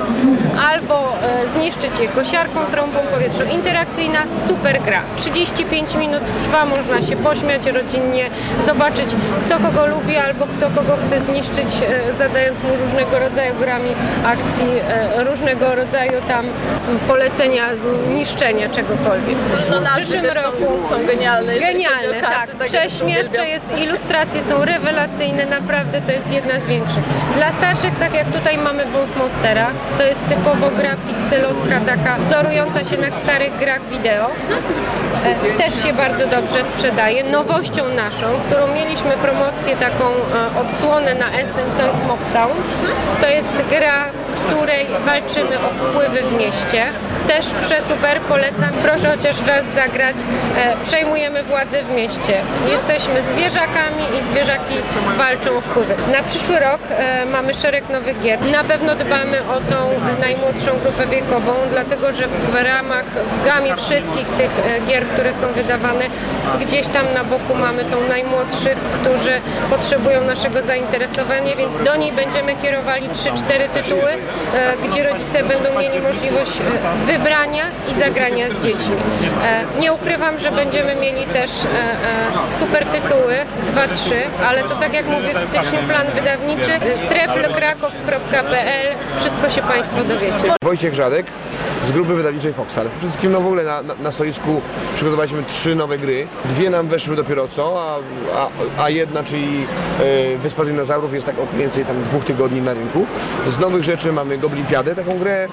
albo 0.72 1.12
e, 1.22 1.48
zniszczyć 1.48 1.98
je 1.98 2.08
kosiarką, 2.08 2.60
trąbą 2.70 2.98
powietrzu. 3.14 3.42
Interakcyjna, 3.44 4.18
super 4.48 4.82
gra. 4.82 5.00
35 5.16 5.94
minut 5.94 6.22
trwa, 6.24 6.64
można 6.66 7.02
się 7.02 7.16
pośmiać 7.16 7.66
rodzinnie, 7.66 8.24
zobaczyć 8.66 9.06
kto 9.46 9.58
kogo 9.58 9.86
lubi 9.86 10.16
albo 10.16 10.46
kto 10.46 10.70
kogo 10.70 10.96
chce 11.06 11.20
zniszczyć, 11.20 11.66
e, 12.08 12.12
zadając 12.12 12.62
mu 12.62 12.68
różnego 12.84 13.18
rodzaju 13.18 13.54
grami 13.54 13.90
akcji, 14.24 14.66
e, 14.88 15.24
różnego 15.24 15.74
rodzaju 15.74 16.12
tam 16.28 16.44
polecenia 17.08 17.64
zniszczenia 17.76 18.68
czegokolwiek. 18.68 19.36
No 19.70 19.78
w 19.78 19.82
nazwy 19.82 20.00
przyszłym 20.02 20.22
też 20.22 20.34
są- 20.34 20.42
roku 20.42 20.88
są 20.88 21.06
genialne, 21.06 21.58
Genialne, 21.58 22.20
tak. 22.20 22.30
tak, 22.58 22.68
Prześmiewcze 22.68 23.48
jest, 23.48 23.78
ilustracje 23.78 24.42
są 24.42 24.64
rewelacyjne, 24.64 25.46
naprawdę 25.46 25.81
to 26.06 26.12
jest 26.12 26.32
jedna 26.32 26.60
z 26.60 26.66
większych. 26.66 27.04
Dla 27.36 27.52
starszych, 27.52 27.98
tak 27.98 28.14
jak 28.14 28.26
tutaj 28.26 28.58
mamy 28.58 28.86
Bones 28.86 29.16
Monstera, 29.16 29.66
to 29.98 30.04
jest 30.04 30.26
typowo 30.28 30.70
gra 30.70 30.96
pikselowska, 31.08 31.80
taka 31.86 32.16
wzorująca 32.18 32.84
się 32.84 32.96
na 32.96 33.10
starych 33.10 33.56
grach 33.58 33.80
wideo. 33.90 34.30
E, 35.24 35.58
Też 35.58 35.82
się 35.82 35.92
bardzo 35.92 36.26
dobrze 36.26 36.64
sprzedaje. 36.64 37.24
Nowością 37.24 37.88
naszą, 37.88 38.26
którą 38.46 38.74
mieliśmy 38.74 39.10
promocję 39.10 39.76
taką 39.76 40.04
e, 40.04 40.60
odsłonę 40.60 41.14
na 41.14 41.26
Essen, 41.28 41.66
to 41.78 41.82
jest 41.86 42.06
Mocktown. 42.08 42.56
To 43.20 43.28
jest 43.28 43.48
gra, 43.70 43.98
której 44.46 44.86
walczymy 45.06 45.58
o 45.58 45.68
wpływy 45.68 46.22
w 46.22 46.32
mieście. 46.32 46.86
Też 47.28 47.46
przez 47.62 47.90
Uber 47.90 48.20
polecam, 48.20 48.70
proszę 48.82 49.10
chociaż 49.10 49.36
raz 49.46 49.64
zagrać. 49.74 50.16
E, 50.56 50.76
przejmujemy 50.84 51.42
władzę 51.42 51.82
w 51.82 51.90
mieście. 51.90 52.34
Jesteśmy 52.68 53.22
zwierzakami 53.22 54.04
i 54.18 54.32
zwierzaki 54.32 54.74
walczą 55.18 55.56
o 55.56 55.60
wpływy. 55.60 55.94
Na 56.12 56.22
przyszły 56.22 56.60
rok 56.60 56.80
e, 56.90 57.26
mamy 57.26 57.54
szereg 57.54 57.88
nowych 57.88 58.20
gier. 58.20 58.40
Na 58.40 58.64
pewno 58.64 58.94
dbamy 58.94 59.38
o 59.40 59.60
tą 59.70 59.90
najmłodszą 60.20 60.78
grupę 60.78 61.06
wiekową, 61.06 61.52
dlatego 61.70 62.12
że 62.12 62.28
w 62.28 62.54
ramach, 62.54 63.04
w 63.04 63.46
gamie 63.46 63.76
wszystkich 63.76 64.26
tych 64.26 64.50
e, 64.66 64.80
gier, 64.86 65.06
które 65.06 65.34
są 65.34 65.52
wydawane, 65.52 66.04
gdzieś 66.60 66.88
tam 66.88 67.06
na 67.14 67.24
boku 67.24 67.54
mamy 67.54 67.84
tą 67.84 68.08
najmłodszych, 68.08 68.78
którzy 68.78 69.40
potrzebują 69.70 70.24
naszego 70.24 70.62
zainteresowania, 70.62 71.56
więc 71.56 71.78
do 71.84 71.96
niej 71.96 72.12
będziemy 72.12 72.56
kierowali 72.56 73.08
3-4 73.08 73.68
tytuły, 73.74 74.12
gdzie 74.84 75.02
rodzice 75.02 75.44
będą 75.44 75.78
mieli 75.80 76.00
możliwość 76.00 76.52
e, 76.60 77.06
wybrania 77.12 77.64
i 77.90 77.94
zagrania 77.94 78.50
z 78.50 78.64
dziećmi. 78.64 78.96
E, 79.44 79.64
Nie 79.80 79.92
ukrywam, 79.92 80.38
że 80.38 80.50
będziemy 80.50 80.94
mieli 80.96 81.24
też 81.24 81.50
e, 81.64 81.68
e, 81.68 82.58
super 82.58 82.86
tytuły 82.86 83.34
2-3, 83.74 84.14
ale 84.46 84.62
to 84.62 84.76
tak 84.76 84.94
jak 84.94 85.06
mówię 85.06 85.34
w 85.34 85.38
styczniu 85.38 85.78
plan 85.88 86.06
wydawniczy 86.14 86.72
e, 86.72 86.80
treflkrakow.pl 87.08 88.94
wszystko 89.18 89.50
się 89.50 89.62
Państwo 89.62 90.04
dowiecie. 90.04 90.54
Wojciech 90.64 90.94
Żadek 90.94 91.26
z 91.86 91.92
grupy 91.92 92.14
wydawniczej 92.14 92.52
Foxal. 92.52 92.86
Przede 92.90 92.98
wszystkim 93.00 93.32
no 93.32 93.40
w 93.40 93.46
ogóle 93.46 93.64
na, 93.64 93.82
na, 93.82 93.94
na 93.94 94.12
stoisku 94.12 94.60
przygotowaliśmy 94.94 95.42
trzy 95.42 95.74
nowe 95.74 95.98
gry. 95.98 96.26
Dwie 96.44 96.70
nam 96.70 96.88
weszły 96.88 97.16
dopiero 97.16 97.48
co, 97.48 97.82
a, 97.82 97.96
a, 98.38 98.48
a 98.84 98.90
jedna, 98.90 99.22
czyli 99.24 99.66
e, 100.34 100.38
Wyspa 100.38 100.64
Dinozaurów 100.64 101.14
jest 101.14 101.26
tak 101.26 101.38
od 101.38 101.50
więcej 101.54 101.84
tam 101.84 102.02
dwóch 102.04 102.24
tygodni 102.24 102.60
na 102.62 102.74
rynku. 102.74 103.06
Z 103.50 103.58
nowych 103.58 103.84
rzeczy 103.84 104.12
mamy 104.24 104.38
Goblimpiadę, 104.38 104.94
taką 104.94 105.18
grę 105.18 105.48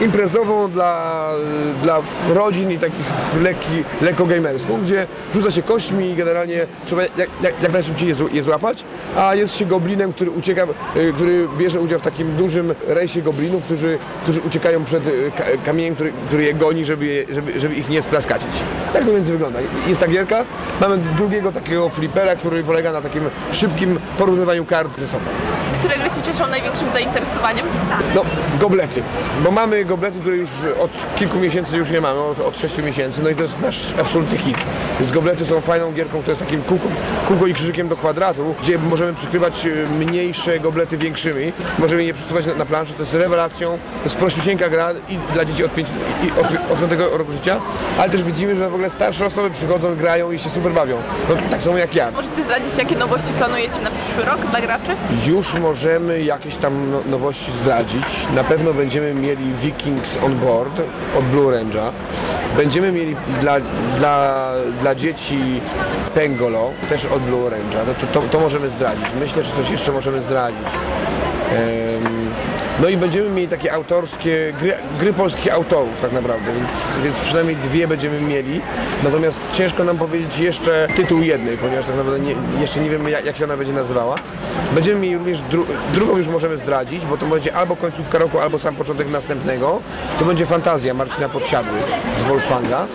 imprezową 0.00 0.70
dla, 0.70 1.30
dla 1.82 2.00
rodzin 2.34 2.70
i 2.70 2.78
takich 2.78 3.06
lekki, 3.42 3.84
lekko 4.02 4.26
gamerską, 4.26 4.82
gdzie 4.82 5.06
rzuca 5.34 5.50
się 5.50 5.62
kośćmi 5.62 6.10
i 6.10 6.14
generalnie 6.14 6.66
trzeba 6.86 7.02
jak, 7.02 7.12
jak, 7.42 7.62
jak 7.62 7.72
najszybciej 7.72 8.08
je, 8.08 8.14
je 8.32 8.42
złapać, 8.42 8.84
a 9.16 9.34
jest 9.34 9.56
się 9.56 9.66
goblinem, 9.66 10.12
który 10.12 10.30
ucieka, 10.30 10.66
y, 10.96 11.12
który 11.14 11.48
bierze 11.58 11.80
udział 11.80 11.98
w 11.98 12.02
takim 12.02 12.36
dużym 12.36 12.74
rejsie 12.86 13.22
goblinów, 13.22 13.64
którzy, 13.64 13.98
którzy 14.22 14.40
uciekają 14.40 14.84
przed 14.84 15.06
y, 15.06 15.32
ka- 15.38 15.44
kamieniem, 15.66 15.94
który, 15.94 16.12
który 16.28 16.44
je 16.44 16.54
goni, 16.54 16.84
żeby, 16.84 17.06
je, 17.06 17.24
żeby, 17.34 17.60
żeby 17.60 17.74
ich 17.74 17.88
nie 17.88 18.02
splaskacić. 18.02 18.50
Tak 18.92 19.04
to 19.04 19.12
więc 19.12 19.30
wygląda. 19.30 19.58
Jest 19.86 20.00
ta 20.00 20.08
gierka, 20.08 20.44
mamy 20.80 20.98
drugiego 21.16 21.52
takiego 21.52 21.88
flipera, 21.88 22.36
który 22.36 22.64
polega 22.64 22.92
na 22.92 23.00
takim 23.00 23.22
szybkim 23.52 23.98
porównywaniu 24.18 24.64
kart 24.64 25.00
ze 25.00 25.08
sobą. 25.08 25.24
Które 25.82 25.98
gry 25.98 26.10
się 26.10 26.22
cieszą 26.22 26.46
największym 26.46 26.92
zainteresowaniem? 26.92 27.66
No, 28.14 28.24
goblety. 28.60 29.02
Bo 29.44 29.50
mamy 29.50 29.84
goblety, 29.84 30.20
które 30.20 30.36
już 30.36 30.50
od 30.80 30.90
kilku 31.16 31.38
miesięcy 31.38 31.76
już 31.76 31.90
nie 31.90 32.00
mamy, 32.00 32.20
od, 32.20 32.40
od 32.40 32.58
6 32.58 32.78
miesięcy, 32.78 33.22
no 33.22 33.28
i 33.28 33.34
to 33.34 33.42
jest 33.42 33.60
nasz 33.60 33.94
absolutny 34.00 34.38
hit. 34.38 34.56
Więc 35.00 35.12
goblety 35.12 35.46
są 35.46 35.60
fajną 35.60 35.92
gierką, 35.92 36.22
to 36.22 36.30
jest 36.30 36.40
takim 36.40 36.62
kółko, 36.62 36.88
kółko 37.28 37.46
i 37.46 37.54
krzyżykiem 37.54 37.88
do 37.88 37.96
kwadratu, 37.96 38.54
gdzie 38.62 38.78
możemy 38.78 39.14
przykrywać 39.14 39.66
e, 39.66 39.70
mniejsze 39.98 40.60
goblety 40.60 40.96
większymi, 40.96 41.52
możemy 41.78 42.04
je 42.04 42.14
przesuwać 42.14 42.46
na, 42.46 42.54
na 42.54 42.64
planszę, 42.66 42.92
to 42.92 43.02
jest 43.02 43.14
rewelacją, 43.14 43.70
to 43.70 44.04
jest 44.04 44.16
prościusieńka 44.16 44.68
gra 44.68 44.92
i 45.08 45.16
dla 45.32 45.44
dzieci 45.44 45.64
od 45.64 45.74
5, 45.74 45.88
i, 46.22 46.30
od, 46.40 46.82
od 46.82 46.88
5 46.88 47.02
roku 47.12 47.32
życia, 47.32 47.60
ale 47.98 48.10
też 48.10 48.22
widzimy, 48.22 48.56
że 48.56 48.70
w 48.70 48.74
ogóle 48.74 48.90
starsze 48.90 49.26
osoby 49.26 49.50
przychodzą, 49.50 49.96
grają 49.96 50.32
i 50.32 50.38
się 50.38 50.50
super 50.50 50.72
bawią. 50.72 50.96
No, 51.28 51.34
tak 51.50 51.62
samo 51.62 51.78
jak 51.78 51.94
ja. 51.94 52.10
Możecie 52.10 52.42
zdradzić, 52.42 52.78
jakie 52.78 52.96
nowości 52.96 53.32
planujecie 53.32 53.78
na 53.80 53.90
przyszły 53.90 54.24
rok 54.24 54.46
dla 54.50 54.60
graczy? 54.60 54.96
Już 55.26 55.54
możemy 55.72 56.22
jakieś 56.22 56.56
tam 56.56 56.90
no- 56.90 57.10
nowości 57.10 57.52
zdradzić. 57.62 58.04
Na 58.34 58.44
pewno 58.44 58.74
będziemy 58.74 59.14
mieli 59.14 59.52
Vikings 59.62 60.18
on 60.26 60.38
board 60.38 60.80
od 61.18 61.24
Blue 61.24 61.52
Range'a. 61.52 61.90
Będziemy 62.56 62.92
mieli 62.92 63.16
dla, 63.40 63.60
dla, 63.98 64.52
dla 64.80 64.94
dzieci 64.94 65.60
Pengolo, 66.14 66.70
też 66.88 67.04
od 67.04 67.22
Blue 67.22 67.50
Range'a. 67.50 67.94
To, 68.00 68.20
to, 68.20 68.28
to 68.28 68.40
możemy 68.40 68.70
zdradzić. 68.70 69.06
Myślę, 69.20 69.44
że 69.44 69.52
coś 69.52 69.70
jeszcze 69.70 69.92
możemy 69.92 70.22
zdradzić. 70.22 70.68
No 72.80 72.88
i 72.88 72.96
będziemy 72.96 73.30
mieli 73.30 73.48
takie 73.48 73.72
autorskie, 73.72 74.52
gry, 74.60 74.72
gry 74.98 75.12
polskich 75.12 75.54
autorów 75.54 76.00
tak 76.00 76.12
naprawdę, 76.12 76.52
więc, 76.54 76.70
więc 77.04 77.16
przynajmniej 77.18 77.56
dwie 77.56 77.88
będziemy 77.88 78.20
mieli. 78.20 78.60
Natomiast 79.04 79.38
ciężko 79.52 79.84
nam 79.84 79.98
powiedzieć 79.98 80.38
jeszcze 80.38 80.88
tytuł 80.96 81.22
jednej, 81.22 81.58
ponieważ 81.58 81.86
tak 81.86 81.96
naprawdę 81.96 82.20
nie, 82.20 82.34
jeszcze 82.60 82.80
nie 82.80 82.90
wiemy 82.90 83.10
jak, 83.10 83.24
jak 83.24 83.36
się 83.36 83.44
ona 83.44 83.56
będzie 83.56 83.72
nazywała. 83.72 84.16
Będziemy 84.74 85.00
mieli 85.00 85.16
również 85.16 85.40
dru, 85.40 85.66
drugą 85.94 86.18
już 86.18 86.28
możemy 86.28 86.58
zdradzić, 86.58 87.04
bo 87.06 87.16
to 87.18 87.26
będzie 87.26 87.54
albo 87.54 87.76
końcówka 87.76 88.18
roku, 88.18 88.38
albo 88.38 88.58
sam 88.58 88.74
początek 88.76 89.10
następnego. 89.10 89.80
To 90.18 90.24
będzie 90.24 90.46
Fantazja 90.46 90.94
Marcina 90.94 91.28
Podsiadły 91.28 91.78
z 92.20 92.28
Wolfanga. 92.28 92.86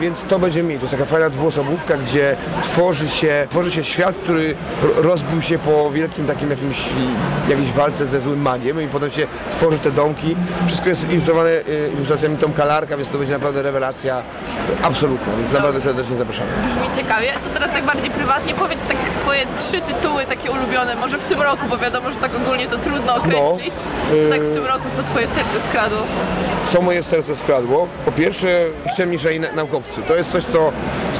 Więc 0.00 0.20
to 0.28 0.38
będziemy 0.38 0.68
mieli. 0.68 0.80
To 0.80 0.84
jest 0.84 0.92
taka 0.98 1.04
fajna 1.10 1.30
dwuosobówka, 1.30 1.96
gdzie 1.96 2.36
tworzy 2.62 3.08
się, 3.08 3.46
tworzy 3.50 3.70
się 3.70 3.84
świat, 3.84 4.16
który 4.16 4.54
ro- 4.82 5.02
rozbił 5.02 5.42
się 5.42 5.58
po 5.58 5.90
wielkim 5.90 6.26
takim 6.26 6.50
jakimś, 6.50 6.88
jakiejś 7.48 7.72
walce 7.72 8.06
ze 8.06 8.20
złym 8.20 8.42
magiem 8.42 8.82
i 8.82 8.86
potem 8.86 9.10
się 9.10 9.23
tworzy 9.50 9.78
te 9.78 9.90
domki. 9.90 10.36
Wszystko 10.66 10.88
jest 10.88 11.12
ilustrowane 11.12 11.50
y, 11.50 11.90
ilustracjami 11.94 12.36
Tomka 12.36 12.64
Larka, 12.64 12.96
więc 12.96 13.08
to 13.08 13.18
będzie 13.18 13.32
naprawdę 13.32 13.62
rewelacja 13.62 14.22
absolutna, 14.82 15.36
więc 15.38 15.52
naprawdę 15.52 15.80
serdecznie 15.80 16.16
zapraszamy. 16.16 16.48
Brzmi 16.66 16.96
ciekawie. 16.96 17.32
To 17.32 17.50
teraz 17.54 17.70
tak 17.70 17.84
bardziej 17.84 18.10
prywatnie 18.10 18.54
powiedz 18.54 18.80
takie 18.88 19.10
swoje 19.20 19.46
trzy 19.58 19.80
tytuły 19.80 20.24
takie 20.24 20.50
ulubione, 20.50 20.94
może 20.94 21.18
w 21.18 21.24
tym 21.24 21.42
roku, 21.42 21.66
bo 21.70 21.78
wiadomo, 21.78 22.10
że 22.10 22.16
tak 22.16 22.34
ogólnie 22.34 22.66
to 22.66 22.78
trudno 22.78 23.14
określić. 23.14 23.74
No, 24.10 24.30
tak 24.30 24.40
w 24.40 24.54
tym 24.54 24.66
roku, 24.66 24.84
co 24.96 25.02
twoje 25.02 25.26
serce 25.26 25.68
skradło? 25.68 25.98
co 26.68 26.82
moje 26.82 27.02
serce 27.02 27.36
skradło. 27.36 27.88
Po 28.04 28.12
pierwsze, 28.12 28.64
chrzemniczej 28.92 29.40
naukowcy. 29.40 30.02
To 30.02 30.16
jest 30.16 30.32
coś, 30.32 30.44
co 30.44 30.72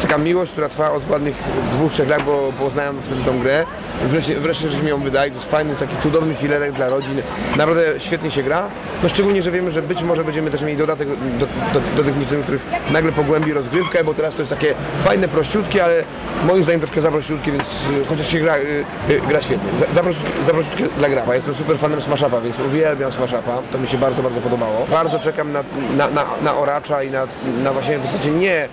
taka 0.07 0.19
miłość, 0.19 0.53
która 0.53 0.69
trwa 0.69 0.93
od 0.93 1.11
ładnych 1.11 1.35
dwóch, 1.73 1.93
trzech 1.93 2.09
lat, 2.09 2.23
bo 2.23 2.53
poznałem 2.59 3.03
wtedy 3.03 3.25
tą 3.25 3.39
grę. 3.39 3.65
Wreszcie, 4.03 4.41
wreszcie 4.41 4.69
żeśmy 4.69 4.91
ją 4.91 5.03
wydali. 5.03 5.31
To 5.31 5.37
jest 5.37 5.51
fajny, 5.51 5.75
taki 5.77 5.97
cudowny 5.97 6.35
filerek 6.35 6.73
dla 6.73 6.89
rodzin. 6.89 7.23
Naprawdę 7.57 7.83
świetnie 7.99 8.31
się 8.31 8.43
gra. 8.43 8.69
No 9.03 9.09
szczególnie, 9.09 9.43
że 9.43 9.51
wiemy, 9.51 9.73
że 9.73 9.83
być 9.83 10.03
może 10.03 10.25
będziemy 10.25 10.51
też 10.51 10.63
mieli 10.63 10.77
dodatek 10.77 11.09
do, 11.39 11.47
do, 11.47 11.87
do 11.97 12.03
tych 12.03 12.17
niczym, 12.17 12.43
których 12.43 12.67
nagle 12.91 13.13
pogłębi 13.13 13.53
rozgrywkę, 13.53 14.05
bo 14.05 14.15
teraz 14.15 14.35
to 14.35 14.43
jest 14.43 14.51
takie 14.51 14.75
fajne, 15.05 15.29
prościutkie, 15.29 15.85
ale 15.85 16.05
moim 16.47 16.63
zdaniem 16.63 16.81
troszkę 16.81 17.01
za 17.01 17.11
prościutkie, 17.11 17.53
więc 17.53 17.69
y, 18.03 18.09
chociaż 18.09 18.29
się 18.29 18.39
gra, 18.39 18.57
y, 18.57 18.85
y, 19.11 19.21
gra 19.29 19.43
świetnie. 19.43 19.71
Za, 19.93 20.03
za, 20.47 20.53
prościutkie, 20.53 20.85
dla 20.99 21.09
grapa. 21.09 21.35
Jestem 21.35 21.55
super 21.55 21.79
fanem 21.79 22.03
Smash 22.03 22.23
Upa, 22.23 22.41
więc 22.41 22.59
uwielbiam 22.59 23.13
Smash 23.13 23.33
Upa. 23.33 23.59
To 23.73 23.79
mi 23.79 23.89
się 23.89 23.99
bardzo, 23.99 24.23
bardzo 24.23 24.41
podobało. 24.41 24.87
Bardzo 24.91 25.19
czekam 25.19 25.53
na, 25.53 25.65
na, 25.97 26.11
na, 26.11 26.25
na 26.43 26.55
Oracza 26.57 27.03
i 27.03 27.11
na, 27.11 27.27
na 27.63 27.73
właśnie 27.73 27.99
w 27.99 28.05
zasadzie 28.05 28.31
nie, 28.31 28.69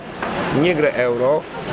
nie 0.62 0.76
grę 0.76 0.94
euro, 0.94 1.21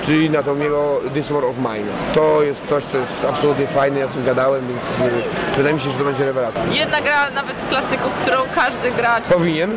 czyli 0.05 0.31
na 0.31 0.43
tą 0.43 0.59
jego 0.59 1.01
This 1.15 1.29
War 1.29 1.45
of 1.45 1.57
Mine. 1.57 1.89
To 2.15 2.43
jest 2.43 2.67
coś, 2.69 2.85
co 2.85 2.99
jest 2.99 3.25
absolutnie 3.29 3.67
fajne, 3.67 3.99
ja 3.99 4.09
z 4.09 4.13
tym 4.13 4.25
gadałem, 4.25 4.69
więc 4.69 5.13
y, 5.13 5.23
wydaje 5.57 5.75
mi 5.75 5.81
się, 5.81 5.91
że 5.91 5.99
to 5.99 6.05
będzie 6.05 6.25
rewelacja. 6.25 6.65
Jedna 6.65 7.01
gra 7.01 7.31
nawet 7.31 7.57
z 7.63 7.67
klasyków, 7.67 8.11
którą 8.23 8.41
każdy 8.55 8.91
gracz 8.91 9.25
Powinien. 9.25 9.71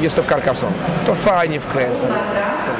Jest 0.00 0.16
to 0.16 0.24
Carcassonne. 0.24 0.76
To 1.06 1.14
fajnie 1.14 1.60
wkręca. 1.60 2.06
w 2.06 2.64
to. 2.66 2.72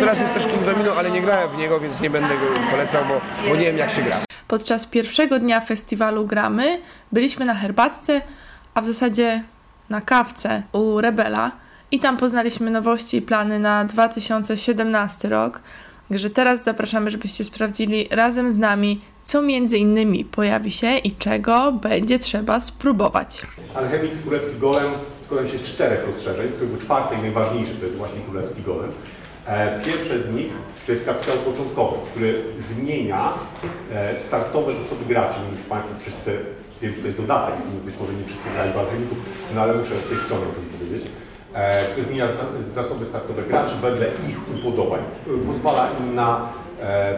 Teraz 0.00 0.20
jest 0.20 0.34
też 0.34 0.46
King 0.46 0.64
Domino, 0.64 0.92
ale 0.98 1.10
nie 1.10 1.20
grałem 1.20 1.48
w 1.50 1.56
niego, 1.56 1.80
więc 1.80 2.00
nie 2.00 2.10
będę 2.10 2.28
go 2.28 2.70
polecał, 2.70 3.04
bo, 3.04 3.14
bo 3.48 3.56
nie 3.56 3.66
wiem 3.66 3.78
jak 3.78 3.90
się 3.90 4.02
gra. 4.02 4.16
Podczas 4.48 4.86
pierwszego 4.86 5.38
dnia 5.38 5.60
festiwalu 5.60 6.26
Gramy 6.26 6.80
byliśmy 7.12 7.44
na 7.44 7.54
herbatce, 7.54 8.22
a 8.74 8.80
w 8.80 8.86
zasadzie 8.86 9.42
na 9.90 10.00
kawce 10.00 10.62
u 10.72 11.00
Rebela 11.00 11.50
i 11.90 11.98
tam 12.00 12.16
poznaliśmy 12.16 12.70
nowości 12.70 13.16
i 13.16 13.22
plany 13.22 13.58
na 13.58 13.84
2017 13.84 15.28
rok. 15.28 15.60
Także 16.08 16.30
teraz 16.30 16.64
zapraszamy, 16.64 17.10
żebyście 17.10 17.44
sprawdzili 17.44 18.08
razem 18.10 18.52
z 18.52 18.58
nami, 18.58 19.00
co 19.22 19.42
między 19.42 19.78
innymi 19.78 20.24
pojawi 20.24 20.70
się 20.70 20.98
i 20.98 21.12
czego 21.12 21.72
będzie 21.72 22.18
trzeba 22.18 22.60
spróbować. 22.60 23.42
Alchemic 23.74 24.18
Królewski 24.22 24.56
Golem 24.60 24.90
składa 25.20 25.48
się 25.48 25.58
z 25.58 25.62
czterech 25.62 26.06
rozszerzeń, 26.06 26.52
z 26.52 26.56
których 26.56 26.78
czwarte 26.78 27.14
i 27.14 27.18
najważniejsze 27.18 27.72
to 27.74 27.86
jest 27.86 27.98
właśnie 27.98 28.20
Królewski 28.20 28.62
Golem. 28.62 28.90
E, 29.46 29.80
Pierwsze 29.84 30.22
z 30.22 30.34
nich 30.34 30.52
to 30.86 30.92
jest 30.92 31.04
kapitał 31.06 31.36
początkowy, 31.36 31.96
który 32.10 32.44
zmienia 32.56 33.32
e, 33.92 34.20
startowe 34.20 34.74
zasoby 34.74 35.04
graczy. 35.04 35.38
Nie 35.40 35.46
wiem, 35.46 35.56
czy 35.58 35.64
Państwo 35.64 35.94
wszyscy, 36.00 36.38
wiem, 36.82 36.94
że 36.94 37.00
to 37.00 37.06
jest 37.06 37.18
dodatek, 37.18 37.54
być 37.84 37.94
może 38.00 38.12
nie 38.12 38.24
wszyscy 38.24 38.50
grają 38.50 38.72
w 38.72 38.78
alchemików, 38.78 39.18
no 39.54 39.60
ale 39.60 39.74
muszę 39.74 39.94
od 39.94 40.08
tej 40.08 40.18
strony 40.18 40.42
o 40.42 40.48
tym 40.48 40.64
powiedzieć. 40.64 41.02
E, 41.54 41.84
Który 41.84 42.06
zmienia 42.06 42.26
za- 42.32 42.72
zasoby 42.82 43.06
startowe 43.06 43.42
graczy 43.42 43.74
wedle 43.82 44.06
ich 44.30 44.38
upodobań. 44.58 45.00
Pozwala 45.46 45.88
im 46.00 46.14
na 46.14 46.48
e, 46.82 47.14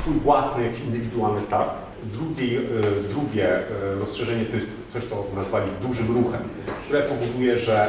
swój 0.00 0.14
własny, 0.14 0.70
indywidualny 0.86 1.40
start. 1.40 1.70
Drugi, 2.12 2.56
e, 2.56 2.60
drugie 3.12 3.48
rozszerzenie 4.00 4.44
to 4.44 4.54
jest 4.54 4.66
coś, 4.88 5.04
co 5.04 5.24
nazwali 5.36 5.70
dużym 5.82 6.14
ruchem, 6.16 6.40
które 6.84 7.02
powoduje, 7.02 7.58
że 7.58 7.88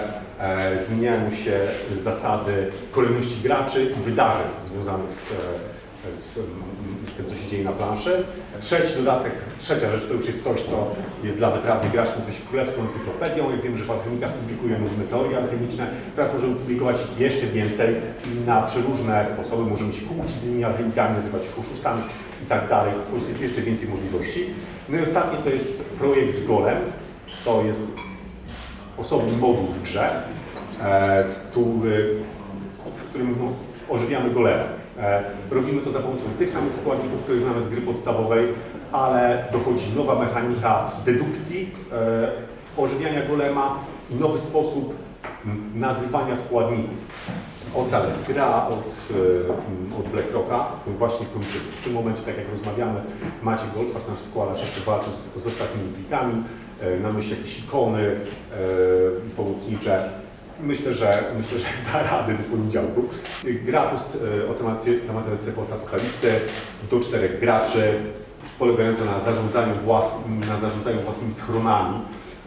zmieniają 0.87 1.31
się 1.31 1.59
zasady 1.93 2.71
kolejności 2.91 3.41
graczy 3.43 3.83
i 3.99 4.03
wydarzeń 4.03 4.47
związanych 4.71 5.13
z, 5.13 5.21
z, 6.13 6.33
z 7.09 7.13
tym, 7.17 7.25
co 7.27 7.35
się 7.35 7.47
dzieje 7.47 7.63
na 7.63 7.71
planszy. 7.71 8.23
Trzeci 8.61 8.95
dodatek, 8.97 9.31
trzecia 9.59 9.91
rzecz 9.91 10.07
to 10.07 10.13
już 10.13 10.27
jest 10.27 10.43
coś, 10.43 10.61
co 10.61 10.87
jest 11.23 11.37
dla 11.37 11.51
wytrawnych 11.51 11.91
graczy, 11.91 12.11
nazywa 12.11 12.33
się 12.33 12.43
Królewską 12.49 12.81
Encyklopedią. 12.81 13.51
Jak 13.51 13.61
wiem, 13.61 13.77
że 13.77 13.85
w 13.85 13.91
alchemikach 13.91 14.33
publikujemy 14.33 14.87
różne 14.87 15.03
teorie 15.03 15.37
alchemiczne. 15.37 15.87
Teraz 16.15 16.33
możemy 16.33 16.55
publikować 16.55 16.97
jeszcze 17.19 17.47
więcej 17.47 17.95
na 18.45 18.61
przeróżne 18.61 19.25
sposoby. 19.25 19.63
Możemy 19.63 19.93
się 19.93 20.01
kłócić 20.01 20.35
z 20.35 20.43
innymi 20.43 20.63
alchemikami, 20.63 21.17
nazywać 21.17 21.45
ich 21.45 21.59
oszustami 21.59 22.01
i 22.43 22.45
tak 22.45 22.69
dalej. 22.69 22.93
Po 22.93 23.11
prostu 23.11 23.29
jest 23.29 23.41
jeszcze 23.41 23.61
więcej 23.61 23.87
możliwości. 23.87 24.49
No 24.89 24.97
i 24.97 25.01
ostatni 25.01 25.43
to 25.43 25.49
jest 25.49 25.85
projekt 25.85 26.45
Golem. 26.47 26.77
To 27.45 27.63
jest 27.63 27.81
osobny 28.97 29.37
moduł 29.37 29.67
w 29.67 29.81
grze, 29.81 30.23
e, 30.83 31.23
który, 31.51 32.15
w 32.95 33.03
którym 33.03 33.35
no, 33.39 33.53
ożywiamy 33.95 34.29
golema. 34.29 34.63
E, 34.99 35.23
robimy 35.51 35.81
to 35.81 35.91
za 35.91 35.99
pomocą 35.99 36.23
tych 36.39 36.49
samych 36.49 36.73
składników, 36.73 37.23
które 37.23 37.39
znamy 37.39 37.61
z 37.61 37.67
gry 37.67 37.81
podstawowej, 37.81 38.47
ale 38.91 39.45
dochodzi 39.51 39.85
nowa 39.95 40.19
mechanika 40.19 40.91
dedukcji, 41.05 41.71
e, 41.91 42.31
ożywiania 42.77 43.25
golema 43.27 43.79
i 44.11 44.15
nowy 44.15 44.39
sposób 44.39 44.93
nazywania 45.75 46.35
składników. 46.35 46.95
Ocale 47.75 48.07
gra 48.27 48.67
od, 48.67 48.73
e, 48.73 49.99
od 49.99 50.07
BlackRocka, 50.11 50.65
to 50.85 50.91
właśnie 50.91 51.25
kończymy. 51.25 51.63
W 51.81 51.83
tym 51.83 51.93
momencie, 51.93 52.21
tak 52.21 52.37
jak 52.37 52.49
rozmawiamy, 52.51 53.01
Maciej 53.43 53.67
Goldfarb, 53.75 54.09
nasz 54.09 54.19
składacz, 54.19 54.59
jeszcze 54.59 54.81
walczy 54.81 55.07
z, 55.09 55.43
z 55.43 55.47
ostatnimi 55.47 55.93
plikami, 55.93 56.43
e, 56.81 56.99
na 56.99 57.13
myśli 57.13 57.37
jakieś 57.37 57.59
ikony 57.59 58.15
pomocnicze. 59.37 60.09
Myślę, 60.59 60.93
że 60.93 61.23
myślę, 61.37 61.59
że 61.59 61.65
da 61.93 62.03
radę 62.03 62.33
do 62.33 62.57
poniedziałku. 62.57 63.03
Gra 63.43 63.81
post, 63.81 64.17
e, 64.45 64.51
o 64.51 64.53
temacie, 64.53 64.93
tematyce 64.99 65.51
postapokalipsy 65.51 66.31
do 66.91 66.99
czterech 66.99 67.39
graczy, 67.39 67.99
polegająca 68.59 69.05
na 69.05 69.19
zarządzaniu, 69.19 69.73
włas, 69.83 70.11
na 70.49 70.57
zarządzaniu 70.57 71.01
własnymi 71.01 71.33
schronami 71.33 71.99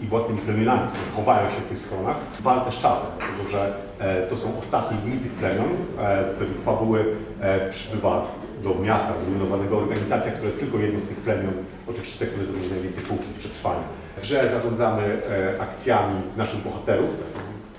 i 0.03 0.07
własnymi 0.07 0.41
plemionami, 0.41 0.89
które 0.89 1.11
chowają 1.17 1.51
się 1.51 1.61
w 1.61 1.69
tych 1.69 1.79
schronach, 1.79 2.17
w 2.39 2.43
walce 2.43 2.73
z 2.73 2.79
czasem, 2.79 3.07
dlatego 3.19 3.49
że 3.49 3.75
e, 3.99 4.27
to 4.27 4.37
są 4.37 4.59
ostatnie 4.59 4.99
dni 4.99 5.19
tych 5.19 5.33
plemion. 5.33 5.69
E, 5.99 6.25
według 6.39 6.61
fabuły 6.61 7.05
e, 7.41 7.71
przybywa 7.71 8.27
do 8.63 8.75
miasta 8.75 9.13
zrujnowanego 9.25 9.79
organizacja, 9.79 10.33
która 10.33 10.51
tylko 10.53 10.79
jedno 10.79 11.01
z 11.01 11.05
tych 11.05 11.17
plemion, 11.17 11.53
oczywiście 11.89 12.19
te, 12.19 12.27
które 12.27 12.45
zdobędzie 12.45 12.71
najwięcej 12.71 13.03
punktów 13.03 13.33
przetrwania. 13.39 13.83
Grze 14.23 14.49
zarządzamy 14.49 15.03
e, 15.03 15.61
akcjami 15.63 16.15
naszych 16.37 16.61
bohaterów, 16.61 17.11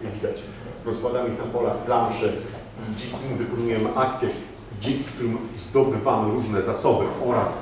jak 0.04 0.14
widać, 0.14 0.42
rozkładamy 0.86 1.30
ich 1.30 1.38
na 1.38 1.44
polach 1.44 1.78
planszy 1.78 2.34
i 2.92 2.96
dzięki 2.96 3.26
nim 3.28 3.38
wykonujemy 3.38 3.96
akcje, 3.96 4.30
dzięki 4.82 5.04
którym 5.04 5.38
zdobywamy 5.58 6.32
różne 6.32 6.62
zasoby 6.62 7.06
oraz 7.26 7.58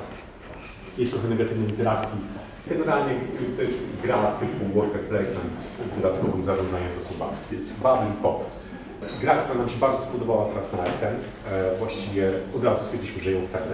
jest 0.98 1.10
trochę 1.10 1.28
negatywnej 1.28 1.70
interakcji. 1.70 2.18
Generalnie 2.66 3.14
to 3.56 3.62
jest 3.62 3.78
gra 4.02 4.32
typu 4.32 4.74
worker 4.74 5.00
placement 5.00 5.58
z 5.58 5.82
dodatkowym 5.96 6.44
zarządzaniem 6.44 6.92
zasobami. 6.92 7.32
Bubble 7.82 8.22
Pop. 8.22 8.44
Gra, 9.20 9.36
która 9.36 9.58
nam 9.58 9.68
się 9.68 9.76
bardzo 9.76 10.02
spodobała 10.02 10.44
teraz 10.44 10.72
na 10.72 10.86
SN. 10.86 11.14
E, 11.50 11.76
właściwie 11.78 12.30
od 12.56 12.64
razu 12.64 12.84
stwierdziliśmy, 12.84 13.22
że 13.22 13.32
ją 13.32 13.46
chcemy. 13.46 13.66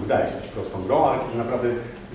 Wydaje 0.00 0.26
się 0.26 0.36
być 0.36 0.46
prostą 0.46 0.82
grą, 0.82 1.04
ale 1.04 1.18
kiedy 1.20 1.38
naprawdę 1.38 1.68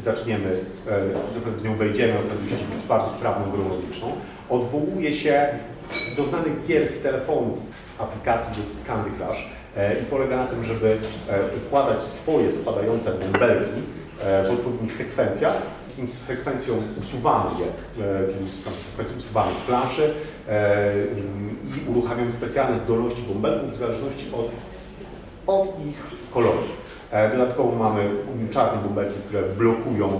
zaczniemy, 0.03 0.59
e, 0.87 1.51
w 1.51 1.63
nią 1.63 1.75
wejdziemy, 1.75 2.13
okazuje 2.19 2.49
się 2.49 2.75
być 2.75 2.85
bardzo 2.85 3.09
sprawną 3.09 3.51
grą 3.51 3.69
logiczną. 3.69 4.11
Odwołuje 4.49 5.13
się 5.13 5.47
do 6.17 6.25
znanych 6.25 6.67
gier 6.67 6.87
z 6.87 7.01
telefonów, 7.01 7.57
aplikacji 7.99 8.53
do 8.53 8.87
Candy 8.87 9.09
Crush 9.17 9.45
e, 9.77 10.01
i 10.01 10.05
polega 10.05 10.37
na 10.37 10.47
tym, 10.47 10.63
żeby 10.63 10.97
e, 11.29 11.39
układać 11.65 12.03
swoje 12.03 12.51
spadające 12.51 13.11
bąbelki 13.11 13.81
e, 14.21 14.47
w 14.47 14.51
odpowiednich 14.51 14.93
sekwencjach. 14.93 15.55
Jakimś 15.89 16.11
sekwencją 16.11 16.73
usuwamy 16.99 17.49
je, 17.59 17.65
jakimś 18.27 18.51
sekwencją 18.85 19.17
usuwamy 19.17 19.53
z 19.53 19.57
planszy 19.57 20.13
i 21.77 21.89
uruchamiamy 21.91 22.31
specjalne 22.31 22.79
zdolności 22.79 23.21
bąbelków 23.21 23.73
w 23.73 23.77
zależności 23.77 24.25
od, 24.33 24.51
od 25.47 25.79
ich 25.87 26.03
koloru. 26.33 26.57
Dodatkowo 27.31 27.75
mamy 27.75 28.09
czarne 28.51 28.81
bąbelki, 28.81 29.19
które 29.27 29.43
blokują 29.43 30.19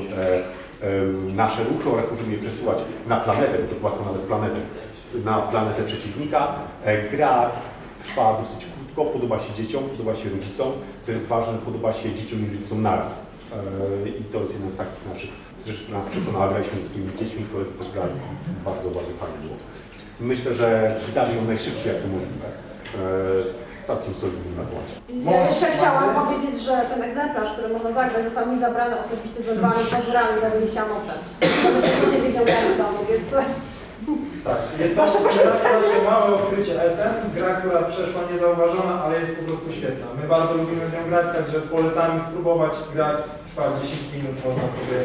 nasze 1.36 1.64
ruchy 1.64 1.90
oraz 1.90 2.12
możemy 2.12 2.32
je 2.32 2.38
przesyłać 2.38 2.78
na 3.08 3.18
planetę, 3.18 3.58
bo 3.82 3.90
to 3.90 3.96
są 3.96 4.06
nawet 4.06 4.22
planety, 4.22 4.60
na 5.26 5.38
planetę 5.42 5.84
przeciwnika. 5.84 6.48
E, 6.86 7.10
Gra 7.10 7.52
trwa 8.04 8.38
dosyć 8.42 8.66
krótko, 8.76 9.06
podoba 9.14 9.40
się 9.40 9.54
dzieciom, 9.54 9.84
podoba 9.84 10.16
się 10.16 10.30
rodzicom, 10.30 10.72
co 11.02 11.12
jest 11.12 11.28
ważne, 11.28 11.54
podoba 11.66 11.94
się 11.94 12.16
dzieciom 12.16 12.40
i 12.40 12.56
rodzicom 12.56 12.82
naraz. 12.82 13.20
E, 14.06 14.10
I 14.10 14.24
to 14.24 14.40
jest 14.40 14.54
jedna 14.54 14.70
z 14.72 14.76
takich 14.76 15.08
naszych 15.14 15.30
rzeczy, 15.66 15.84
która 15.84 15.98
nas 15.98 16.08
przekonała. 16.08 16.48
Graliśmy 16.50 16.80
ze 16.80 16.86
swoimi 16.86 17.18
dziećmi, 17.20 17.46
koledzy 17.54 17.74
też 17.74 17.88
grali. 17.92 18.12
Bardzo, 18.66 18.90
bardzo 18.90 19.12
fajnie 19.20 19.38
było. 19.44 19.56
Myślę, 20.20 20.54
że 20.54 20.96
wydali 21.06 21.36
ją 21.36 21.46
najszybciej 21.46 21.94
jak 21.94 22.02
to 22.02 22.08
możliwe. 22.08 22.46
E, 22.46 23.70
całkiem 23.88 24.14
solidnym 24.16 24.56
nakładzie. 24.64 24.94
Ja 25.32 25.48
jeszcze 25.50 25.66
chciałam 25.66 26.08
powiedzieć, 26.26 26.62
że 26.68 26.86
ten 26.90 27.04
egzemplarz, 27.04 27.50
który 27.54 27.74
można 27.74 27.92
zagrać, 27.92 28.26
został 28.26 28.48
mi 28.52 28.60
zabrany 28.60 29.00
osobiście 29.00 29.40
z 29.44 29.48
lwami 29.58 29.84
pazurami, 29.92 30.34
dlatego 30.40 30.62
nie 30.62 30.72
chciałam 30.72 30.92
oddać. 30.92 31.22
To 31.64 31.68
byśmy 31.74 31.92
codziennie 32.02 32.28
widział 32.28 32.46
w 32.46 32.78
domu, 32.78 33.00
więc... 33.10 33.28
Tak, 34.44 34.60
jest 34.80 34.96
to 34.96 35.02
Proszę 35.02 35.18
porzucenia. 35.18 35.80
nasze 35.80 35.98
małe 36.12 36.26
odkrycie 36.36 36.74
SM, 36.96 37.14
gra, 37.36 37.50
która 37.60 37.80
przeszła 37.82 38.22
niezauważona, 38.32 38.94
ale 39.04 39.20
jest 39.20 39.36
po 39.40 39.44
prostu 39.48 39.68
świetna. 39.78 40.08
My 40.22 40.28
bardzo 40.28 40.54
lubimy 40.54 40.84
w 40.86 40.94
nią 40.94 41.04
grać, 41.10 41.26
także 41.38 41.58
polecamy 41.76 42.20
spróbować. 42.28 42.74
Gra 42.94 43.10
trwa 43.48 43.64
10 43.82 44.02
minut, 44.16 44.36
można 44.46 44.68
sobie 44.78 44.98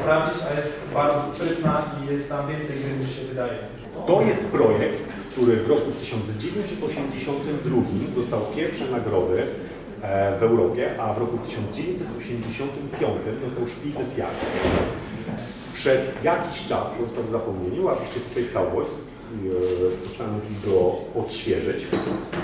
sprawdzić, 0.00 0.38
a 0.48 0.54
jest 0.58 0.72
bardzo 0.94 1.20
sprytna 1.32 1.82
i 2.00 2.12
jest 2.12 2.28
tam 2.28 2.42
więcej 2.52 2.76
gry 2.80 2.90
niż 3.00 3.10
się 3.16 3.24
wydaje. 3.32 3.58
To 4.06 4.22
jest 4.22 4.44
projekt, 4.44 5.02
który 5.32 5.52
w 5.56 5.68
roku 5.68 5.90
1982 6.00 7.82
dostał 8.16 8.40
pierwsze 8.56 8.84
nagrody 8.84 9.42
w 10.38 10.42
Europie, 10.42 11.00
a 11.00 11.12
w 11.12 11.18
roku 11.18 11.38
1985 11.38 13.12
dostał 13.44 13.66
Spiel 13.66 13.92
des. 13.92 14.14
Przez 15.72 16.10
jakiś 16.24 16.66
czas 16.66 16.90
pozostał 16.90 17.24
w 17.24 17.30
zapomnieniu, 17.30 17.88
aż 17.88 17.98
wreszcie 17.98 18.20
Space 18.20 18.48
Cowboys 18.52 18.98
e, 18.98 20.04
postanowili 20.04 20.54
go 20.66 20.96
odświeżyć, 21.20 21.84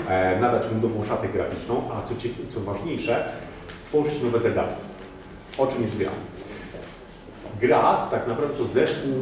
e, 0.07 0.39
nadać 0.39 0.63
mu 0.71 0.81
nową 0.81 1.03
szatę 1.03 1.27
graficzną, 1.27 1.81
a 1.93 2.07
co, 2.07 2.15
co 2.49 2.59
ważniejsze, 2.59 3.29
stworzyć 3.73 4.21
nowe 4.21 4.39
zagadki. 4.39 4.81
O 5.57 5.67
czym 5.67 5.81
jest 5.81 5.97
gra? 5.97 6.11
Gra 7.61 8.07
tak 8.11 8.27
naprawdę 8.27 8.57
to 8.57 8.65
zespół 8.65 9.13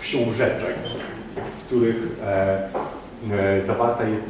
książeczek, 0.00 0.74
w 1.36 1.66
których 1.66 1.96
e, 2.22 2.68
e, 3.30 3.60
zawarta 3.60 4.08
jest, 4.08 4.24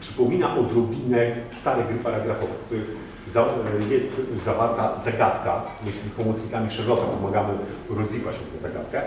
przypomina 0.00 0.56
odrobinę 0.56 1.36
stare 1.48 1.84
gry 1.84 1.98
paragrafowe, 1.98 2.52
w 2.54 2.66
których 2.66 2.90
za, 3.26 3.44
jest 3.90 4.20
zawarta 4.44 4.98
zagadka. 4.98 5.62
Sobie 5.80 6.10
pomocnikami 6.16 6.70
Sherlocka 6.70 7.06
pomagamy 7.06 7.54
rozwikłać 7.90 8.36
tę 8.36 8.58
zagadkę. 8.58 9.02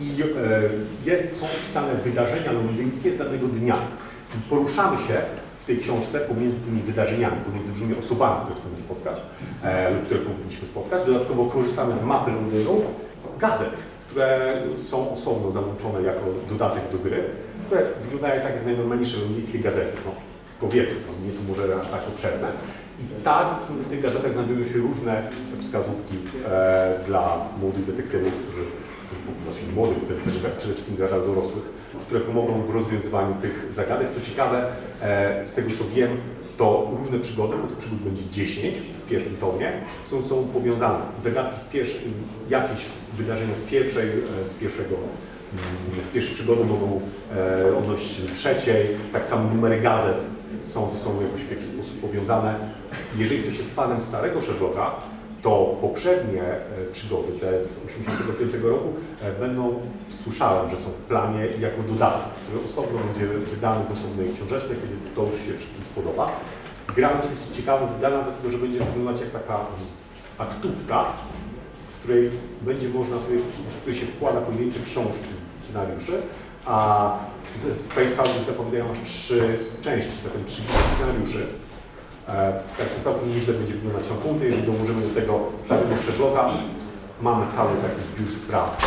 I 0.00 0.22
e, 0.22 0.26
jest, 1.04 1.40
są 1.40 1.46
opisane 1.46 1.94
wydarzenia 1.94 2.52
londyńskie 2.52 3.10
z 3.10 3.18
danego 3.18 3.46
dnia. 3.46 3.76
I 4.34 4.50
poruszamy 4.50 4.96
się 4.96 5.22
w 5.56 5.64
tej 5.64 5.78
książce 5.78 6.20
pomiędzy 6.20 6.60
tymi 6.60 6.82
wydarzeniami, 6.82 7.36
pomiędzy 7.46 7.72
różnymi 7.72 7.98
osobami, 7.98 8.44
które 8.44 8.60
chcemy 8.60 8.76
spotkać, 8.76 9.16
e, 9.62 9.90
lub 9.90 10.04
które 10.04 10.20
powinniśmy 10.20 10.66
spotkać. 10.66 11.06
Dodatkowo 11.06 11.46
korzystamy 11.46 11.94
z 11.94 12.02
mapy 12.02 12.30
Londynu, 12.30 12.82
gazet, 13.38 13.82
które 14.06 14.54
są 14.78 15.12
osobno 15.12 15.50
załączone 15.50 16.02
jako 16.02 16.20
dodatek 16.48 16.82
do 16.92 16.98
gry, 16.98 17.24
które 17.72 17.86
wyglądają 18.00 18.42
tak 18.42 18.54
jak 18.54 18.64
najnormalniejsze 18.64 19.18
londyńskie 19.18 19.58
gazety. 19.58 19.92
No, 20.06 20.12
powiedzmy, 20.60 20.96
no, 21.06 21.26
nie 21.26 21.32
są 21.32 21.40
może 21.48 21.80
aż 21.80 21.86
tak 21.86 22.08
obszerne. 22.08 22.48
I 22.98 23.24
tak 23.24 23.46
w 23.70 23.88
tych 23.88 24.02
gazetach 24.02 24.32
znajdują 24.32 24.64
się 24.64 24.78
różne 24.78 25.22
wskazówki 25.60 26.16
e, 26.48 26.98
dla 27.06 27.46
młodych 27.60 27.84
detektywów, 27.86 28.32
którzy, 28.32 28.62
którzy 29.06 29.22
znaczy 29.44 29.74
młodych, 29.74 29.98
bo 29.98 30.06
to 30.06 30.12
jest 30.12 30.24
też 30.24 30.38
gra- 30.38 30.56
przede 30.56 30.74
wszystkim 30.74 30.96
dla 30.96 31.08
dorosłych, 31.08 31.64
które 32.06 32.20
pomogą 32.20 32.62
w 32.62 32.70
rozwiązywaniu 32.70 33.34
tych 33.42 33.66
zagadek. 33.70 34.08
Co 34.14 34.20
ciekawe, 34.20 34.66
e, 35.02 35.46
z 35.46 35.52
tego 35.52 35.70
co 35.78 35.84
wiem, 35.94 36.16
to 36.58 36.90
różne 36.98 37.18
przygody, 37.18 37.54
bo 37.62 37.68
tych 37.68 37.78
przygód 37.78 37.98
będzie 37.98 38.22
10 38.30 38.76
w 38.78 39.08
pierwszym 39.08 39.36
tomie, 39.36 39.72
są, 40.04 40.22
są 40.22 40.44
powiązane. 40.44 40.98
Zagadki 41.20 41.60
z 41.60 41.64
pierwszej, 41.64 42.00
jakieś 42.50 42.86
wydarzenia 43.16 43.54
z 43.54 43.60
pierwszej, 43.60 44.08
e, 44.08 44.46
z 44.46 44.54
pierwszego 44.54 44.96
z 46.10 46.14
pierwszej 46.14 46.34
przygody 46.34 46.64
mogą 46.64 47.00
e, 47.36 47.76
odnosić 47.78 48.12
się 48.12 48.22
do 48.22 48.34
trzeciej, 48.34 48.86
tak 49.12 49.26
samo 49.26 49.54
numery 49.54 49.80
gazet 49.80 50.18
są, 50.62 50.94
są 50.94 51.22
jakoś 51.22 51.40
w 51.40 51.50
jakiś 51.50 51.66
sposób 51.66 52.00
powiązane. 52.00 52.54
Jeżeli 53.18 53.42
ktoś 53.42 53.58
jest 53.58 53.74
fanem 53.74 54.00
starego 54.00 54.42
Sherlocka, 54.42 54.90
to 55.42 55.76
poprzednie 55.80 56.42
e, 56.42 56.60
przygody, 56.92 57.32
te 57.32 57.60
z 57.60 57.80
1985 57.80 58.64
roku, 58.64 58.88
e, 59.22 59.32
będą, 59.32 59.80
słyszałem, 60.24 60.70
że 60.70 60.76
są 60.76 60.90
w 60.90 61.02
planie 61.08 61.46
jako 61.60 61.82
dodatek, 61.82 62.22
który 62.44 62.64
osobno 62.64 62.98
będzie 62.98 63.26
wydany 63.26 63.84
w 63.84 63.92
osobnej 63.92 64.34
książeczce, 64.34 64.68
kiedy 64.68 64.94
to 65.16 65.22
już 65.22 65.40
się 65.46 65.58
wszystkim 65.58 65.84
spodoba. 65.84 66.30
Gra 66.96 67.10
jest 67.30 67.52
ciekawa, 67.52 67.86
wydana 67.86 68.22
dlatego, 68.22 68.50
że 68.50 68.58
będzie 68.58 68.78
wyglądać 68.78 69.20
jak 69.20 69.30
taka 69.30 69.58
aktówka, 70.38 71.04
w 71.88 72.02
której 72.02 72.30
będzie 72.62 72.88
można 72.88 73.18
sobie, 73.18 73.38
w 73.76 73.80
której 73.80 74.00
się 74.00 74.06
wkłada 74.06 74.40
pojedyncze 74.40 74.78
książki, 74.86 75.32
scenariusze, 75.72 76.12
a 76.66 76.76
Space 77.76 78.16
House 78.16 78.46
zapowiadają 78.46 78.92
aż 78.92 78.98
trzy 79.04 79.58
części, 79.82 80.10
zatem 80.24 80.44
30 80.44 80.72
scenariuszy. 80.96 81.46
E, 82.28 82.32
tak 82.78 82.88
to 82.88 83.04
całkiem 83.04 83.34
nieźle 83.34 83.54
będzie 83.54 83.74
wyglądać 83.74 84.10
na 84.10 84.16
półce, 84.16 84.44
jeżeli 84.44 84.62
dołożymy 84.62 85.08
do 85.08 85.20
tego 85.20 85.40
starego 85.58 85.98
Sherlocka, 85.98 86.50
mamy 87.22 87.46
cały 87.56 87.76
taki 87.76 88.02
zbiór 88.02 88.34
spraw 88.34 88.86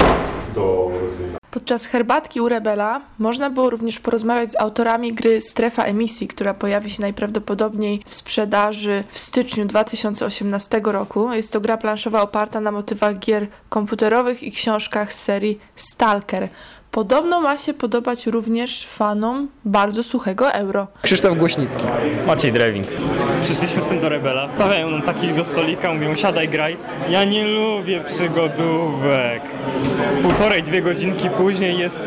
do 0.55 0.91
rozwiązania. 1.01 1.44
Podczas 1.55 1.85
herbatki 1.85 2.41
u 2.41 2.49
Rebela 2.49 3.01
można 3.19 3.49
było 3.49 3.69
również 3.69 3.99
porozmawiać 3.99 4.51
z 4.51 4.59
autorami 4.59 5.13
gry 5.13 5.41
Strefa 5.41 5.83
Emisji, 5.83 6.27
która 6.27 6.53
pojawi 6.53 6.89
się 6.89 7.01
najprawdopodobniej 7.01 8.03
w 8.05 8.15
sprzedaży 8.15 9.03
w 9.09 9.19
styczniu 9.19 9.65
2018 9.65 10.81
roku. 10.83 11.33
Jest 11.33 11.53
to 11.53 11.61
gra 11.61 11.77
planszowa 11.77 12.21
oparta 12.21 12.61
na 12.61 12.71
motywach 12.71 13.19
gier 13.19 13.47
komputerowych 13.69 14.43
i 14.43 14.51
książkach 14.51 15.13
z 15.13 15.23
serii 15.23 15.59
Stalker. 15.75 16.49
Podobno 16.95 17.41
ma 17.41 17.57
się 17.57 17.73
podobać 17.73 18.27
również 18.27 18.85
fanom 18.85 19.47
bardzo 19.65 20.03
suchego 20.03 20.53
euro. 20.53 20.87
Krzysztof 21.01 21.37
Głośnicki. 21.37 21.83
Maciej 22.27 22.51
Drewing. 22.51 22.87
Przyszliśmy 23.43 23.81
z 23.81 23.87
tym 23.87 23.99
do 23.99 24.09
Rebela. 24.09 24.49
Stawiają 24.55 24.91
nam 24.91 25.01
takich 25.01 25.33
do 25.33 25.45
stolika, 25.45 25.93
mówią 25.93 26.15
siadaj, 26.15 26.49
graj. 26.49 26.77
Ja 27.09 27.23
nie 27.23 27.47
lubię 27.47 28.03
przygodówek. 28.03 29.41
Półtorej, 30.23 30.63
dwie 30.63 30.81
godzinki 30.81 31.29
później 31.29 31.77
jest... 31.77 31.99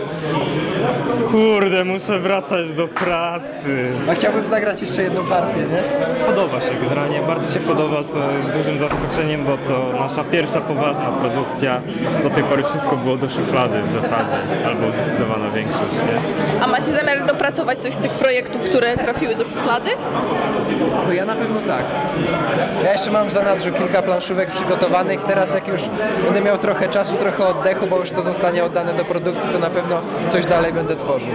Kurde, 1.30 1.84
muszę 1.84 2.18
wracać 2.18 2.74
do 2.74 2.88
pracy. 2.88 3.86
A 4.10 4.14
chciałbym 4.14 4.46
zagrać 4.46 4.80
jeszcze 4.80 5.02
jedną 5.02 5.24
partię, 5.24 5.60
nie? 5.60 5.82
Podoba 6.26 6.60
się 6.60 6.70
generalnie, 6.82 7.20
bardzo 7.20 7.54
się 7.54 7.60
podoba, 7.60 8.04
co 8.04 8.30
jest 8.30 8.50
dużym 8.50 8.78
zaskoczeniem, 8.78 9.44
bo 9.44 9.58
to 9.68 9.92
nasza 9.98 10.24
pierwsza 10.24 10.60
poważna 10.60 11.06
produkcja. 11.06 11.80
Do 12.22 12.30
tej 12.30 12.44
pory 12.44 12.62
wszystko 12.64 12.96
było 12.96 13.16
do 13.16 13.28
szuflady 13.30 13.82
w 13.82 13.92
zasadzie, 13.92 14.36
albo 14.66 14.92
zdecydowana 14.92 15.50
większość, 15.50 15.92
nie? 15.92 16.20
A 16.64 16.66
macie 16.66 16.92
zamiar 16.92 17.26
dopracować 17.26 17.82
coś 17.82 17.94
z 17.94 17.98
tych 17.98 18.12
projektów, 18.12 18.62
które 18.62 18.96
trafiły 18.96 19.34
do 19.34 19.44
szuflady? 19.44 19.90
No 21.06 21.12
ja 21.12 21.24
na 21.24 21.34
pewno 21.34 21.60
tak. 21.60 21.84
Ja 22.84 22.92
jeszcze 22.92 23.10
mam 23.10 23.28
w 23.28 23.32
zanadrzu 23.32 23.72
kilka 23.72 24.02
planszówek 24.02 24.50
przygotowanych. 24.50 25.24
Teraz 25.24 25.54
jak 25.54 25.68
już 25.68 25.80
będę 26.24 26.40
miał 26.40 26.58
trochę 26.58 26.88
czasu, 26.88 27.14
trochę 27.16 27.46
oddechu, 27.46 27.86
bo 27.86 27.98
już 27.98 28.10
to 28.10 28.22
zostanie 28.22 28.64
oddane 28.64 28.94
do 28.94 29.04
produkcji, 29.04 29.50
to 29.52 29.58
na 29.58 29.70
pewno 29.70 30.00
coś 30.28 30.46
dalej 30.46 30.72
będę 30.72 30.96
tworzył. 30.98 31.32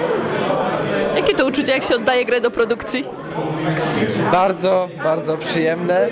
Jakie 1.15 1.35
to 1.35 1.45
uczucie, 1.45 1.71
jak 1.71 1.83
się 1.83 1.95
oddaje 1.95 2.25
grę 2.25 2.41
do 2.41 2.51
produkcji? 2.51 3.05
Bardzo, 4.31 4.89
bardzo 5.03 5.37
przyjemne. 5.37 6.07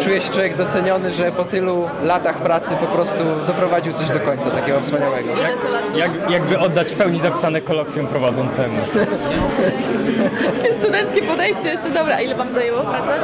Czuje 0.00 0.20
się 0.20 0.30
człowiek 0.32 0.56
doceniony, 0.56 1.12
że 1.12 1.32
po 1.32 1.44
tylu 1.44 1.88
latach 2.02 2.36
pracy 2.36 2.74
po 2.80 2.86
prostu 2.86 3.24
doprowadził 3.46 3.92
coś 3.92 4.08
do 4.08 4.20
końca 4.20 4.50
takiego 4.50 4.80
wspaniałego. 4.80 5.28
Jak, 5.94 6.10
jakby 6.30 6.58
oddać 6.58 6.92
w 6.92 6.94
pełni 6.94 7.20
zapisane 7.20 7.60
kolokwium 7.60 8.06
prowadzącemu. 8.06 8.76
Studenckie 10.80 11.22
podejście 11.22 11.68
jeszcze, 11.68 11.90
dobra. 11.90 12.20
Ile 12.20 12.34
wam 12.34 12.52
zajęło 12.52 12.80
praca? 12.80 13.14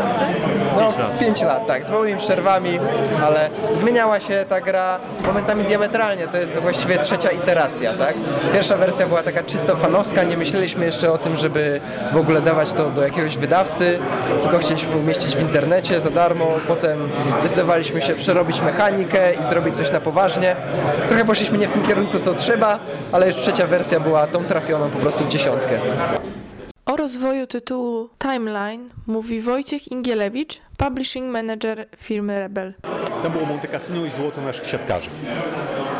No, 0.77 0.93
5 1.21 1.43
lat, 1.43 1.67
tak, 1.67 1.85
z 1.85 1.91
małymi 1.91 2.19
przerwami, 2.19 2.79
ale 3.27 3.49
zmieniała 3.73 4.21
się 4.21 4.45
ta 4.49 4.61
gra 4.61 4.99
momentami 5.27 5.65
diametralnie, 5.65 6.29
to 6.29 6.39
jest 6.39 6.59
właściwie 6.59 6.99
trzecia 6.99 7.31
iteracja, 7.31 7.93
tak? 7.95 8.15
Pierwsza 8.53 8.77
wersja 8.77 9.07
była 9.07 9.23
taka 9.23 9.43
czysto 9.43 9.77
fanowska, 9.77 10.23
nie 10.23 10.37
myśleliśmy 10.37 10.85
jeszcze 10.85 11.13
o 11.13 11.19
tym, 11.19 11.37
żeby 11.37 11.81
w 12.13 12.17
ogóle 12.17 12.41
dawać 12.41 12.73
to 12.73 12.91
do 12.91 13.03
jakiegoś 13.03 13.37
wydawcy, 13.37 13.99
tylko 14.43 14.59
chcieliśmy 14.59 14.97
umieścić 14.97 15.37
w 15.37 15.41
internecie 15.41 16.01
za 16.01 16.11
darmo, 16.11 16.47
potem 16.69 16.99
zdecydowaliśmy 17.41 18.03
się 18.03 18.15
przerobić 18.15 18.61
mechanikę 18.61 19.35
i 19.35 19.45
zrobić 19.45 19.77
coś 19.77 19.93
na 19.93 20.01
poważnie. 20.01 20.57
Trochę 21.09 21.25
poszliśmy 21.25 21.59
nie 21.59 21.69
w 21.69 21.71
tym 21.71 21.83
kierunku, 21.83 22.19
co 22.19 22.35
trzeba, 22.35 22.79
ale 23.13 23.27
już 23.27 23.37
trzecia 23.37 23.67
wersja 23.67 24.01
była 24.01 24.27
tą 24.27 24.45
trafioną 24.45 24.91
po 24.91 24.99
prostu 24.99 25.25
w 25.25 25.29
dziesiątkę. 25.29 25.81
O 26.89 26.97
rozwoju 26.97 27.47
tytułu 27.47 28.09
Timeline 28.19 28.89
mówi 29.07 29.41
Wojciech 29.41 29.93
Ingielewicz, 29.93 30.61
publishing 30.77 31.33
manager 31.33 31.87
firmy 31.97 32.39
Rebel. 32.41 32.75
Tam 33.23 33.33
było 33.33 33.47
Monte 33.47 33.69
Cassino 33.69 34.05
i 34.07 34.11
złoto 34.11 34.41
naszych 34.41 34.67
siatkarzy. 34.67 35.11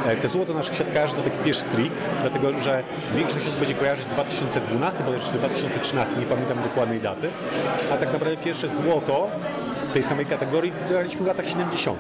E, 0.07 0.17
Te 0.17 0.29
złoto 0.29 0.55
naszych 0.55 0.77
siatkarzy 0.77 1.15
to 1.15 1.23
taki 1.23 1.39
pierwszy 1.45 1.65
trik, 1.65 1.93
dlatego 2.21 2.59
że 2.59 2.83
większość 3.17 3.47
osób 3.47 3.59
będzie 3.59 3.75
kojarzyć 3.75 4.07
2012, 4.07 5.05
bo 5.07 5.13
jeszcze 5.13 5.33
2013, 5.33 6.17
nie 6.17 6.27
pamiętam 6.27 6.63
dokładnej 6.63 7.01
daty, 7.01 7.31
a 7.93 7.97
tak 7.97 8.13
naprawdę 8.13 8.37
pierwsze 8.37 8.69
złoto 8.69 9.31
w 9.89 9.93
tej 9.93 10.03
samej 10.03 10.27
kategorii 10.27 10.73
wygraliśmy 10.73 11.25
w 11.25 11.27
latach 11.27 11.49
70. 11.49 11.99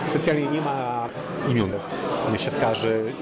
Specjalnie 0.00 0.46
nie 0.46 0.60
ma 0.60 1.08
imion 1.48 1.70
siatkarzy. 2.38 3.12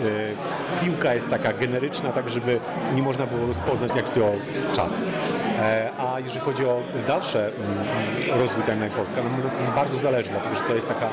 E, 0.80 0.84
Piłka 0.84 1.14
jest 1.14 1.30
taka 1.30 1.52
generyczna, 1.52 2.12
tak 2.12 2.30
żeby 2.30 2.60
nie 2.94 3.02
można 3.02 3.26
było 3.26 3.46
rozpoznać 3.46 3.90
jak 3.96 4.10
to 4.10 4.32
czas. 4.72 5.04
E, 5.58 5.90
A 5.98 6.20
jeżeli 6.20 6.40
chodzi 6.40 6.66
o 6.66 6.82
dalszy 7.08 7.50
rozwój 8.40 8.62
Timeline 8.62 8.90
Polska, 8.90 9.16
no 9.16 9.50
tym 9.50 9.74
bardzo 9.74 9.98
zależy, 9.98 10.30
dlatego 10.30 10.54
że 10.54 10.60
to 10.60 10.74
jest 10.74 10.88
taka 10.88 11.08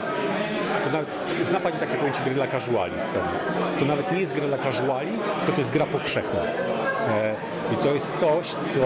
to 0.86 0.92
nawet, 0.92 1.08
zna 1.44 1.60
Pani 1.60 1.78
takie 1.78 1.96
pojęcie 1.96 2.20
gry 2.26 2.34
dla 2.34 2.48
casuali. 2.48 2.94
To 3.80 3.86
nawet 3.86 4.12
nie 4.12 4.20
jest 4.20 4.34
gra 4.36 4.48
dla 4.48 4.58
casuali, 4.58 5.12
tylko 5.38 5.54
to 5.54 5.62
jest 5.62 5.72
gra 5.72 5.86
powszechna. 5.86 6.40
I 7.74 7.76
to 7.84 7.94
jest 7.94 8.14
coś, 8.16 8.48
co 8.48 8.80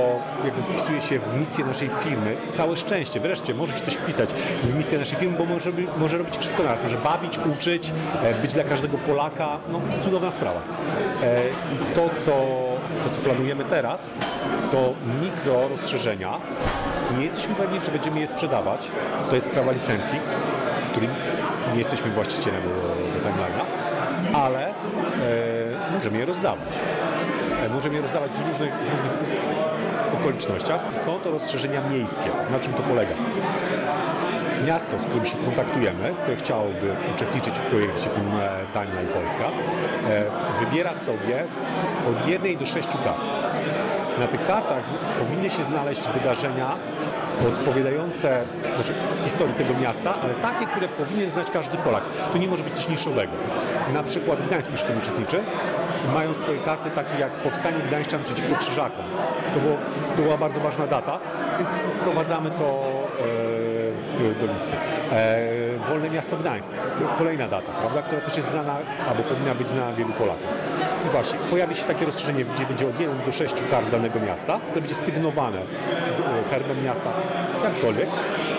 jakby 0.45 0.61
wpisuje 0.61 1.01
się 1.01 1.19
w 1.19 1.39
misję 1.39 1.65
naszej 1.65 1.89
firmy. 2.03 2.36
Całe 2.53 2.75
szczęście, 2.75 3.19
wreszcie 3.19 3.53
może 3.53 3.73
się 3.73 3.82
coś 3.82 3.93
wpisać 3.93 4.30
w 4.63 4.75
misję 4.75 4.97
naszej 4.97 5.17
firmy, 5.17 5.38
bo 5.38 5.45
może, 5.45 5.71
może 5.97 6.17
robić 6.17 6.38
wszystko 6.38 6.63
naraz. 6.63 6.84
Może 6.84 6.97
bawić, 6.97 7.39
uczyć, 7.57 7.91
e, 8.23 8.34
być 8.34 8.53
dla 8.53 8.63
każdego 8.63 8.97
Polaka. 8.97 9.59
No, 9.71 9.82
cudowna 10.03 10.32
sprawa. 10.32 10.61
E, 11.23 11.47
I 11.47 11.95
to, 11.95 12.09
co, 12.15 12.32
to, 13.03 13.09
co 13.11 13.21
planujemy 13.21 13.65
teraz, 13.65 14.13
to 14.71 14.93
mikro 15.21 15.67
rozszerzenia. 15.67 16.38
Nie 17.17 17.23
jesteśmy 17.23 17.55
pewni, 17.55 17.82
czy 17.82 17.91
będziemy 17.91 18.19
je 18.19 18.27
sprzedawać. 18.27 18.88
To 19.30 19.36
jest 19.36 19.47
sprawa 19.47 19.71
licencji, 19.71 20.19
którym 20.91 21.11
nie 21.73 21.80
jesteśmy 21.80 22.11
właścicielem 22.11 22.61
do, 22.63 22.69
do 22.69 24.39
ale 24.39 24.67
e, 24.67 24.73
możemy 25.93 26.17
je 26.17 26.25
rozdawać. 26.25 26.69
E, 27.66 27.70
możemy 27.70 27.95
je 27.95 28.01
rozdawać 28.01 28.32
w 28.32 28.47
różnych, 28.47 28.72
różnych 28.91 29.14
okolicznościach. 30.22 30.82
Są 30.93 31.20
to 31.20 31.32
rozszerzenia 31.32 31.82
miejskie. 31.89 32.30
Na 32.51 32.60
czym 32.60 32.74
to 32.74 32.82
polega? 32.84 33.14
Miasto, 34.68 34.99
z 34.99 35.01
którym 35.01 35.26
się 35.26 35.38
kontaktujemy, 35.45 36.14
które 36.24 36.38
chciałoby 36.38 36.95
uczestniczyć 37.16 37.55
w 37.55 37.62
projekcie 37.62 38.10
tym 38.10 38.24
Timeline 38.74 39.07
Polska, 39.07 39.45
e, 39.45 40.24
wybiera 40.66 40.95
sobie 40.95 41.43
od 42.10 42.28
jednej 42.28 42.57
do 42.57 42.66
sześciu 42.66 42.97
kart. 43.03 43.34
Na 44.20 44.28
tych 44.28 44.47
kartach 44.47 44.88
z- 44.88 44.91
powinny 45.20 45.49
się 45.49 45.64
znaleźć 45.64 46.01
wydarzenia 46.14 46.68
odpowiadające 47.47 48.41
znaczy 48.76 48.93
z 49.12 49.22
historii 49.24 49.53
tego 49.55 49.74
miasta, 49.74 50.16
ale 50.24 50.34
takie, 50.34 50.66
które 50.66 50.88
powinien 50.88 51.30
znać 51.30 51.51
każdy 51.51 51.78
Polak. 51.78 52.03
To 52.34 52.38
nie 52.38 52.47
może 52.47 52.64
być 52.64 52.74
coś 52.74 52.89
niszowego. 52.89 53.32
Na 53.93 54.03
przykład 54.03 54.43
Gdańsk 54.47 54.72
już 54.72 54.80
w 54.82 54.84
tym 54.84 54.97
uczestniczy. 54.97 55.43
Mają 56.14 56.34
swoje 56.34 56.60
karty 56.60 56.89
takie 56.89 57.20
jak 57.20 57.32
powstanie 57.32 57.78
Gdańszczan 57.88 58.24
przeciwko 58.24 58.56
Krzyżakom. 58.56 59.06
To, 59.54 59.60
było, 59.60 59.78
to 60.16 60.22
była 60.22 60.38
bardzo 60.38 60.60
ważna 60.60 60.88
data, 60.88 61.20
więc 61.60 61.72
wprowadzamy 61.76 62.52
to 62.52 62.84
e, 63.26 64.39
do 64.39 64.54
listy. 64.54 64.76
E, 65.12 65.60
Wolne 65.89 66.10
Miasto 66.10 66.38
Gdańsk. 66.38 66.72
Kolejna 67.18 67.47
data, 67.47 67.72
prawda, 67.72 68.02
która 68.02 68.22
też 68.22 68.38
jest 68.38 68.50
znana, 68.50 68.76
albo 69.10 69.24
powinna 69.24 69.56
być 69.56 69.70
znana 69.70 69.93
wielu 69.93 70.14
Polaków. 70.14 70.47
I 71.06 71.10
właśnie, 71.10 71.39
pojawi 71.50 71.76
się 71.76 71.84
takie 71.84 72.06
rozszerzenie, 72.06 72.45
gdzie 72.45 72.66
będzie 72.66 72.88
od 72.88 73.00
1 73.00 73.18
do 73.26 73.32
6 73.32 73.54
kart 73.72 73.89
danego 73.89 74.20
miasta, 74.20 74.60
które 74.60 74.82
będzie 74.82 74.95
sygnowane 74.95 75.58
e, 75.58 76.50
herbem 76.50 76.84
miasta, 76.84 77.10
jakkolwiek. 77.64 78.10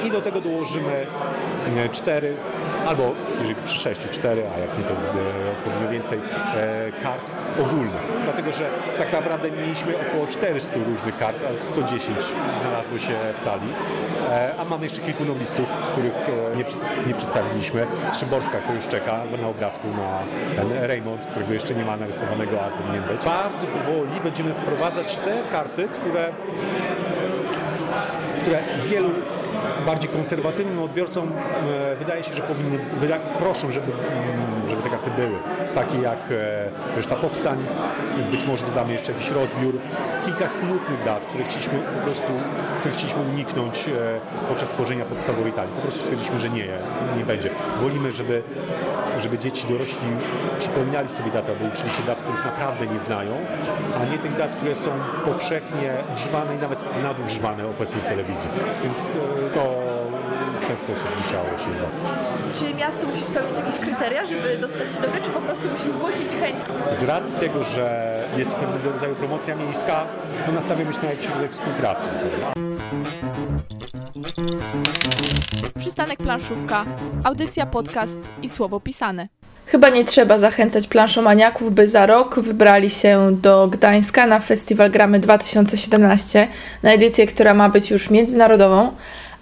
I 0.04 0.10
do 0.10 0.20
tego 0.20 0.40
dołożymy 0.40 1.06
e, 1.76 1.88
cztery, 1.88 2.34
albo 2.88 3.14
jeżeli 3.40 3.54
przy 3.54 3.78
6, 3.78 4.00
4, 4.10 4.42
a 4.56 4.58
jak 4.58 4.78
nie 4.78 4.84
to 4.84 4.92
e, 4.92 4.96
odpowiednio 5.52 5.90
więcej 5.90 6.18
e, 6.18 6.92
kart 7.02 7.30
ogólnych. 7.60 8.02
Dlatego, 8.24 8.52
że 8.52 8.70
tak 8.98 9.12
naprawdę 9.12 9.50
mieliśmy 9.50 9.94
około 10.08 10.26
400 10.26 10.74
różnych 10.88 11.18
kart, 11.18 11.36
a 11.50 11.62
110 11.62 12.18
znalazło 12.62 12.98
się 12.98 13.14
w 13.40 13.44
talii. 13.44 13.74
E, 14.30 14.54
a 14.58 14.64
mamy 14.64 14.84
jeszcze 14.84 15.00
kilku 15.00 15.24
noblistów, 15.24 15.66
których 15.92 16.14
nie, 16.56 16.64
nie 17.06 17.14
przedstawiliśmy. 17.14 17.86
Szymborska, 18.20 18.58
która 18.58 18.74
już 18.74 18.86
czeka 18.86 19.20
na 19.42 19.48
obrazku 19.48 19.88
na 19.88 20.18
ten 20.62 20.84
Raymond, 20.84 21.26
którego 21.26 21.52
jeszcze 21.52 21.74
nie 21.74 21.84
ma 21.84 21.96
narysowanego, 21.96 22.64
a 22.64 22.68
powinien 22.70 23.02
być. 23.02 23.24
Bardzo 23.24 23.66
powoli 23.66 24.20
będziemy 24.24 24.54
wprowadzać 24.54 25.16
te 25.16 25.42
karty, 25.52 25.88
które 25.88 26.32
które 28.40 28.58
wielu 28.86 29.10
bardziej 29.86 30.10
konserwatywnym 30.10 30.78
odbiorcom 30.82 31.32
e, 31.32 31.96
wydaje 31.96 32.24
się, 32.24 32.34
że 32.34 32.42
powinny, 32.42 32.78
proszą, 33.38 33.70
żeby, 33.70 33.92
mm, 33.92 34.68
żeby 34.68 34.82
te 34.82 34.90
karty 34.90 35.10
były. 35.16 35.38
Takie 35.74 35.98
jak 35.98 36.18
e, 36.30 36.96
reszta 36.96 37.16
powstań, 37.16 37.58
być 38.30 38.46
może 38.46 38.66
dodamy 38.66 38.92
jeszcze 38.92 39.12
jakiś 39.12 39.30
rozbiór, 39.30 39.74
kilka 40.24 40.48
smutnych 40.48 41.04
dat, 41.04 41.26
które 41.26 41.44
chcieliśmy 41.44 41.78
po 41.78 42.04
prostu, 42.04 42.32
których 42.80 42.96
chcieliśmy 42.96 43.22
uniknąć 43.22 43.88
e, 43.88 44.20
podczas 44.48 44.68
tworzenia 44.68 45.04
podstawowej 45.04 45.52
talii. 45.52 45.74
Po 45.74 45.82
prostu 45.82 46.00
stwierdziliśmy, 46.00 46.40
że 46.40 46.50
nie, 46.50 46.66
nie 47.18 47.24
będzie. 47.24 47.50
Wolimy, 47.80 48.12
żeby, 48.12 48.42
żeby 49.18 49.38
dzieci 49.38 49.66
dorośli 49.68 50.08
przypominali 50.58 51.08
sobie 51.08 51.30
daty, 51.30 51.52
albo 51.52 51.64
uczyli 51.64 51.90
się 51.90 52.02
dat, 52.06 52.18
których 52.18 52.44
naprawdę 52.44 52.86
nie 52.86 52.98
znają, 52.98 53.32
a 54.00 54.04
nie 54.12 54.18
tych 54.18 54.36
dat, 54.36 54.50
które 54.50 54.74
są 54.74 54.90
powszechnie 55.24 55.94
używane 56.14 56.54
i 56.54 56.58
nawet 56.58 56.78
nadużywane 57.02 57.66
obecnie 57.66 58.00
w 58.00 58.06
telewizji. 58.06 58.50
Więc 58.84 59.16
e, 59.16 59.50
to 59.54 59.89
ten 60.70 60.76
sposób 60.76 61.08
musiało 61.24 61.48
się. 61.58 61.70
Czy 62.58 62.74
miasto 62.74 63.06
musi 63.06 63.22
spełnić 63.22 63.58
jakieś 63.58 63.80
kryteria, 63.80 64.26
żeby 64.26 64.58
dostać 64.58 64.92
się 64.92 65.00
do 65.00 65.08
gry, 65.08 65.20
czy 65.22 65.30
po 65.30 65.40
prostu 65.40 65.68
musi 65.68 65.92
zgłosić 65.92 66.32
chęć? 66.40 66.58
Z 67.00 67.04
racji 67.04 67.38
tego, 67.38 67.64
że 67.64 68.14
jest 68.36 68.50
to 68.50 68.56
pewnego 68.56 68.92
rodzaju 68.92 69.14
promocja 69.14 69.54
miejska, 69.56 70.06
to 70.46 70.52
nastawiamy 70.52 70.92
się 70.92 70.98
na 71.02 71.10
jakiś 71.10 71.28
rodzaj 71.28 71.48
współpracy 71.48 72.04
ze 72.12 72.18
sobą. 72.18 72.52
Przystanek 75.78 76.18
Planszówka. 76.18 76.84
Audycja, 77.24 77.66
podcast 77.66 78.18
i 78.42 78.48
słowo 78.48 78.80
pisane. 78.80 79.28
Chyba 79.66 79.88
nie 79.88 80.04
trzeba 80.04 80.38
zachęcać 80.38 80.86
planszomaniaków, 80.86 81.74
by 81.74 81.88
za 81.88 82.06
rok 82.06 82.40
wybrali 82.40 82.90
się 82.90 83.36
do 83.42 83.68
Gdańska 83.68 84.26
na 84.26 84.40
Festiwal 84.40 84.90
Gramy 84.90 85.18
2017, 85.18 86.48
na 86.82 86.92
edycję, 86.92 87.26
która 87.26 87.54
ma 87.54 87.68
być 87.68 87.90
już 87.90 88.10
międzynarodową. 88.10 88.92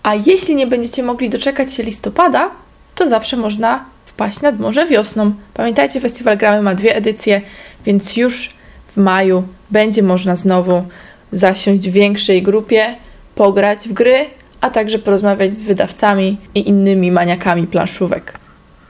A 0.09 0.15
jeśli 0.15 0.55
nie 0.55 0.67
będziecie 0.67 1.03
mogli 1.03 1.31
doczekać 1.31 1.73
się 1.73 1.83
listopada, 1.83 2.51
to 2.95 3.09
zawsze 3.09 3.37
można 3.37 3.85
wpaść 4.05 4.41
nad 4.41 4.61
morze 4.61 4.87
wiosną. 4.87 5.33
Pamiętajcie, 5.55 6.01
Festiwal 6.01 6.37
Gramy 6.37 6.63
ma 6.63 6.75
dwie 6.75 6.97
edycje, 6.97 7.43
więc 7.85 8.17
już 8.17 8.55
w 8.87 8.97
maju 8.97 9.43
będzie 9.71 10.03
można 10.03 10.37
znowu 10.37 10.85
zasiąść 11.33 11.89
w 11.89 11.93
większej 11.93 12.43
grupie, 12.43 12.97
pograć 13.35 13.79
w 13.79 13.93
gry, 13.93 14.27
a 14.61 14.71
także 14.71 14.99
porozmawiać 14.99 15.57
z 15.57 15.63
wydawcami 15.63 16.37
i 16.55 16.69
innymi 16.69 17.13
maniakami 17.13 17.67
planszówek. 17.67 18.39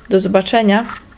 Do 0.08 0.20
zobaczenia! 0.20 0.86